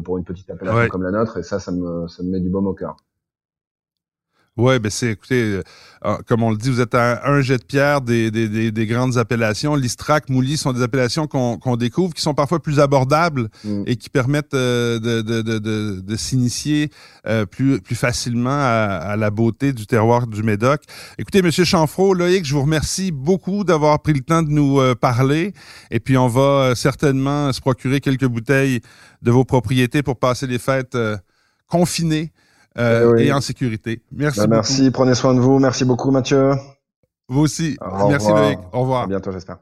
pour 0.03 0.17
une 0.17 0.25
petite 0.25 0.49
appellation 0.49 0.89
comme 0.89 1.03
la 1.03 1.11
nôtre 1.11 1.37
et 1.37 1.43
ça, 1.43 1.59
ça 1.59 1.71
me 1.71 2.07
ça 2.07 2.21
me 2.21 2.31
met 2.31 2.41
du 2.41 2.49
baume 2.49 2.67
au 2.67 2.73
cœur. 2.73 2.97
Ouais, 4.57 4.79
ben 4.79 4.89
c'est, 4.89 5.11
écoutez, 5.11 5.61
euh, 6.03 6.17
comme 6.25 6.41
on 6.41 6.49
le 6.49 6.57
dit, 6.57 6.71
vous 6.71 6.81
êtes 6.81 6.95
à 6.95 7.29
un 7.29 7.41
jet 7.41 7.59
de 7.59 7.63
pierre 7.63 8.01
des, 8.01 8.31
des, 8.31 8.49
des, 8.49 8.71
des 8.71 8.85
grandes 8.87 9.19
appellations. 9.19 9.75
L'Istrac, 9.75 10.29
Mouly 10.29 10.57
sont 10.57 10.73
des 10.73 10.81
appellations 10.81 11.27
qu'on 11.27 11.59
qu'on 11.59 11.77
découvre, 11.77 12.15
qui 12.15 12.23
sont 12.23 12.33
parfois 12.33 12.59
plus 12.59 12.79
abordables 12.79 13.49
mm. 13.63 13.83
et 13.85 13.95
qui 13.97 14.09
permettent 14.09 14.55
euh, 14.55 14.97
de, 14.99 15.21
de, 15.21 15.43
de, 15.43 15.59
de, 15.59 16.01
de 16.01 16.15
s'initier 16.15 16.89
euh, 17.27 17.45
plus, 17.45 17.79
plus 17.81 17.95
facilement 17.95 18.49
à, 18.49 18.97
à, 18.97 19.15
la 19.15 19.29
beauté 19.29 19.73
du 19.73 19.85
terroir 19.85 20.25
du 20.25 20.41
Médoc. 20.41 20.81
Écoutez, 21.19 21.43
Monsieur 21.43 21.63
Chanfro, 21.63 22.15
Loïc, 22.15 22.43
je 22.43 22.55
vous 22.55 22.63
remercie 22.63 23.11
beaucoup 23.11 23.63
d'avoir 23.63 24.01
pris 24.01 24.13
le 24.13 24.21
temps 24.21 24.41
de 24.41 24.49
nous 24.49 24.81
parler. 24.95 25.53
Et 25.91 25.99
puis, 25.99 26.17
on 26.17 26.27
va 26.27 26.73
certainement 26.73 27.53
se 27.53 27.61
procurer 27.61 27.99
quelques 28.01 28.25
bouteilles 28.25 28.81
de 29.21 29.29
vos 29.29 29.45
propriétés 29.45 30.01
pour 30.01 30.17
passer 30.17 30.47
les 30.47 30.59
fêtes 30.59 30.97
confinées. 31.67 32.31
Euh, 32.77 33.17
et 33.17 33.31
en 33.31 33.41
sécurité. 33.41 34.01
Merci. 34.11 34.39
Bah, 34.39 34.47
merci, 34.47 34.91
prenez 34.91 35.15
soin 35.15 35.33
de 35.33 35.39
vous. 35.39 35.59
Merci 35.59 35.85
beaucoup, 35.85 36.11
Mathieu. 36.11 36.51
Vous 37.29 37.41
aussi. 37.41 37.77
merci, 38.07 38.29
Loïc. 38.29 38.59
Au 38.71 38.81
revoir. 38.81 39.03
À 39.03 39.07
bientôt, 39.07 39.31
j'espère. 39.31 39.57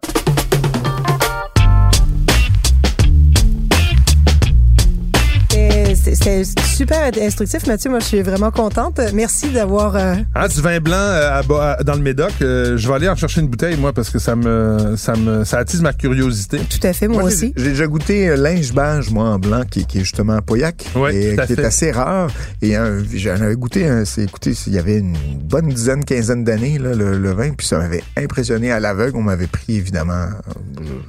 C'est 6.13 6.44
super 6.63 7.12
instructif, 7.20 7.65
Mathieu. 7.65 7.89
Moi, 7.89 8.00
je 8.00 8.06
suis 8.06 8.22
vraiment 8.22 8.52
contente. 8.52 9.00
Merci 9.13 9.50
d'avoir. 9.50 9.96
Euh... 9.96 10.15
Ah, 10.36 10.48
du 10.48 10.62
vin 10.62 10.80
blanc 10.80 10.96
euh, 10.96 11.41
dans 11.84 11.96
le 11.96 12.02
Médoc. 12.02 12.32
Euh, 12.41 12.78
je 12.78 12.88
vais 12.88 12.94
aller 12.94 13.10
en 13.10 13.15
chercher 13.15 13.41
une 13.41 13.48
bouteille, 13.48 13.76
moi, 13.78 13.91
parce 13.91 14.12
que 14.12 14.20
ça 14.20 14.36
me, 14.36 14.96
ça 14.98 15.15
me, 15.15 15.44
ça 15.44 15.58
attise 15.58 15.82
ma 15.82 15.94
curiosité. 15.94 16.60
Tout 16.60 16.86
à 16.86 16.94
fait, 16.94 17.08
moi, 17.08 17.24
aussi. 17.24 17.54
J'ai 17.56 17.70
déjà 17.70 17.88
goûté 17.88 18.36
linge 18.36 18.74
beige, 18.74 19.10
moi, 19.10 19.30
en 19.30 19.39
blanc, 19.39 19.63
qui, 19.70 19.86
qui 19.86 20.00
est 20.00 20.02
justement 20.02 20.39
Pauillac, 20.41 20.86
et 21.12 21.36
qui 21.48 21.54
est 21.54 21.65
assez 21.65 21.91
rare. 21.91 22.30
Et 22.62 22.76
j'en 23.15 23.41
avais 23.41 23.56
goûté. 23.56 23.89
c'est, 24.06 24.24
écoutez, 24.24 24.54
il 24.68 24.74
y 24.74 24.78
avait 24.78 25.00
une 25.00 25.15
bonne 25.41 25.70
dizaine, 25.70 26.06
quinzaine 26.06 26.44
d'années 26.44 26.78
le, 26.78 26.94
le, 26.94 27.32
vin, 27.32 27.52
puis 27.52 27.65
ça 27.65 27.78
m'avait 27.78 28.04
impressionné 28.15 28.72
à 28.72 28.80
l'aveugle. 28.80 29.18
On 29.18 29.24
m'avait 29.24 29.48
pris, 29.48 29.78
évidemment. 29.78 30.28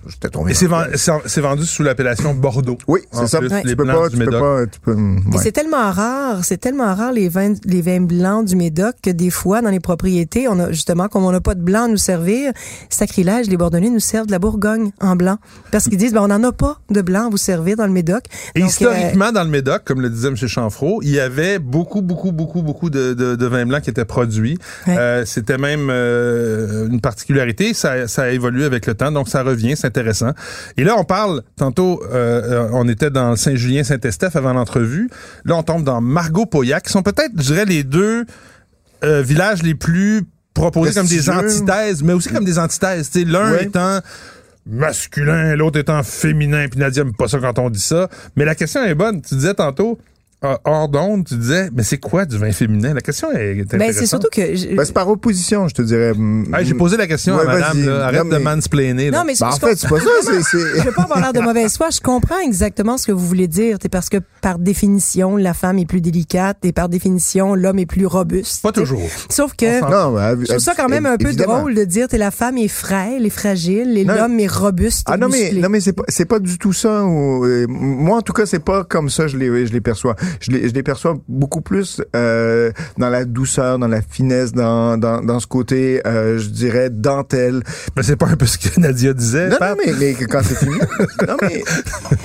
J'étais 0.08 0.30
tombé. 0.30 0.52
Et 0.52 0.54
c'est 0.54 0.66
vendu, 0.66 0.96
vendu 1.36 1.66
sous 1.66 1.82
l'appellation 1.82 2.34
Bordeaux. 2.34 2.78
Oui, 2.86 3.00
c'est 3.12 3.26
ça. 3.26 3.40
les 3.40 3.48
tu, 3.62 3.76
peux 3.76 3.84
pas, 3.84 4.08
tu 4.08 4.16
peux 4.16 4.26
pas, 4.30 4.64
c'est 5.38 5.52
tellement 5.52 5.90
rare, 5.90 6.44
c'est 6.44 6.58
tellement 6.58 6.94
rare 6.94 7.12
les 7.12 7.28
vins, 7.28 7.54
les 7.64 7.82
vins 7.82 8.00
blancs 8.00 8.46
du 8.46 8.56
Médoc 8.56 8.94
que 9.02 9.10
des 9.10 9.30
fois 9.30 9.60
dans 9.62 9.70
les 9.70 9.80
propriétés, 9.80 10.48
on 10.48 10.58
a 10.58 10.70
justement 10.70 11.08
comme 11.08 11.24
on 11.24 11.32
n'a 11.32 11.40
pas 11.40 11.54
de 11.54 11.60
blanc 11.60 11.84
à 11.84 11.88
nous 11.88 11.96
servir, 11.96 12.52
sacrilège, 12.88 13.48
les 13.48 13.56
Bordelais 13.56 13.90
nous 13.90 14.00
servent 14.00 14.26
de 14.26 14.32
la 14.32 14.38
Bourgogne 14.38 14.90
en 15.00 15.16
blanc 15.16 15.38
parce 15.72 15.84
qu'ils 15.84 15.98
disent 15.98 16.12
ben 16.12 16.22
on 16.22 16.28
n'en 16.28 16.42
a 16.44 16.52
pas 16.52 16.78
de 16.90 17.02
blanc 17.02 17.26
à 17.26 17.30
vous 17.30 17.36
servir 17.36 17.76
dans 17.76 17.86
le 17.86 17.92
Médoc. 17.92 18.24
Et 18.54 18.60
historiquement 18.60 19.32
dans 19.32 19.44
le 19.44 19.50
Médoc, 19.50 19.82
comme 19.84 20.00
le 20.00 20.10
disait 20.10 20.28
M. 20.28 20.36
Chanfro, 20.36 21.00
il 21.02 21.10
y 21.10 21.20
avait 21.20 21.58
beaucoup 21.58 22.02
beaucoup 22.02 22.32
beaucoup 22.32 22.62
beaucoup 22.62 22.90
de, 22.90 23.14
de, 23.14 23.46
vins 23.46 23.66
blancs 23.66 23.82
qui 23.82 23.90
étaient 23.90 24.04
produits. 24.04 24.58
Euh, 24.88 25.24
c'était 25.24 25.58
même 25.58 25.88
euh, 25.90 26.88
une 26.88 27.00
particularité, 27.00 27.74
ça, 27.74 28.06
ça 28.08 28.24
a 28.24 28.28
évolué 28.28 28.64
avec 28.64 28.86
le 28.86 28.94
temps, 28.94 29.10
donc 29.10 29.28
ça 29.28 29.42
revient, 29.42 29.76
c'est 29.76 29.86
intéressant. 29.86 30.30
Et 30.76 30.84
là 30.84 30.94
on 30.98 31.04
parle 31.04 31.42
tantôt, 31.56 32.02
euh, 32.12 32.68
on 32.72 32.88
était 32.88 33.10
dans 33.10 33.36
Saint-Julien, 33.36 33.84
Saint-Estèphe 33.84 34.36
avant 34.36 34.54
Là, 35.44 35.56
on 35.56 35.62
tombe 35.62 35.84
dans 35.84 36.00
Margot 36.00 36.46
Pauillac, 36.46 36.84
qui 36.84 36.92
sont 36.92 37.02
peut-être, 37.02 37.32
je 37.36 37.42
dirais, 37.42 37.64
les 37.64 37.84
deux 37.84 38.24
euh, 39.04 39.22
villages 39.22 39.62
les 39.62 39.74
plus 39.74 40.22
proposés 40.54 40.94
comme 40.94 41.06
des 41.06 41.30
antithèses, 41.30 42.02
mais 42.02 42.12
aussi 42.12 42.28
comme 42.28 42.44
des 42.44 42.58
antithèses. 42.58 43.10
L'un 43.14 43.58
étant 43.58 44.00
masculin, 44.66 45.54
l'autre 45.54 45.78
étant 45.78 46.02
féminin, 46.02 46.66
puis 46.68 46.80
Nadia 46.80 47.04
pas 47.16 47.28
ça 47.28 47.38
quand 47.38 47.58
on 47.58 47.70
dit 47.70 47.80
ça. 47.80 48.08
Mais 48.34 48.44
la 48.44 48.54
question 48.54 48.82
est 48.82 48.94
bonne. 48.94 49.22
Tu 49.22 49.34
disais 49.34 49.54
tantôt, 49.54 49.98
hors 50.64 50.88
d'onde, 50.88 51.24
tu 51.26 51.34
disais, 51.36 51.70
mais 51.74 51.82
c'est 51.82 51.98
quoi 51.98 52.24
du 52.24 52.36
vin 52.38 52.52
féminin? 52.52 52.94
La 52.94 53.00
question 53.00 53.30
est 53.32 53.60
intéressante. 53.62 53.78
Ben, 53.78 53.92
c'est 53.92 54.06
surtout 54.06 54.28
que. 54.30 54.54
je- 54.54 54.76
Ben, 54.76 54.84
c'est 54.84 54.92
par 54.92 55.08
opposition, 55.08 55.66
je 55.68 55.74
te 55.74 55.82
dirais. 55.82 56.12
Hey, 56.54 56.64
J'ai 56.66 56.74
posé 56.74 56.96
la 56.96 57.06
question 57.06 57.34
Ouais, 57.36 57.42
à 57.42 57.44
madame, 57.46 57.84
là. 57.86 58.06
arrête 58.06 58.24
Non, 58.24 58.30
de 58.38 58.42
mansplainer. 58.42 59.10
là. 59.10 59.18
non, 59.18 59.24
mais 59.26 59.34
Ben, 59.40 59.46
en 59.48 59.50
je- 59.52 59.58
fait, 59.60 59.76
c'est 59.76 59.88
pas 59.88 59.98
ça. 59.98 60.06
je 60.52 60.82
veux 60.84 60.92
pas 60.92 61.02
avoir 61.02 61.20
l'air 61.20 61.32
de 61.32 61.40
mauvaise 61.46 61.76
foi. 61.76 61.88
Je 61.90 62.00
comprends 62.00 62.38
exactement 62.40 62.96
ce 62.98 63.06
que 63.06 63.12
vous 63.12 63.26
voulez 63.26 63.48
dire. 63.48 63.78
C'est 63.82 63.88
parce 63.88 64.08
que 64.08 64.18
par 64.42 64.58
définition, 64.58 65.36
la 65.36 65.54
femme 65.54 65.78
est 65.78 65.86
plus 65.86 66.00
délicate 66.00 66.58
et 66.64 66.72
par 66.72 66.88
définition, 66.88 67.54
l'homme 67.54 67.78
est 67.78 67.86
plus 67.86 68.06
robuste. 68.06 68.62
Pas 68.62 68.72
toujours. 68.72 69.08
Sauf 69.30 69.54
que. 69.56 69.80
Non, 69.80 70.14
ben, 70.14 70.38
Je 70.40 70.44
trouve 70.46 70.58
ça 70.58 70.74
quand 70.76 70.88
même 70.88 71.06
un 71.06 71.16
peu 71.16 71.28
évidemment. 71.28 71.58
drôle 71.60 71.74
de 71.74 71.84
dire 71.84 72.08
que 72.08 72.16
la 72.16 72.30
femme 72.30 72.58
est 72.58 72.68
frêle 72.68 73.24
et 73.26 73.30
fragile 73.30 73.96
et 73.98 74.04
l'homme 74.04 74.38
est 74.38 74.46
robuste 74.52 75.08
et 75.08 75.12
Ah 75.12 75.16
non 75.16 75.28
mais 75.28 75.50
non 75.52 75.68
mais 75.68 75.80
c'est 75.80 75.92
pas 75.92 76.04
c'est 76.08 76.24
pas 76.26 76.38
du 76.38 76.58
tout 76.58 76.72
ça. 76.72 77.04
ou, 77.04 77.44
euh, 77.44 77.66
moi 77.68 78.18
en 78.18 78.22
tout 78.22 78.32
cas 78.32 78.46
c'est 78.46 78.58
pas 78.64 78.84
comme 78.84 79.08
ça 79.10 79.26
je 79.26 79.36
les 79.36 79.66
je 79.66 79.72
les 79.72 79.80
perçois. 79.80 80.14
Je 80.40 80.50
les 80.50 80.68
je 80.68 80.74
les 80.74 80.82
perçois 80.82 81.16
beaucoup 81.28 81.60
plus 81.60 82.00
euh, 82.14 82.70
dans 82.98 83.08
la 83.08 83.24
douceur, 83.24 83.78
dans 83.78 83.88
la 83.88 84.02
finesse, 84.02 84.52
dans 84.52 84.96
dans, 84.96 85.22
dans 85.22 85.40
ce 85.40 85.46
côté 85.46 86.00
euh, 86.06 86.38
je 86.38 86.48
dirais 86.48 86.90
dentelle. 86.90 87.62
Mais 87.96 88.02
c'est 88.02 88.16
pas 88.16 88.26
un 88.26 88.36
peu 88.36 88.46
ce 88.46 88.58
que 88.58 88.80
Nadia 88.80 89.12
disait. 89.12 89.48
Non, 89.48 89.56
mais, 89.60 89.92
mais 89.98 90.14
quand 90.14 90.42
c'est 90.42 90.56
fini. 90.56 90.76
non 91.26 91.36
mais 91.42 91.62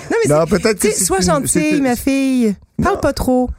Non, 0.09 0.17
mais 0.25 0.35
non 0.35 0.45
peut-être 0.45 0.79
que 0.79 0.91
sois 0.91 1.21
gentille, 1.21 1.81
ma 1.81 1.95
fille. 1.95 2.55
Parle 2.81 2.99
pas 2.99 3.13
trop. 3.13 3.49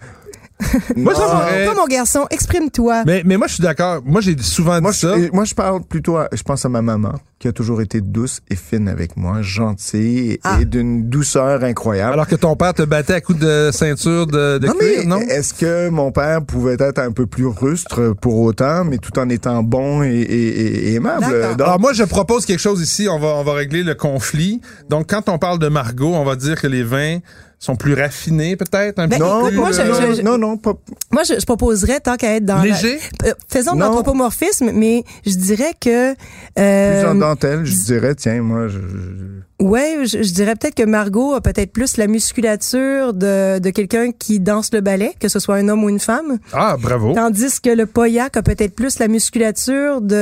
Moi, 0.96 1.14
Toi, 1.14 1.74
mon 1.76 1.86
garçon, 1.86 2.26
exprime-toi. 2.30 3.04
Mais, 3.06 3.22
mais 3.24 3.36
moi, 3.36 3.46
je 3.46 3.54
suis 3.54 3.62
d'accord. 3.62 4.02
Moi, 4.04 4.20
j'ai 4.20 4.36
souvent 4.40 4.80
Moi 4.80 4.92
dit 4.92 4.98
ça. 4.98 5.14
je, 5.18 5.30
moi, 5.32 5.44
je 5.44 5.54
parle 5.54 5.82
plutôt, 5.82 6.16
à- 6.16 6.28
je 6.32 6.42
pense 6.42 6.64
à 6.64 6.68
ma 6.68 6.82
maman, 6.82 7.14
qui 7.38 7.48
a 7.48 7.52
toujours 7.52 7.80
été 7.82 8.00
douce 8.00 8.40
et 8.50 8.56
fine 8.56 8.88
avec 8.88 9.16
moi, 9.16 9.42
gentille 9.42 10.32
et, 10.32 10.40
Ah. 10.44 10.58
et 10.60 10.64
d'une 10.64 11.08
douceur 11.08 11.64
incroyable. 11.64 12.12
Alors 12.12 12.26
que 12.26 12.36
ton 12.36 12.54
père 12.56 12.74
te 12.74 12.82
battait 12.82 13.14
à 13.14 13.20
coups 13.20 13.38
de 13.40 13.70
ceinture 13.72 14.26
de, 14.26 14.58
de 14.58 14.66
non, 14.66 14.72
cuir, 14.74 14.88
mais 15.00 15.04
non? 15.06 15.20
est-ce 15.20 15.54
que 15.54 15.88
mon 15.88 16.12
père 16.12 16.42
pouvait 16.44 16.76
être 16.78 16.98
un 16.98 17.12
peu 17.12 17.26
plus 17.26 17.46
rustre 17.46 18.14
pour 18.20 18.38
autant, 18.40 18.84
mais 18.84 18.98
tout 18.98 19.18
en 19.18 19.28
étant 19.28 19.62
bon 19.62 20.02
et, 20.02 20.08
et- 20.10 20.60
et- 20.60 20.88
et 20.90 20.94
aimable? 20.94 21.26
Donc, 21.56 21.60
Alors 21.66 21.80
moi, 21.80 21.92
je 21.92 22.04
propose 22.04 22.46
quelque 22.46 22.60
chose 22.60 22.80
ici. 22.80 23.08
On 23.10 23.18
va, 23.18 23.28
on 23.28 23.44
va 23.44 23.54
régler 23.54 23.82
le 23.82 23.94
conflit. 23.94 24.60
Donc, 24.88 25.08
quand 25.10 25.28
on 25.28 25.38
parle 25.38 25.58
de 25.58 25.68
Margot, 25.68 26.14
on 26.14 26.24
va 26.24 26.36
dire 26.36 26.60
que 26.60 26.66
les 26.66 26.82
vins 26.84 27.18
sont 27.64 27.76
plus 27.76 27.94
raffinés, 27.94 28.56
peut-être. 28.56 28.98
Un 28.98 29.06
Ben, 29.06 29.18
peu 29.18 29.24
non, 29.24 29.46
plus, 29.46 29.56
moi, 29.56 29.70
non, 29.70 29.76
je- 29.76 29.82
non, 29.82 30.14
je- 30.14 30.22
non, 30.22 30.36
non, 30.38 30.56
pas. 30.56 30.72
Moi, 31.12 31.22
je, 31.22 31.34
je 31.38 31.46
proposerais, 31.46 32.00
tant 32.00 32.16
qu'à 32.16 32.34
être 32.36 32.44
dans... 32.44 32.56
la- 32.56 32.64
léger? 32.64 32.98
Euh, 33.24 33.32
faisons 33.48 33.74
de 33.74 33.80
l'anthropomorphisme, 33.80 34.72
mais 34.74 35.04
je 35.24 35.34
dirais 35.36 35.72
que... 35.80 36.14
Plus 36.14 36.18
Euh, 36.58 37.10
en 37.10 37.14
dentelle, 37.14 37.64
je 37.64 37.74
dirais, 37.84 38.14
tiens, 38.16 38.42
moi, 38.42 38.66
je... 38.68 38.78
ouais, 39.62 39.98
je, 40.04 40.22
je 40.22 40.32
dirais 40.32 40.54
peut-être 40.56 40.74
que 40.74 40.82
Margot 40.84 41.34
a 41.34 41.40
peut-être 41.40 41.72
plus 41.72 41.96
la 41.96 42.06
musculature 42.06 43.12
de, 43.14 43.58
de 43.58 43.70
quelqu'un 43.70 44.10
qui 44.12 44.40
danse 44.40 44.70
le 44.72 44.80
ballet, 44.80 45.12
que 45.20 45.28
ce 45.28 45.38
soit 45.38 45.56
un 45.56 45.68
homme 45.68 45.84
ou 45.84 45.88
une 45.88 46.00
femme. 46.00 46.38
Ah, 46.52 46.76
bravo. 46.80 47.14
Tandis 47.14 47.60
que 47.60 47.70
le 47.70 47.86
Pauillac 47.86 48.36
a 48.36 48.42
peut-être 48.42 48.74
plus 48.74 48.98
la 48.98 49.08
musculature 49.08 50.00
de... 50.00 50.14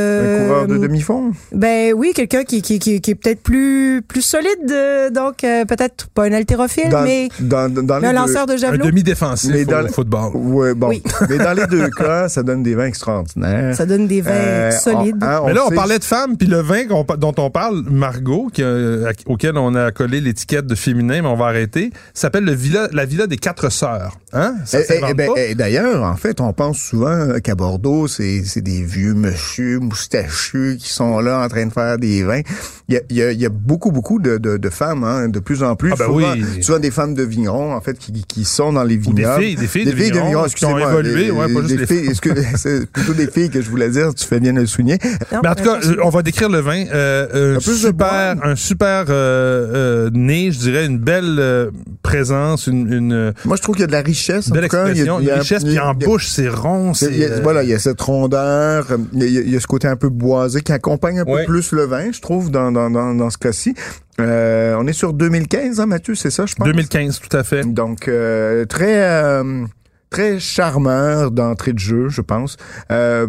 un 0.43 0.47
coureur 0.47 0.67
de 0.67 0.79
demi-fond? 0.79 1.33
Ben 1.53 1.93
oui, 1.95 2.13
quelqu'un 2.15 2.45
qui, 2.45 2.63
qui, 2.63 2.79
qui, 2.79 3.01
qui 3.01 3.11
est 3.11 3.15
peut-être 3.15 3.43
plus 3.43 4.03
plus 4.07 4.23
solide, 4.23 4.71
euh, 4.71 5.11
donc 5.11 5.45
euh, 5.45 5.65
peut-être 5.65 6.09
pas 6.09 6.25
un 6.25 6.33
haltérophile, 6.33 6.89
Dans, 6.91 7.03
mais 7.03 7.29
dans, 7.41 7.69
dans 7.73 7.99
les 7.99 8.07
un 8.07 8.11
deux- 8.13 8.17
lanceur 8.19 8.47
de 8.47 8.53
Un 8.55 8.57
javelot. 8.57 8.85
demi-défensif 8.87 9.51
Mais 9.53 9.63
au 9.63 9.71
dans 9.71 9.81
le- 9.83 9.89
football. 9.89 10.31
Ouais, 10.35 10.75
bon. 10.75 10.89
Oui. 10.89 11.03
Mais 11.29 11.39
dans 11.39 11.53
les 11.53 11.67
deux 11.67 11.89
cas, 11.91 12.29
ça 12.29 12.43
donne 12.43 12.63
des 12.63 12.75
vins 12.75 12.87
extraordinaires. 12.87 13.75
Ça 13.77 13.87
donne 13.87 14.07
des 14.07 14.21
vins 14.21 14.31
Euh, 14.33 14.71
solides. 14.73 15.17
on- 15.23 15.25
hein, 15.27 15.43
Mais 15.47 15.55
là, 15.55 15.63
on 15.67 15.69
sait- 15.71 15.75
parlait 15.75 15.99
de 15.99 16.05
femmes, 16.05 16.37
puis 16.37 16.49
le 16.49 16.61
vin 16.61 16.87
qu'on 16.87 17.05
pa- 17.05 17.17
dont 17.17 17.35
on 17.39 17.51
parle, 17.51 17.83
Margot, 17.91 18.49
qui, 18.53 18.63
euh, 18.63 19.07
à- 19.09 19.30
auquel 19.31 19.57
on 19.57 19.75
a 19.75 19.93
collé 19.93 20.21
l'étiquette 20.21 20.67
de 20.67 20.75
féminin, 20.75 21.23
mais 21.23 21.29
on 21.29 21.37
va 21.37 21.47
arrêter, 21.47 21.91
s'appelle 22.15 22.45
le 22.45 22.53
villa, 22.53 22.89
la 22.93 23.05
villa 23.07 23.27
des 23.27 23.37
quatre 23.37 23.71
sœurs. 23.71 24.19
Hein? 24.33 24.57
Ça 24.65 24.81
Eh, 24.81 24.83
eh, 24.83 24.85
s'invente 24.85 25.11
eh 25.11 25.15
ben, 25.15 25.31
eh, 25.37 25.55
D'ailleurs, 25.55 26.03
en 26.03 26.17
fait, 26.17 26.41
on 26.41 26.53
pense 26.53 26.79
souvent 26.79 27.39
qu'à 27.43 27.55
Bordeaux, 27.55 28.09
c'est 28.09 28.43
c'est 28.45 28.61
des 28.61 28.83
vieux 28.83 29.15
monsieur 29.15 29.79
moustachus 29.79 30.79
qui 30.79 30.89
sont 30.89 31.21
là 31.21 31.45
en 31.45 31.49
train 31.49 31.67
de 31.67 31.73
faire 31.73 31.99
des 31.99 32.23
vins. 32.25 32.43
Il 32.91 32.95
y 32.95 32.97
a, 32.97 33.01
il 33.09 33.17
y 33.17 33.23
a, 33.23 33.31
il 33.33 33.41
y 33.41 33.47
a 33.47 33.49
beaucoup, 33.51 33.93
beaucoup 33.93 34.19
de, 34.19 34.37
de, 34.39 34.57
de 34.57 34.69
femmes, 34.69 35.05
hein, 35.05 35.29
de 35.29 35.39
plus 35.39 35.63
en 35.63 35.77
plus. 35.77 35.93
Ah 35.93 35.97
ben 35.97 36.07
souvent, 36.07 36.33
oui. 36.33 36.61
souvent 36.63 36.81
des 36.81 36.91
femmes 36.91 37.15
de 37.15 37.23
vignerons, 37.23 37.73
en 37.73 37.81
fait, 37.81 37.97
qui, 37.97 38.11
qui 38.27 38.45
sont 38.45 38.73
dans 38.73 38.83
les 38.83 38.97
Ou 38.97 39.13
des 39.15 39.23
vignobles. 39.23 39.43
filles, 39.45 39.55
des 39.55 39.67
filles 39.69 39.85
de 39.87 39.91
vignerons 39.93 40.31
qui 40.31 40.37
ont 40.37 40.45
excusez-moi, 40.47 40.91
évolué, 40.91 41.25
des- 41.27 41.31
ouais, 41.31 41.47
pas 41.55 41.61
juste 41.61 41.67
des 41.69 41.77
les 41.77 41.87
filles, 41.87 42.13
c'est 42.57 42.91
plutôt 42.91 43.15
des 43.15 43.29
filles 43.31 43.49
que 43.49 43.63
je 43.63 43.71
voulais 43.71 43.91
dire, 43.91 44.13
tu 44.13 44.27
fais 44.27 44.41
bien 44.41 44.53
de 44.55 44.61
le 44.61 44.67
souligner. 44.67 44.99
Non, 45.33 45.39
Mais 45.45 45.49
en 45.51 45.55
tout 45.55 45.63
cas, 45.63 45.77
euh, 45.77 45.93
euh, 45.93 45.97
on 46.03 46.11
va 46.11 46.23
décrire 46.23 46.49
le 46.49 46.59
vin. 46.59 46.85
Euh, 46.93 47.53
un, 47.55 47.55
Un 47.55 47.59
de 47.59 47.61
super, 47.61 48.37
un 48.43 48.57
super 48.57 49.05
euh, 49.09 50.07
euh, 50.09 50.11
nez, 50.13 50.51
je 50.51 50.59
dirais, 50.59 50.85
une 50.87 50.99
belle 50.99 51.37
euh, 51.39 51.71
présence, 52.03 52.67
une, 52.67 52.93
une 52.93 53.35
Moi, 53.45 53.57
je 53.57 53.63
trouve 53.63 53.75
qu'il 53.75 53.83
y 53.83 53.85
a 53.85 53.89
de 53.89 53.93
la 53.93 54.01
richesse. 54.03 54.51
en 54.51 54.55
belle 54.55 54.65
tout 54.65 54.77
cas. 54.77 54.89
Il 54.89 54.97
y 54.97 55.01
a- 55.01 55.05
expression, 55.05 55.21
il 55.21 55.27
y 55.27 55.31
a- 55.31 55.35
une 55.35 55.41
richesse. 55.41 55.63
il 55.65 55.69
y 55.69 55.71
Puis 55.73 55.79
en 55.81 55.95
bouche, 55.95 56.29
c'est 56.29 56.49
rond. 56.49 56.93
Il 57.03 57.17
y 57.17 57.25
a- 57.25 57.29
a- 57.29 57.31
euh, 57.33 57.41
Voilà, 57.43 57.63
il 57.63 57.69
y 57.71 57.75
a 57.75 57.79
cette 57.79 58.01
rondeur, 58.01 58.87
euh, 58.91 58.97
il 59.13 59.23
y 59.25 59.39
a, 59.39 59.41
il 59.43 59.51
y 59.51 59.57
a 59.57 59.61
ce 59.61 59.67
côté 59.67 59.87
un 59.89 59.97
peu 59.97 60.09
boisé 60.09 60.61
qui 60.63 60.73
accompagne 60.73 61.21
un 61.21 61.25
Ouais. 61.25 61.43
peu 61.45 61.53
plus 61.53 61.73
le 61.73 61.85
vin, 61.85 62.11
je 62.13 62.21
trouve, 62.21 62.51
dans, 62.51 62.73
dans, 62.73 62.91
dans, 62.91 63.15
dans 63.15 63.31
ce 63.31 63.39
cas-ci. 63.39 63.75
Euh, 64.21 64.77
on 64.79 64.87
est 64.87 64.93
sur 64.93 65.13
2015, 65.13 65.81
hein, 65.81 65.87
Mathieu, 65.87 66.15
c'est 66.15 66.31
ça, 66.31 66.47
je 66.47 66.55
pense? 66.55 66.67
2015, 66.67 67.21
tout 67.21 67.35
à 67.37 67.43
fait. 67.45 67.65
Donc, 67.65 68.07
euh, 68.09 68.65
très, 68.67 69.03
euh, 69.03 69.65
très 70.11 70.39
charmeur 70.39 71.31
d'entrée 71.31 71.73
de 71.73 71.79
jeu, 71.79 72.09
je 72.09 72.21
pense. 72.21 72.57
Euh, 72.93 73.29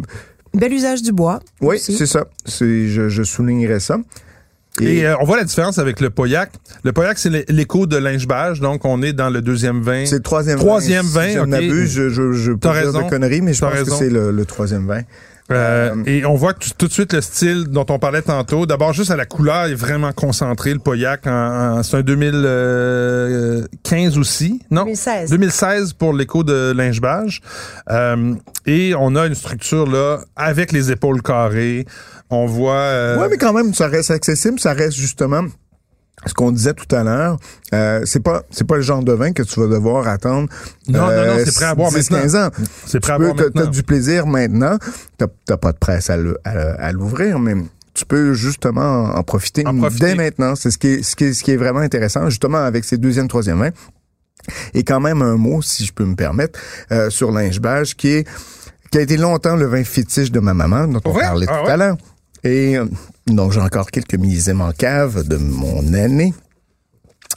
bel 0.53 0.73
usage 0.73 1.01
du 1.01 1.11
bois. 1.13 1.39
oui, 1.61 1.79
c'est 1.79 2.05
ça. 2.05 2.25
C'est, 2.45 2.87
je, 2.89 3.07
je 3.09 3.23
soulignerais 3.23 3.79
ça. 3.79 3.97
Et 4.79 5.05
euh, 5.05 5.15
on 5.19 5.25
voit 5.25 5.35
la 5.37 5.43
différence 5.43 5.79
avec 5.79 5.99
le 5.99 6.09
Pauillac. 6.09 6.51
Le 6.83 6.93
Pauillac, 6.93 7.19
c'est 7.19 7.29
l'é- 7.29 7.43
l'écho 7.49 7.87
de 7.87 7.97
Lingebage, 7.97 8.61
donc 8.61 8.85
on 8.85 9.01
est 9.01 9.11
dans 9.13 9.29
le 9.29 9.41
deuxième 9.41 9.81
vin. 9.81 10.05
c'est 10.05 10.15
le 10.15 10.21
troisième, 10.21 10.59
Troisième 10.59 11.05
vin. 11.05 11.21
vin, 11.21 11.27
Si 11.27 11.33
je 11.33 11.39
ok. 11.39 11.47
n'abuse, 11.47 11.91
je, 11.91 12.09
je, 12.09 12.31
je 12.31 12.51
peux 12.53 12.59
T'as 12.59 12.73
dire 12.73 12.85
raison. 12.85 13.01
de 13.03 13.09
conneries, 13.09 13.41
mais 13.41 13.53
je 13.53 13.59
pense 13.61 13.73
raison. 13.73 13.97
que 13.97 14.05
c'est 14.05 14.09
le, 14.09 14.31
le 14.31 14.45
troisième 14.45 14.87
vin. 14.87 15.01
Euh, 15.51 15.91
Euh, 15.93 16.03
et 16.05 16.23
on 16.25 16.35
voit 16.35 16.53
tout 16.53 16.87
de 16.87 16.93
suite 16.93 17.11
le 17.11 17.19
style 17.19 17.65
dont 17.67 17.85
on 17.89 17.99
parlait 17.99 18.21
tantôt. 18.21 18.65
D'abord, 18.65 18.93
juste 18.93 19.11
à 19.11 19.17
la 19.17 19.25
couleur, 19.25 19.67
il 19.67 19.73
est 19.73 19.75
vraiment 19.75 20.13
concentré. 20.13 20.71
Le 20.71 20.79
Pauillac, 20.79 21.21
c'est 21.25 21.97
un 21.97 22.01
2015 22.01 24.17
aussi, 24.17 24.61
non 24.71 24.83
2016. 24.83 25.29
2016 25.29 25.93
pour 25.93 26.13
l'écho 26.13 26.43
de 26.43 26.71
Lingebage. 26.75 27.41
Euh, 27.89 28.33
et 28.65 28.93
on 28.97 29.15
a 29.17 29.27
une 29.27 29.35
structure 29.35 29.87
là 29.89 30.19
avec 30.37 30.71
les 30.71 30.89
épaules 30.91 31.21
carrées. 31.21 31.85
On 32.31 32.45
voit. 32.45 32.73
euh, 32.73 33.17
Ouais, 33.19 33.27
mais 33.29 33.37
quand 33.37 33.53
même, 33.53 33.73
ça 33.73 33.87
reste 33.87 34.11
accessible, 34.11 34.59
ça 34.59 34.73
reste 34.73 34.95
justement 34.97 35.43
ce 36.25 36.33
qu'on 36.33 36.51
disait 36.51 36.73
tout 36.73 36.93
à 36.95 37.03
l'heure. 37.03 37.37
Euh, 37.73 38.01
c'est 38.05 38.19
pas 38.21 38.43
c'est 38.51 38.65
pas 38.65 38.75
le 38.77 38.81
genre 38.83 39.03
de 39.03 39.11
vin 39.11 39.33
que 39.33 39.43
tu 39.43 39.59
vas 39.59 39.67
devoir 39.67 40.07
attendre. 40.07 40.47
Non, 40.87 40.99
non, 41.07 41.07
non, 41.07 41.33
c'est 41.43 41.53
prêt 41.55 41.65
à 41.65 41.75
boire 41.75 41.89
10, 41.91 41.97
maintenant. 42.11 42.19
15 42.21 42.35
ans. 42.35 42.49
c'est 42.85 42.99
prêt 42.99 43.13
à 43.13 43.15
Tu 43.17 43.19
peux- 43.21 43.25
boire 43.25 43.35
t'as- 43.37 43.43
maintenant. 43.45 43.61
T'as 43.65 43.69
du 43.69 43.83
plaisir 43.83 44.27
maintenant. 44.27 44.77
T'as 45.17 45.27
t'as 45.45 45.57
pas 45.57 45.71
de 45.71 45.77
presse 45.77 46.09
à 46.09 46.17
le- 46.17 46.37
à 46.45 46.91
l'ouvrir, 46.91 47.39
mais 47.39 47.55
tu 47.93 48.05
peux 48.05 48.33
justement 48.33 49.13
en 49.15 49.23
profiter, 49.23 49.65
En 49.67 49.75
profiter. 49.77 50.05
dès 50.07 50.15
maintenant. 50.15 50.55
C'est 50.55 50.71
ce 50.71 50.77
qui 50.77 50.87
est, 50.87 51.03
ce 51.03 51.15
qui 51.15 51.25
est, 51.25 51.33
ce 51.33 51.43
qui 51.43 51.51
est 51.51 51.57
vraiment 51.57 51.79
intéressant, 51.79 52.29
justement 52.29 52.59
avec 52.59 52.85
ces 52.85 52.97
deuxième, 52.97 53.27
troisième 53.27 53.59
vins. 53.59 53.71
Et 54.73 54.83
quand 54.83 54.99
même 54.99 55.21
un 55.21 55.35
mot, 55.37 55.61
si 55.61 55.85
je 55.85 55.93
peux 55.93 56.05
me 56.05 56.15
permettre, 56.15 56.59
euh, 56.91 57.09
sur 57.09 57.31
Lingebage, 57.31 57.95
qui 57.95 58.09
est 58.09 58.27
qui 58.91 58.97
a 58.97 59.01
été 59.01 59.15
longtemps 59.15 59.55
le 59.55 59.65
vin 59.67 59.83
fétiche 59.85 60.31
de 60.31 60.39
ma 60.41 60.53
maman, 60.53 60.85
dont 60.87 60.99
on 61.05 61.13
Ouais? 61.13 61.21
parlait 61.21 61.45
Ah 61.49 61.59
tout 61.59 61.65
ouais? 61.65 61.71
à 61.71 61.77
l'heure. 61.77 61.97
Et 62.43 62.77
euh, 62.77 62.85
donc 63.27 63.51
j'ai 63.51 63.61
encore 63.61 63.91
quelques 63.91 64.15
millésimes 64.15 64.61
en 64.61 64.71
cave 64.71 65.27
de 65.27 65.37
mon 65.37 65.93
année 65.93 66.33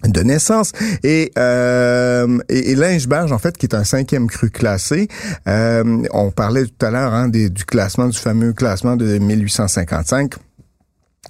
de 0.05 0.21
naissance. 0.23 0.73
Et 1.03 1.33
euh, 1.39 2.39
et, 2.49 2.75
en 3.33 3.39
fait 3.39 3.57
qui 3.57 3.67
est 3.67 3.75
un 3.75 3.85
cinquième 3.85 4.27
cru 4.27 4.51
classé 4.51 5.09
euh, 5.49 6.03
on 6.13 6.31
parlait 6.31 6.65
tout 6.67 6.85
à 6.87 6.91
l'heure 6.91 7.15
hein, 7.15 7.29
des- 7.29 7.49
du 7.51 7.65
classement 7.65 8.09
du 8.09 8.19
fameux 8.19 8.53
classement 8.53 8.97
de 8.97 9.19
1855 9.19 10.35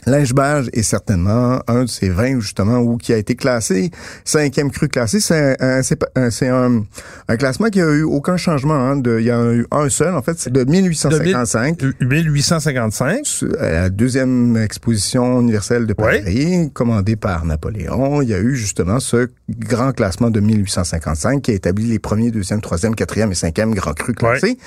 Lingeberge 0.07 0.69
est 0.73 0.83
certainement 0.83 1.61
un 1.67 1.83
de 1.85 1.89
ces 1.89 2.09
vins 2.09 2.41
justement 2.41 2.79
où 2.79 2.97
qui 2.97 3.13
a 3.13 3.17
été 3.17 3.35
classé 3.35 3.91
cinquième 4.25 4.71
cru 4.71 4.89
classé. 4.89 5.21
C'est 5.21 5.57
un, 5.61 5.91
un- 6.17 6.83
un, 7.29 7.37
classement 7.37 7.69
qui 7.69 7.81
a 7.81 7.91
eu 7.91 8.03
aucun 8.03 8.37
changement. 8.37 8.75
Hein, 8.75 8.97
de, 8.97 9.19
il 9.21 9.27
y 9.27 9.33
en 9.33 9.49
a 9.49 9.53
eu 9.53 9.67
un 9.71 9.89
seul 9.89 10.15
en 10.15 10.23
fait, 10.23 10.39
c'est 10.39 10.53
de 10.53 10.65
1855. 10.65 11.83
1855. 12.01 13.27
à 13.61 13.71
la 13.71 13.91
deuxième 13.91 14.57
exposition 14.57 15.41
universelle 15.41 15.87
de 15.87 15.93
Paris, 15.93 16.71
commandée 16.73 17.17
par 17.17 17.45
Napoléon, 17.45 18.23
il 18.23 18.29
y 18.29 18.35
a 18.35 18.41
eu 18.41 18.57
justement 18.57 19.01
ce 19.01 19.29
grand 19.51 19.93
classement 19.93 20.31
de 20.31 20.41
1855 20.41 21.43
qui 21.43 21.51
a 21.51 21.55
établi 21.55 21.87
les 21.87 21.99
premiers, 21.99 22.31
deuxième, 22.31 22.61
troisième, 22.61 22.95
quatrième 22.95 23.33
et 23.33 23.35
cinquième 23.35 23.75
grands 23.75 23.93
crus 23.95 24.15
classés. 24.17 24.59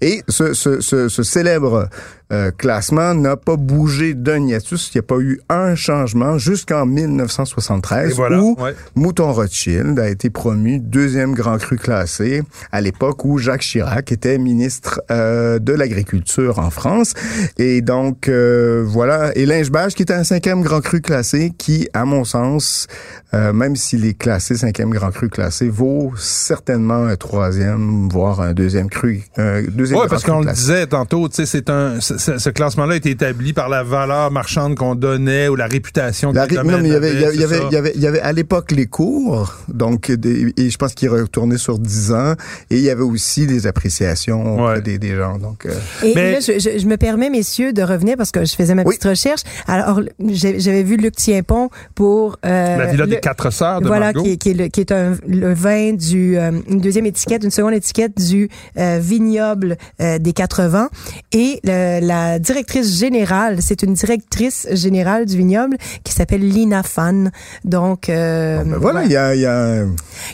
Et 0.00 0.22
ce, 0.28 0.52
ce, 0.52 0.80
ce, 0.80 1.08
ce 1.08 1.22
célèbre 1.22 1.88
euh, 2.32 2.50
classement 2.50 3.14
n'a 3.14 3.36
pas 3.36 3.56
bougé 3.56 4.14
d'un 4.14 4.46
hiatus. 4.46 4.90
Il 4.94 4.98
n'y 4.98 5.00
a 5.00 5.02
pas 5.02 5.18
eu 5.18 5.40
un 5.50 5.74
changement 5.74 6.38
jusqu'en 6.38 6.86
1973 6.86 8.18
où 8.38 8.56
Mouton 8.94 9.32
Rothschild 9.32 9.98
a 9.98 10.08
été 10.08 10.30
promu 10.30 10.78
deuxième 10.78 11.34
grand 11.34 11.58
cru 11.58 11.76
classé 11.76 12.42
à 12.70 12.80
l'époque 12.80 13.24
où 13.26 13.36
Jacques 13.36 13.60
Chirac 13.60 14.12
était 14.12 14.38
ministre 14.38 15.02
euh, 15.10 15.58
de 15.58 15.74
l'Agriculture 15.74 16.58
en 16.58 16.70
France. 16.70 17.12
Et 17.58 17.82
donc, 17.82 18.28
euh, 18.28 18.82
voilà. 18.86 19.36
Et 19.36 19.44
Lingebage 19.44 19.94
qui 19.94 20.02
était 20.02 20.14
un 20.14 20.24
cinquième 20.24 20.62
grand 20.62 20.80
cru 20.80 21.02
classé 21.02 21.52
qui, 21.56 21.88
à 21.92 22.04
mon 22.04 22.24
sens, 22.24 22.86
même 23.32 23.76
s'il 23.76 24.04
est 24.04 24.12
classé 24.12 24.56
cinquième 24.56 24.90
grand 24.90 25.10
cru 25.10 25.30
classé, 25.30 25.68
vaut 25.68 26.12
certainement 26.18 27.04
un 27.06 27.16
troisième, 27.16 28.08
voire 28.10 28.40
un 28.40 28.52
deuxième 28.52 28.88
cru. 28.90 29.22
Un 29.38 29.62
deuxième 29.62 30.00
ouais, 30.00 30.06
parce 30.08 30.24
qu'on 30.24 30.40
le 30.40 30.52
disait 30.52 30.86
tantôt, 30.86 31.28
tu 31.28 31.36
sais, 31.36 31.46
c'est 31.46 31.70
un 31.70 31.98
ce, 32.22 32.50
classement-là 32.50 32.94
a 32.94 32.96
été 32.96 33.10
établi 33.10 33.52
par 33.52 33.68
la 33.68 33.82
valeur 33.82 34.30
marchande 34.30 34.76
qu'on 34.76 34.94
donnait 34.94 35.48
ou 35.48 35.56
la 35.56 35.66
réputation 35.66 36.32
la, 36.32 36.46
Non, 36.46 36.78
mais 36.78 36.88
il 36.88 36.92
y 36.92 36.94
avait, 36.94 37.12
il 37.12 37.20
y 37.20 37.24
avait, 37.44 37.60
il 37.66 37.72
y 37.72 37.76
avait, 37.76 37.92
il 37.94 38.00
y 38.00 38.06
avait 38.06 38.20
à 38.20 38.32
l'époque 38.32 38.70
les 38.72 38.86
cours, 38.86 39.52
donc, 39.68 40.10
des, 40.10 40.52
et 40.56 40.70
je 40.70 40.78
pense 40.78 40.94
qu'il 40.94 41.08
retournait 41.08 41.58
sur 41.58 41.78
10 41.78 42.12
ans, 42.12 42.32
et 42.70 42.76
il 42.76 42.82
y 42.82 42.90
avait 42.90 43.02
aussi 43.02 43.46
des 43.46 43.66
appréciations 43.66 44.78
des, 44.80 44.98
des, 44.98 45.16
gens. 45.16 45.38
Donc, 45.38 45.66
euh. 45.66 45.72
Et 46.02 46.14
mais... 46.14 46.32
là, 46.32 46.40
je, 46.40 46.58
je, 46.58 46.86
me 46.86 46.96
permets, 46.96 47.30
messieurs, 47.30 47.72
de 47.72 47.82
revenir 47.82 48.16
parce 48.16 48.30
que 48.30 48.44
je 48.44 48.54
faisais 48.54 48.74
ma 48.74 48.84
petite 48.84 49.04
recherche. 49.04 49.42
Alors, 49.66 50.00
j'avais 50.20 50.82
vu 50.82 50.96
Luc 50.96 51.16
Tiempon 51.16 51.70
pour... 51.94 52.38
Euh, 52.44 52.76
la 52.76 52.86
Villa 52.86 53.06
des 53.06 53.20
Quatre 53.20 53.50
Sœurs 53.50 53.80
de 53.80 53.86
Voilà, 53.86 54.12
qui, 54.12 54.38
qui, 54.38 54.50
est, 54.50 54.54
le, 54.54 54.68
qui 54.68 54.80
est 54.80 54.92
un, 54.92 55.16
le 55.26 55.52
vin 55.52 55.92
du... 55.92 56.38
Euh, 56.38 56.52
une 56.68 56.80
deuxième 56.80 57.06
étiquette, 57.06 57.44
une 57.44 57.50
seconde 57.50 57.74
étiquette 57.74 58.16
du 58.16 58.48
euh, 58.78 58.98
vignoble 59.00 59.76
des 59.98 60.32
80. 60.32 60.90
Et 61.32 61.60
le, 61.64 62.00
la 62.00 62.11
directrice 62.38 62.98
générale, 62.98 63.58
c'est 63.60 63.82
une 63.82 63.94
directrice 63.94 64.66
générale 64.72 65.26
du 65.26 65.36
vignoble 65.36 65.76
qui 66.04 66.12
s'appelle 66.12 66.46
Lina 66.46 66.82
Fan. 66.82 67.30
Donc, 67.64 68.08
euh, 68.08 68.62
ben 68.64 68.76
voilà, 68.78 69.04
il 69.04 69.12
y 69.12 69.16
a, 69.16 69.34
il 69.34 69.40
y 69.40 69.46
a, 69.46 69.84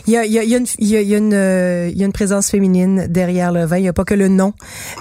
il 0.07 0.13
y 0.13 0.17
a, 0.17 0.25
il 0.25 0.31
y 0.31 0.55
a, 0.55 0.57
une, 0.57 0.65
il 0.77 0.87
y 0.87 0.97
a 0.97 1.17
une, 1.17 1.89
il 1.91 1.97
y 1.97 2.03
a 2.03 2.05
une 2.05 2.13
présence 2.13 2.49
féminine 2.49 3.07
derrière 3.09 3.51
le 3.51 3.65
vin. 3.65 3.77
Il 3.77 3.83
n'y 3.83 3.87
a 3.87 3.93
pas 3.93 4.05
que 4.05 4.13
le 4.13 4.27
nom 4.27 4.53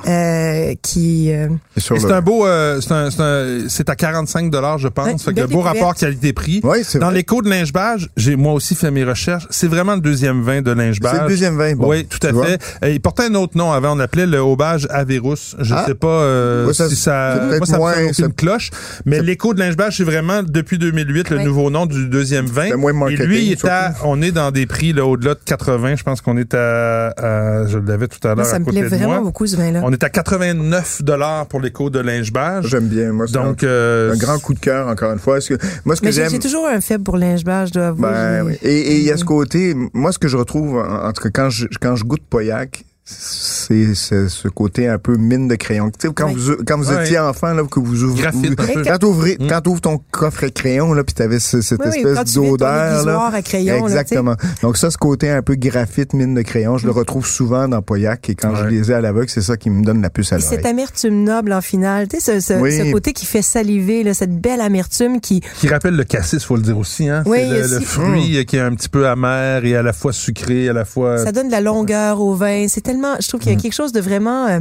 euh, 0.06 0.74
qui. 0.82 1.32
Euh, 1.32 1.48
c'est 1.76 2.10
un 2.10 2.20
beau, 2.20 2.46
euh, 2.46 2.80
c'est 2.80 2.92
un, 2.92 3.68
c'est 3.68 3.88
à 3.88 3.96
45 3.96 4.50
dollars, 4.50 4.78
je 4.78 4.88
pense. 4.88 5.24
fait 5.24 5.34
que 5.34 5.46
beau 5.46 5.60
rapport 5.60 5.94
qualité-prix. 5.94 6.60
Oui, 6.64 6.78
c'est 6.82 6.98
Dans 6.98 7.10
l'écho 7.10 7.42
de 7.42 7.48
Lingebage, 7.48 8.10
j'ai 8.16 8.36
moi 8.36 8.52
aussi 8.52 8.74
fait 8.74 8.90
mes 8.90 9.04
recherches. 9.04 9.46
C'est 9.50 9.68
vraiment 9.68 9.94
le 9.94 10.00
deuxième 10.00 10.42
vin 10.42 10.62
de 10.62 10.70
Lingebage. 10.70 11.12
C'est 11.12 11.22
le 11.22 11.28
deuxième 11.28 11.56
vin. 11.56 11.74
Bon, 11.74 11.88
oui, 11.88 12.06
tout 12.06 12.24
à 12.26 12.32
fait. 12.32 12.58
il 12.90 13.00
portait 13.00 13.24
un 13.24 13.34
autre 13.34 13.56
nom 13.56 13.72
avant. 13.72 13.96
On 13.96 14.00
appelait 14.00 14.26
le 14.26 14.40
Aubage 14.40 14.86
Averus. 14.90 15.56
Je 15.58 15.74
ah. 15.74 15.84
sais 15.86 15.94
pas 15.94 16.24
euh, 16.66 16.88
si 16.88 16.96
ça, 16.96 17.40
moi, 17.58 17.66
ça 17.66 17.78
moins, 17.78 17.90
me 17.92 18.12
fait 18.12 18.22
aucune 18.22 18.34
cloche. 18.34 18.70
Mais 19.06 19.20
l'écho 19.20 19.54
de 19.54 19.60
Lingebage, 19.60 19.98
c'est 19.98 20.04
vraiment 20.04 20.42
depuis 20.42 20.78
2008 20.78 21.30
le 21.30 21.42
nouveau 21.42 21.70
nom 21.70 21.86
du 21.86 22.08
deuxième 22.08 22.46
vin. 22.46 22.66
Et 23.08 23.16
lui, 23.16 23.46
il 23.46 23.52
est 23.52 23.64
à, 23.64 23.94
on 24.04 24.20
est 24.22 24.32
dans 24.32 24.50
des 24.50 24.66
prix 24.66 24.92
là 24.92 25.06
au-delà 25.06 25.34
de 25.34 25.40
80. 25.44 25.96
Je 25.96 26.02
pense 26.02 26.20
qu'on 26.20 26.36
est 26.36 26.54
à, 26.54 27.66
je 27.66 27.78
l'avais 27.78 28.08
tout 28.08 28.26
à 28.26 28.34
l'heure. 28.34 28.46
Ça 28.46 28.58
me 28.58 28.64
plaît 28.64 28.82
vraiment 28.82 29.22
beaucoup 29.22 29.46
ce 29.46 29.56
vin-là. 29.56 29.80
On 29.84 29.92
est 29.92 30.02
à 30.02 30.08
89 30.08 31.02
dollars 31.02 31.46
pour 31.46 31.60
l'écho 31.60 31.90
de 31.90 31.98
Lingebage. 31.98 32.66
J'aime 32.66 32.88
bien. 32.88 33.12
Moi, 33.12 33.26
donc 33.26 33.62
un, 33.62 33.66
euh, 33.66 34.12
un, 34.12 34.16
grand 34.16 34.38
coup 34.38 34.54
de 34.54 34.58
cœur 34.58 34.88
encore 34.88 35.12
une 35.12 35.18
fois. 35.18 35.40
Que, 35.40 35.54
moi, 35.84 35.96
ce 35.96 36.00
que 36.00 36.10
j'aime. 36.10 36.30
J'ai 36.30 36.38
toujours 36.38 36.66
un 36.66 36.80
faible 36.80 37.04
pour 37.04 37.16
Lingebage, 37.16 37.68
je 37.68 37.74
dois 37.74 37.86
avouer. 37.88 38.02
Ben, 38.02 38.42
oui. 38.46 38.58
Et 38.62 38.98
il 38.98 39.04
y 39.04 39.10
a 39.10 39.16
ce 39.16 39.24
côté. 39.24 39.74
Moi, 39.92 40.12
ce 40.12 40.18
que 40.18 40.28
je 40.28 40.36
retrouve, 40.36 40.78
en, 40.78 41.12
tout 41.12 41.22
cas, 41.22 41.30
quand 41.32 41.50
je 41.50 41.66
quand 41.80 41.96
je 41.96 42.04
goûte 42.04 42.22
Pauillac, 42.28 42.84
c'est 43.10 43.94
ce 43.94 44.48
côté 44.48 44.86
un 44.86 44.98
peu 44.98 45.16
mine 45.16 45.48
de 45.48 45.54
crayon. 45.54 45.90
Tu 45.90 46.08
sais, 46.08 46.14
quand 46.14 46.28
vous 46.28 46.56
quand 46.66 46.76
vous 46.76 46.92
étiez 46.92 47.18
enfant 47.18 47.54
là 47.54 47.62
que 47.64 47.80
vous 47.80 48.04
ouvrez 48.04 48.30
quand 48.84 49.04
ouvrez 49.04 49.36
mm. 49.40 49.46
quand 49.48 49.66
ouvres 49.66 49.80
ton 49.80 50.00
coffre 50.10 50.44
à 50.44 50.50
crayon 50.50 50.92
là 50.92 51.04
puis 51.04 51.14
tu 51.14 51.22
avais 51.22 51.38
cette 51.38 51.60
espèce 51.62 52.34
d'odeur 52.34 53.06
là. 53.06 53.30
À 53.32 53.42
crayon, 53.42 53.86
Exactement. 53.86 54.34
Donc 54.62 54.76
ça 54.76 54.90
ce 54.90 54.98
côté 54.98 55.30
un 55.30 55.42
peu 55.42 55.54
graphite 55.54 56.12
mine 56.12 56.34
de 56.34 56.42
crayon, 56.42 56.76
je 56.76 56.86
le 56.86 56.92
mm. 56.92 56.96
retrouve 56.96 57.26
souvent 57.26 57.66
dans 57.66 57.80
Pauillac 57.80 58.28
et 58.28 58.34
quand 58.34 58.54
je 58.54 58.64
les 58.64 58.90
ai 58.90 58.94
à 58.94 59.00
l'aveugle, 59.00 59.30
c'est 59.30 59.42
ça 59.42 59.56
qui 59.56 59.70
me 59.70 59.84
donne 59.84 60.02
la 60.02 60.10
puce 60.10 60.32
à 60.32 60.38
l'oreille. 60.38 60.56
Cette 60.56 60.66
amertume 60.66 61.24
noble 61.24 61.52
en 61.52 61.60
finale, 61.60 62.08
tu 62.08 62.20
sais 62.20 62.40
ce, 62.40 62.54
ce, 62.54 62.92
côté 62.92 63.12
qui 63.12 63.24
fait 63.24 63.42
saliver 63.42 64.02
là, 64.02 64.12
cette 64.12 64.38
belle 64.38 64.60
amertume 64.60 65.20
qui 65.20 65.40
qui 65.60 65.68
rappelle 65.68 65.96
le 65.96 66.04
cassis, 66.04 66.44
faut 66.44 66.56
le 66.56 66.62
dire 66.62 66.78
aussi 66.78 67.08
hein. 67.08 67.22
Oui, 67.26 67.40
le, 67.48 67.80
fruit 67.80 68.44
qui 68.44 68.56
est 68.56 68.60
un 68.60 68.74
petit 68.74 68.88
peu 68.88 69.08
amer 69.08 69.64
et 69.64 69.76
à 69.76 69.82
la 69.82 69.92
fois 69.92 70.12
sucré, 70.12 70.68
à 70.68 70.72
la 70.72 70.84
fois 70.84 71.18
Ça 71.18 71.32
donne 71.32 71.46
de 71.46 71.52
la 71.52 71.60
longueur 71.60 72.20
au 72.20 72.34
vin, 72.34 72.66
c'est 72.68 72.88
je 73.20 73.28
trouve 73.28 73.40
qu'il 73.40 73.50
y 73.50 73.54
a 73.54 73.58
mm. 73.58 73.62
quelque 73.62 73.74
chose 73.74 73.92
de 73.92 74.00
vraiment 74.00 74.46
euh, 74.46 74.60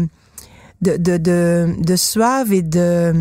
de, 0.82 0.98
de, 0.98 1.18
de, 1.18 1.76
de 1.80 1.96
suave 1.96 2.54
et 2.54 2.62
de 2.62 3.14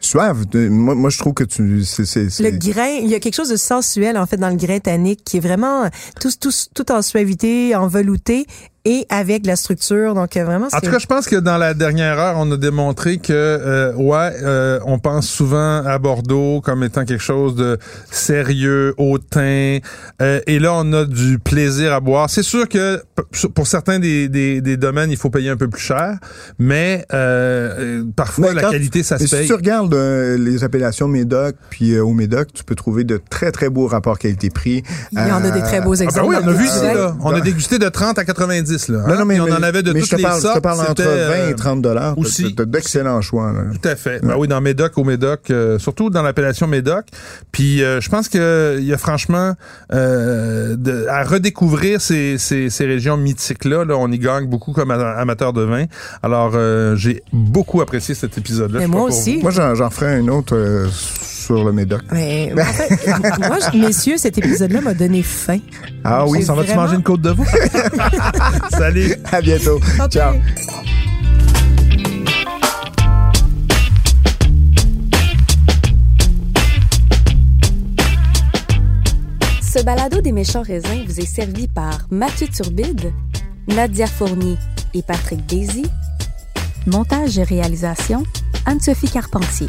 suave. 0.00 0.44
Moi, 0.54 0.94
moi, 0.94 1.10
je 1.10 1.18
trouve 1.18 1.34
que 1.34 1.44
tu, 1.44 1.62
Le 1.62 2.50
grain, 2.58 2.98
il 3.02 3.08
y 3.08 3.14
a 3.14 3.20
quelque 3.20 3.34
chose 3.34 3.48
de 3.48 3.56
sensuel, 3.56 4.18
en 4.18 4.26
fait, 4.26 4.36
dans 4.36 4.50
le 4.50 4.56
grain 4.56 4.78
tannique 4.78 5.24
qui 5.24 5.38
est 5.38 5.40
vraiment 5.40 5.88
tout, 6.20 6.30
tout, 6.40 6.52
tout 6.74 6.92
en 6.92 7.02
suavité, 7.02 7.74
en 7.74 7.88
velouté 7.88 8.46
et 8.84 9.06
avec 9.08 9.46
la 9.46 9.56
structure. 9.56 10.14
Donc 10.14 10.36
euh, 10.36 10.44
vraiment. 10.44 10.68
En 10.72 10.80
tout 10.80 10.90
cas, 10.90 10.98
je 10.98 11.06
pense 11.06 11.26
que 11.26 11.36
dans 11.36 11.56
la 11.56 11.74
dernière 11.74 12.18
heure, 12.18 12.36
on 12.38 12.50
a 12.50 12.56
démontré 12.56 13.18
que 13.18 13.32
euh, 13.32 13.94
ouais, 13.94 14.32
euh, 14.42 14.78
on 14.86 14.98
pense 14.98 15.26
souvent 15.26 15.84
à 15.84 15.98
Bordeaux 15.98 16.60
comme 16.60 16.84
étant 16.84 17.04
quelque 17.04 17.22
chose 17.22 17.54
de 17.54 17.78
sérieux, 18.10 18.94
hautain, 18.98 19.78
euh, 20.20 20.40
et 20.46 20.58
là 20.58 20.72
on 20.74 20.92
a 20.92 21.04
du 21.04 21.38
plaisir 21.38 21.92
à 21.92 22.00
boire. 22.00 22.28
C'est 22.30 22.42
sûr 22.42 22.68
que 22.68 23.02
pour 23.54 23.66
certains 23.66 23.98
des, 23.98 24.28
des, 24.28 24.60
des, 24.60 24.76
domaines, 24.76 25.10
il 25.10 25.16
faut 25.16 25.30
payer 25.30 25.50
un 25.50 25.56
peu 25.56 25.68
plus 25.68 25.82
cher, 25.82 26.18
mais 26.58 27.04
parfois 28.16 28.52
la 28.52 28.70
qualité 28.70 29.02
ça 29.02 29.18
se 29.18 29.28
paye. 29.28 29.42
Si 29.42 29.46
tu 29.46 29.54
regardes 29.54 29.94
les 29.94 30.64
appellations 30.64 31.08
Médoc 31.08 31.56
puis 31.70 31.98
au 31.98 32.12
Médoc, 32.12 32.48
tu 32.52 32.64
peux 32.64 32.74
trouver 32.74 33.04
de 33.04 33.20
très 33.30 33.52
très 33.52 33.70
beaux 33.70 33.86
rapports 33.86 34.18
qualité-prix. 34.18 34.82
Il 35.12 35.18
y 35.18 35.32
en 35.32 35.44
a 35.44 35.50
des 35.50 35.60
très 35.60 35.80
beaux 35.80 35.94
exemples. 35.94 36.34
Ah 36.34 36.40
ben 36.40 36.46
oui, 36.48 36.54
on 36.54 36.56
a 36.56 36.62
vu 36.62 36.66
ça. 36.66 36.94
Là. 36.94 37.16
On 37.20 37.32
a 37.32 37.40
dégusté 37.40 37.78
de 37.78 37.88
30 37.88 38.18
à 38.18 38.24
90 38.24 38.73
non, 38.88 38.98
non, 38.98 39.20
hein? 39.20 39.24
mais, 39.24 39.40
on 39.40 39.44
en 39.44 39.62
avait 39.62 39.82
de 39.82 39.92
toutes 39.92 40.12
les 40.12 40.22
sortes. 40.22 40.42
Je 40.42 40.54
te 40.54 40.58
parle 40.60 40.80
entre 40.80 41.02
20 41.02 41.48
et 41.48 41.54
30 41.54 41.78
euh, 41.78 41.80
dollars. 41.80 42.18
Aussi. 42.18 42.54
D'excellents 42.54 43.20
choix. 43.20 43.52
Là. 43.52 43.62
Tout 43.72 43.88
à 43.88 43.96
fait. 43.96 44.24
Ben 44.24 44.34
oui, 44.36 44.48
dans 44.48 44.60
Médoc, 44.60 44.96
au 44.96 45.04
Médoc, 45.04 45.50
euh, 45.50 45.78
surtout 45.78 46.10
dans 46.10 46.22
l'appellation 46.22 46.66
Médoc. 46.66 47.06
Puis 47.52 47.82
euh, 47.82 48.00
je 48.00 48.08
pense 48.08 48.28
qu'il 48.28 48.40
y 48.40 48.92
a 48.92 48.98
franchement 48.98 49.54
de, 49.90 51.06
à 51.08 51.24
redécouvrir 51.24 52.00
ces, 52.00 52.38
ces, 52.38 52.70
ces 52.70 52.86
régions 52.86 53.16
mythiques-là. 53.16 53.84
Là, 53.84 53.96
on 53.96 54.10
y 54.10 54.18
gagne 54.18 54.46
beaucoup 54.46 54.72
comme 54.72 54.90
amateurs 54.90 55.52
de 55.52 55.62
vin. 55.62 55.84
Alors, 56.22 56.52
j'ai 56.96 57.22
beaucoup 57.32 57.80
apprécié 57.80 58.14
cet 58.14 58.38
épisode-là. 58.38 58.86
moi 58.88 59.02
aussi. 59.02 59.38
Moi, 59.38 59.50
j'en 59.50 59.90
ferai 59.90 60.14
un 60.14 60.28
autre 60.28 60.56
sur 61.44 61.64
le 61.64 61.72
Médoc. 61.72 62.02
Mais, 62.10 62.52
en 62.52 62.64
fait, 62.64 63.38
moi, 63.38 63.58
messieurs, 63.74 64.16
cet 64.16 64.38
épisode-là 64.38 64.80
m'a 64.80 64.94
donné 64.94 65.22
faim. 65.22 65.58
Ah 66.02 66.26
oui, 66.26 66.42
ça 66.42 66.54
va-tu 66.54 66.74
manger 66.74 66.96
une 66.96 67.02
côte 67.02 67.20
de 67.20 67.30
veau? 67.30 67.44
Salut. 68.70 69.14
À 69.30 69.40
bientôt. 69.40 69.80
Ciao. 70.08 70.34
Ce 79.60 79.82
balado 79.82 80.20
des 80.20 80.32
méchants 80.32 80.62
raisins 80.62 81.04
vous 81.06 81.18
est 81.18 81.26
servi 81.26 81.66
par 81.66 82.06
Mathieu 82.10 82.46
Turbide, 82.46 83.12
Nadia 83.66 84.06
Fournier 84.06 84.56
et 84.94 85.02
Patrick 85.02 85.44
Daisy. 85.46 85.84
Montage 86.86 87.38
et 87.38 87.42
réalisation, 87.42 88.22
Anne-Sophie 88.66 89.10
Carpentier. 89.10 89.68